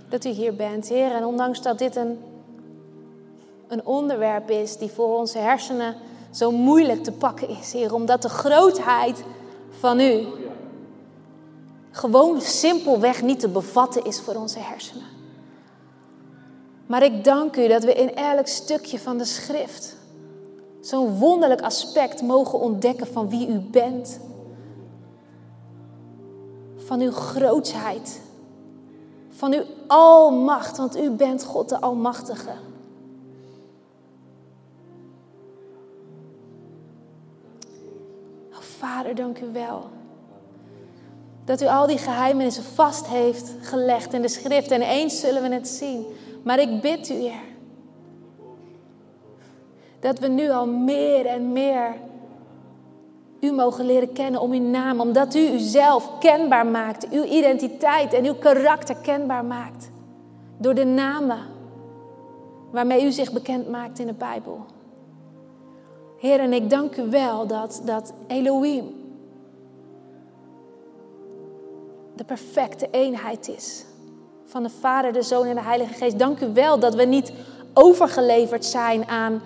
dat 0.10 0.26
u 0.26 0.30
hier 0.30 0.56
bent, 0.56 0.88
Heer. 0.88 1.12
En 1.12 1.26
ondanks 1.26 1.62
dat 1.62 1.80
dit 1.80 1.95
een, 1.95 2.20
een 3.68 3.86
onderwerp 3.86 4.49
is 4.49 4.78
die 4.78 4.89
voor 4.89 5.18
onze 5.18 5.38
hersenen 5.38 5.95
zo 6.32 6.51
moeilijk 6.51 7.03
te 7.03 7.12
pakken 7.12 7.49
is, 7.49 7.74
Heer, 7.74 7.93
omdat 7.93 8.22
de 8.22 8.30
grootheid 8.30 9.24
van 9.70 9.99
u 9.99 10.26
gewoon 11.91 12.41
simpelweg 12.41 13.22
niet 13.22 13.39
te 13.39 13.49
bevatten 13.49 14.03
is 14.03 14.22
voor 14.22 14.36
onze 14.36 14.60
hersenen. 14.60 15.06
Maar 16.86 17.03
ik 17.03 17.24
dank 17.24 17.56
u 17.56 17.68
dat 17.68 17.84
we 17.84 17.93
in 17.93 18.16
elk 18.16 18.47
stukje 18.47 18.99
van 18.99 19.18
de 19.18 19.26
schrift 19.26 19.95
zo'n 20.82 21.18
wonderlijk 21.18 21.62
aspect 21.62 22.22
mogen 22.22 22.60
ontdekken 22.60 23.08
van 23.08 23.30
wie 23.30 23.47
u 23.47 23.60
bent. 23.60 24.20
Van 26.76 27.01
uw 27.01 27.12
grootheid. 27.12 28.24
Van 29.36 29.53
uw 29.53 29.63
almacht, 29.88 30.77
want 30.77 30.97
u 30.97 31.09
bent 31.09 31.43
God 31.43 31.69
de 31.69 31.79
Almachtige. 31.79 32.51
Oh, 38.51 38.59
Vader, 38.59 39.15
dank 39.15 39.39
u 39.39 39.51
wel. 39.51 39.89
Dat 41.45 41.61
u 41.61 41.65
al 41.65 41.88
die 41.88 41.97
geheimenissen 41.97 42.63
vast 42.63 43.07
heeft 43.07 43.53
gelegd 43.61 44.13
in 44.13 44.21
de 44.21 44.27
schrift. 44.27 44.71
En 44.71 44.81
eens 44.81 45.19
zullen 45.19 45.41
we 45.41 45.49
het 45.49 45.67
zien. 45.67 46.05
Maar 46.43 46.59
ik 46.59 46.81
bid 46.81 47.09
u, 47.09 47.13
Heer 47.13 47.53
dat 50.05 50.19
we 50.19 50.27
nu 50.27 50.49
al 50.49 50.67
meer 50.67 51.25
en 51.25 51.51
meer 51.51 51.95
u 53.46 53.52
mogen 53.52 53.86
leren 53.86 54.14
kennen 54.14 54.41
om 54.41 54.52
uw 54.52 54.70
naam, 54.70 55.00
omdat 55.00 55.36
u 55.36 55.52
uzelf 55.52 56.18
kenbaar 56.20 56.66
maakt, 56.66 57.10
uw 57.10 57.24
identiteit 57.24 58.14
en 58.14 58.26
uw 58.26 58.36
karakter 58.36 58.96
kenbaar 58.96 59.46
maakt. 59.46 59.89
Door 60.58 60.74
de 60.74 60.86
namen 60.86 61.39
waarmee 62.72 63.06
u 63.06 63.12
zich 63.12 63.32
bekend 63.32 63.70
maakt 63.70 64.00
in 64.00 64.08
de 64.08 64.14
Bijbel. 64.14 64.66
Heer, 66.20 66.39
en 66.39 66.54
ik 66.54 66.70
dank 66.70 66.98
u 66.98 67.10
wel 67.10 67.48
dat, 67.48 67.82
dat 67.86 68.14
Elohim 68.28 69.04
de 72.16 72.24
perfecte 72.24 72.88
eenheid 72.91 73.48
is. 73.48 73.86
Van 74.46 74.64
de 74.64 74.70
Vader, 74.70 75.14
de 75.14 75.22
Zoon 75.22 75.46
en 75.46 75.56
de 75.56 75.62
Heilige 75.62 75.93
Geest. 75.93 76.20
Dank 76.20 76.39
u 76.39 76.54
wel 76.54 76.80
dat 76.80 76.96
we 76.96 77.04
niet 77.04 77.34
overgeleverd 77.74 78.66
zijn 78.66 79.08
aan 79.08 79.41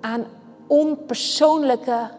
aan 0.00 0.24
onpersoonlijke 0.66 2.10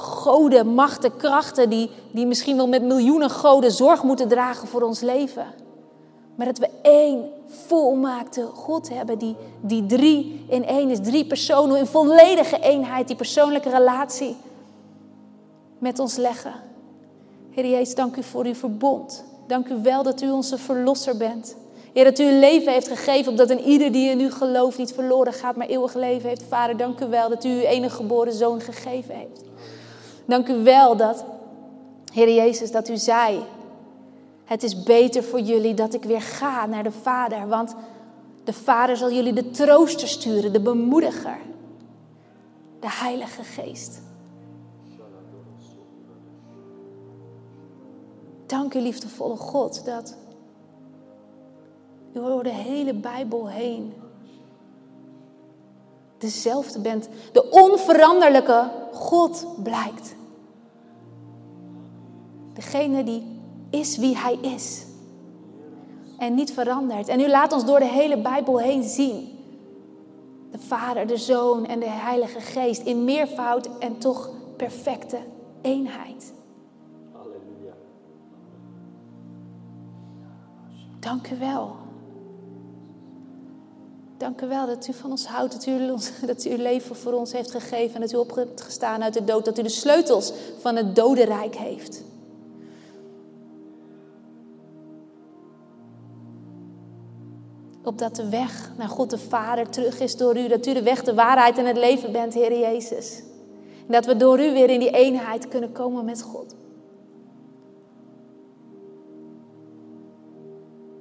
goden, 0.00 0.66
machten, 0.66 1.16
krachten 1.16 1.70
die, 1.70 1.90
die 2.10 2.26
misschien 2.26 2.56
wel 2.56 2.68
met 2.68 2.82
miljoenen 2.82 3.30
goden 3.30 3.72
zorg 3.72 4.02
moeten 4.02 4.28
dragen 4.28 4.68
voor 4.68 4.82
ons 4.82 5.00
leven. 5.00 5.46
Maar 6.34 6.46
dat 6.46 6.58
we 6.58 6.68
één 6.82 7.24
volmaakte 7.46 8.46
God 8.54 8.88
hebben 8.88 9.18
die, 9.18 9.36
die 9.60 9.86
drie 9.86 10.44
in 10.48 10.66
één 10.66 10.90
is, 10.90 10.98
drie 11.02 11.26
personen 11.26 11.78
in 11.78 11.86
volledige 11.86 12.60
eenheid, 12.60 13.06
die 13.06 13.16
persoonlijke 13.16 13.70
relatie 13.70 14.36
met 15.78 15.98
ons 15.98 16.16
leggen. 16.16 16.54
Heer 17.50 17.66
Jezus, 17.66 17.94
dank 17.94 18.16
u 18.16 18.22
voor 18.22 18.44
uw 18.44 18.54
verbond. 18.54 19.24
Dank 19.46 19.68
u 19.68 19.82
wel 19.82 20.02
dat 20.02 20.22
u 20.22 20.30
onze 20.30 20.58
verlosser 20.58 21.16
bent. 21.16 21.56
Heer, 21.92 22.04
dat 22.04 22.18
u 22.18 22.24
uw 22.24 22.38
leven 22.38 22.72
heeft 22.72 22.88
gegeven, 22.88 23.30
opdat 23.30 23.50
een 23.50 23.60
ieder 23.60 23.92
die 23.92 24.10
in 24.10 24.20
u 24.20 24.30
gelooft 24.30 24.78
niet 24.78 24.92
verloren 24.92 25.32
gaat, 25.32 25.56
maar 25.56 25.66
eeuwig 25.66 25.94
leven 25.94 26.28
heeft. 26.28 26.42
Vader, 26.48 26.76
dank 26.76 27.00
u 27.00 27.06
wel 27.06 27.28
dat 27.28 27.44
u 27.44 27.48
uw 27.48 27.60
enige 27.60 27.96
geboren 27.96 28.32
zoon 28.32 28.60
gegeven 28.60 29.14
heeft. 29.14 29.40
Dank 30.30 30.48
u 30.48 30.62
wel 30.62 30.96
dat, 30.96 31.24
Heer 32.12 32.34
Jezus, 32.34 32.70
dat 32.70 32.88
u 32.88 32.96
zei, 32.96 33.42
het 34.44 34.62
is 34.62 34.82
beter 34.82 35.22
voor 35.22 35.40
jullie 35.40 35.74
dat 35.74 35.94
ik 35.94 36.02
weer 36.02 36.20
ga 36.20 36.66
naar 36.66 36.82
de 36.82 36.92
Vader, 36.92 37.48
want 37.48 37.74
de 38.44 38.52
Vader 38.52 38.96
zal 38.96 39.12
jullie 39.12 39.32
de 39.32 39.50
trooster 39.50 40.08
sturen, 40.08 40.52
de 40.52 40.60
bemoediger, 40.60 41.38
de 42.80 42.90
Heilige 42.90 43.42
Geest. 43.42 44.00
Dank 48.46 48.74
u, 48.74 48.80
liefdevolle 48.80 49.36
God, 49.36 49.84
dat 49.84 50.16
u 52.12 52.20
door 52.20 52.42
de 52.42 52.54
hele 52.54 52.94
Bijbel 52.94 53.48
heen 53.48 53.92
dezelfde 56.18 56.80
bent. 56.80 57.08
De 57.32 57.50
onveranderlijke 57.50 58.70
God 58.92 59.46
blijkt. 59.62 60.18
Degene 62.60 63.04
die 63.04 63.22
is 63.70 63.96
wie 63.96 64.16
hij 64.16 64.38
is. 64.40 64.84
En 66.18 66.34
niet 66.34 66.52
verandert. 66.52 67.08
En 67.08 67.20
u 67.20 67.28
laat 67.28 67.52
ons 67.52 67.64
door 67.64 67.78
de 67.78 67.88
hele 67.88 68.20
Bijbel 68.20 68.58
heen 68.58 68.82
zien. 68.82 69.38
De 70.50 70.58
Vader, 70.58 71.06
de 71.06 71.16
Zoon 71.16 71.66
en 71.66 71.80
de 71.80 71.88
Heilige 71.88 72.40
Geest 72.40 72.82
in 72.82 73.04
meervoud 73.04 73.78
en 73.78 73.98
toch 73.98 74.30
perfecte 74.56 75.18
eenheid. 75.62 76.32
Halleluja. 77.12 77.74
Dank 80.98 81.30
u 81.30 81.38
wel. 81.38 81.76
Dank 84.16 84.40
u 84.40 84.48
wel 84.48 84.66
dat 84.66 84.88
u 84.88 84.92
van 84.92 85.10
ons 85.10 85.26
houdt, 85.26 85.52
dat 85.52 85.66
u, 85.66 85.94
dat 86.26 86.44
u 86.44 86.50
uw 86.50 86.56
leven 86.56 86.96
voor 86.96 87.12
ons 87.12 87.32
heeft 87.32 87.50
gegeven 87.50 87.94
en 87.94 88.00
dat 88.00 88.12
u 88.12 88.16
op 88.16 88.34
hebt 88.34 88.60
gestaan 88.60 89.02
uit 89.02 89.14
de 89.14 89.24
dood, 89.24 89.44
dat 89.44 89.58
u 89.58 89.62
de 89.62 89.68
sleutels 89.68 90.32
van 90.58 90.76
het 90.76 90.96
dodenrijk 90.96 91.56
heeft. 91.56 92.08
Opdat 97.90 98.16
de 98.16 98.28
weg 98.28 98.72
naar 98.76 98.88
God 98.88 99.10
de 99.10 99.18
Vader 99.18 99.68
terug 99.68 100.00
is 100.00 100.16
door 100.16 100.38
u, 100.38 100.48
dat 100.48 100.66
u 100.66 100.74
de 100.74 100.82
weg, 100.82 101.02
de 101.02 101.14
waarheid 101.14 101.58
en 101.58 101.66
het 101.66 101.76
leven 101.76 102.12
bent, 102.12 102.34
Heer 102.34 102.58
Jezus. 102.58 103.22
Dat 103.86 104.06
we 104.06 104.16
door 104.16 104.40
u 104.40 104.52
weer 104.52 104.70
in 104.70 104.80
die 104.80 104.90
eenheid 104.90 105.48
kunnen 105.48 105.72
komen 105.72 106.04
met 106.04 106.22
God. 106.22 106.54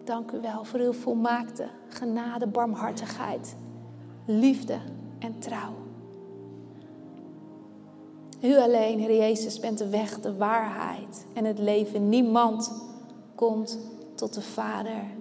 Dank 0.04 0.32
u 0.32 0.42
wel 0.42 0.64
voor 0.64 0.80
uw 0.80 0.94
volmaakte 0.94 1.68
genade, 1.88 2.48
barmhartigheid, 2.48 3.56
liefde 4.26 4.78
en 5.20 5.40
trouw. 5.40 5.74
U 8.42 8.58
alleen, 8.58 9.00
Heer 9.00 9.18
Jezus, 9.18 9.60
bent 9.60 9.78
de 9.78 9.90
weg, 9.90 10.20
de 10.20 10.36
waarheid 10.36 11.26
en 11.34 11.46
het 11.46 11.60
leven. 11.60 12.10
Niemand 12.10 12.72
komt 13.36 13.80
tot 14.16 14.34
de 14.34 14.42
Vader 14.42 15.18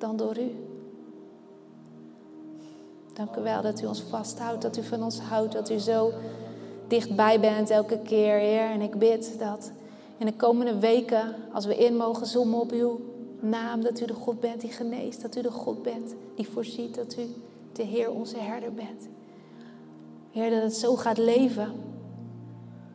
dan 0.00 0.16
door 0.16 0.38
u. 0.38 0.50
Dank 3.12 3.36
u 3.36 3.42
wel 3.42 3.62
dat 3.62 3.82
u 3.82 3.86
ons 3.86 4.02
vasthoudt, 4.02 4.62
dat 4.62 4.76
u 4.76 4.82
van 4.82 5.02
ons 5.02 5.18
houdt, 5.18 5.52
dat 5.52 5.70
u 5.70 5.78
zo 5.78 6.12
dichtbij 6.88 7.40
bent 7.40 7.70
elke 7.70 7.98
keer, 7.98 8.38
Heer. 8.38 8.70
En 8.70 8.80
ik 8.80 8.98
bid 8.98 9.38
dat 9.38 9.70
in 10.18 10.26
de 10.26 10.34
komende 10.34 10.78
weken, 10.78 11.34
als 11.52 11.66
we 11.66 11.76
in 11.76 11.96
mogen 11.96 12.26
zoomen 12.26 12.60
op 12.60 12.72
uw 12.72 13.00
naam 13.40 13.82
dat 13.82 14.00
u 14.00 14.06
de 14.06 14.14
God 14.14 14.40
bent 14.40 14.60
die 14.60 14.72
geneest, 14.72 15.22
dat 15.22 15.36
u 15.36 15.42
de 15.42 15.50
God 15.50 15.82
bent 15.82 16.14
die 16.34 16.48
voorziet, 16.48 16.94
dat 16.94 17.16
u 17.18 17.22
de 17.72 17.82
Heer 17.82 18.10
onze 18.10 18.38
herder 18.38 18.72
bent. 18.72 19.08
Heer, 20.30 20.50
dat 20.50 20.62
het 20.62 20.76
zo 20.76 20.96
gaat 20.96 21.18
leven. 21.18 21.72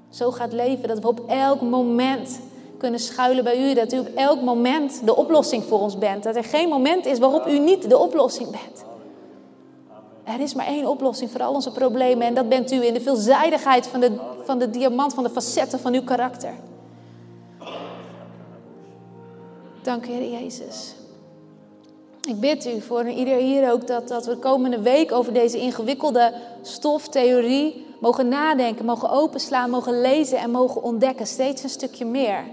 Zo 0.09 0.31
gaat 0.31 0.53
leven 0.53 0.87
dat 0.87 0.99
we 0.99 1.07
op 1.07 1.23
elk 1.27 1.61
moment 1.61 2.39
kunnen 2.77 2.99
schuilen 2.99 3.43
bij 3.43 3.69
u. 3.69 3.73
Dat 3.73 3.93
u 3.93 3.99
op 3.99 4.09
elk 4.15 4.41
moment 4.41 5.05
de 5.05 5.15
oplossing 5.15 5.63
voor 5.63 5.79
ons 5.79 5.97
bent. 5.97 6.23
Dat 6.23 6.35
er 6.35 6.43
geen 6.43 6.69
moment 6.69 7.05
is 7.05 7.19
waarop 7.19 7.47
u 7.47 7.59
niet 7.59 7.89
de 7.89 7.97
oplossing 7.97 8.49
bent. 8.49 8.85
Er 10.23 10.39
is 10.39 10.53
maar 10.53 10.65
één 10.65 10.87
oplossing 10.87 11.31
voor 11.31 11.41
al 11.41 11.53
onze 11.53 11.71
problemen 11.71 12.27
en 12.27 12.33
dat 12.33 12.49
bent 12.49 12.71
u 12.71 12.85
in 12.85 12.93
de 12.93 13.01
veelzijdigheid 13.01 13.87
van 13.87 13.99
de, 13.99 14.11
van 14.43 14.59
de 14.59 14.69
diamant, 14.69 15.13
van 15.13 15.23
de 15.23 15.29
facetten 15.29 15.79
van 15.79 15.93
uw 15.93 16.03
karakter. 16.03 16.53
Dank 19.81 20.05
u, 20.05 20.11
Heer 20.11 20.41
Jezus. 20.41 20.95
Ik 22.27 22.39
bid 22.39 22.65
u 22.65 22.81
voor 22.81 23.09
ieder 23.09 23.37
hier 23.37 23.71
ook 23.71 23.87
dat, 23.87 24.07
dat 24.07 24.25
we 24.25 24.31
de 24.31 24.39
komende 24.39 24.81
week 24.81 25.11
over 25.11 25.33
deze 25.33 25.59
ingewikkelde 25.59 26.33
stof, 26.61 27.07
theorie, 27.07 27.85
mogen 27.99 28.27
nadenken, 28.27 28.85
mogen 28.85 29.09
openslaan, 29.09 29.69
mogen 29.69 30.01
lezen 30.01 30.37
en 30.37 30.51
mogen 30.51 30.83
ontdekken. 30.83 31.27
Steeds 31.27 31.63
een 31.63 31.69
stukje 31.69 32.05
meer 32.05 32.43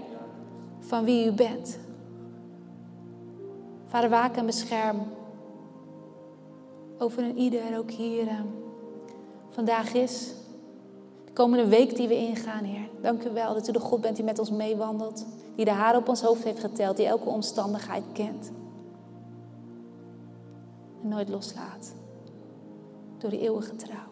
van 0.93 1.03
wie 1.03 1.25
u 1.25 1.31
bent. 1.31 1.79
Vader, 3.85 4.09
waak 4.09 4.35
en 4.35 4.45
bescherm 4.45 5.01
over 6.97 7.23
een 7.23 7.37
ieder, 7.37 7.77
ook 7.77 7.91
hier 7.91 8.23
uh, 8.23 8.39
vandaag 9.49 9.93
is. 9.93 10.33
De 11.25 11.31
komende 11.31 11.67
week 11.67 11.95
die 11.95 12.07
we 12.07 12.15
ingaan, 12.15 12.63
Heer. 12.63 12.89
Dank 13.01 13.23
u 13.23 13.29
wel 13.29 13.53
dat 13.53 13.67
u 13.67 13.71
de 13.71 13.79
God 13.79 14.01
bent 14.01 14.15
die 14.15 14.25
met 14.25 14.39
ons 14.39 14.51
meewandelt. 14.51 15.25
Die 15.55 15.65
de 15.65 15.71
haren 15.71 15.99
op 15.99 16.07
ons 16.07 16.21
hoofd 16.21 16.43
heeft 16.43 16.59
geteld, 16.59 16.97
die 16.97 17.05
elke 17.05 17.29
omstandigheid 17.29 18.03
kent. 18.13 18.51
En 21.01 21.07
nooit 21.07 21.29
loslaat. 21.29 21.93
Door 23.17 23.29
die 23.29 23.39
eeuwige 23.39 23.75
trouw. 23.75 24.11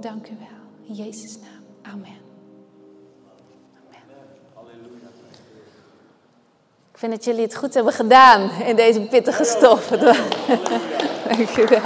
Dank 0.00 0.28
u 0.28 0.36
wel. 0.38 0.88
In 0.88 0.94
Jezus' 0.94 1.38
naam. 1.38 1.94
Amen. 1.94 2.31
Vind 7.02 7.14
dat 7.14 7.24
jullie 7.24 7.42
het 7.42 7.56
goed 7.56 7.74
hebben 7.74 7.92
gedaan 7.92 8.50
in 8.66 8.76
deze 8.76 9.00
pittige 9.00 9.44
stof. 9.44 9.86
Dank 11.28 11.56
u 11.56 11.66
wel. 11.68 11.82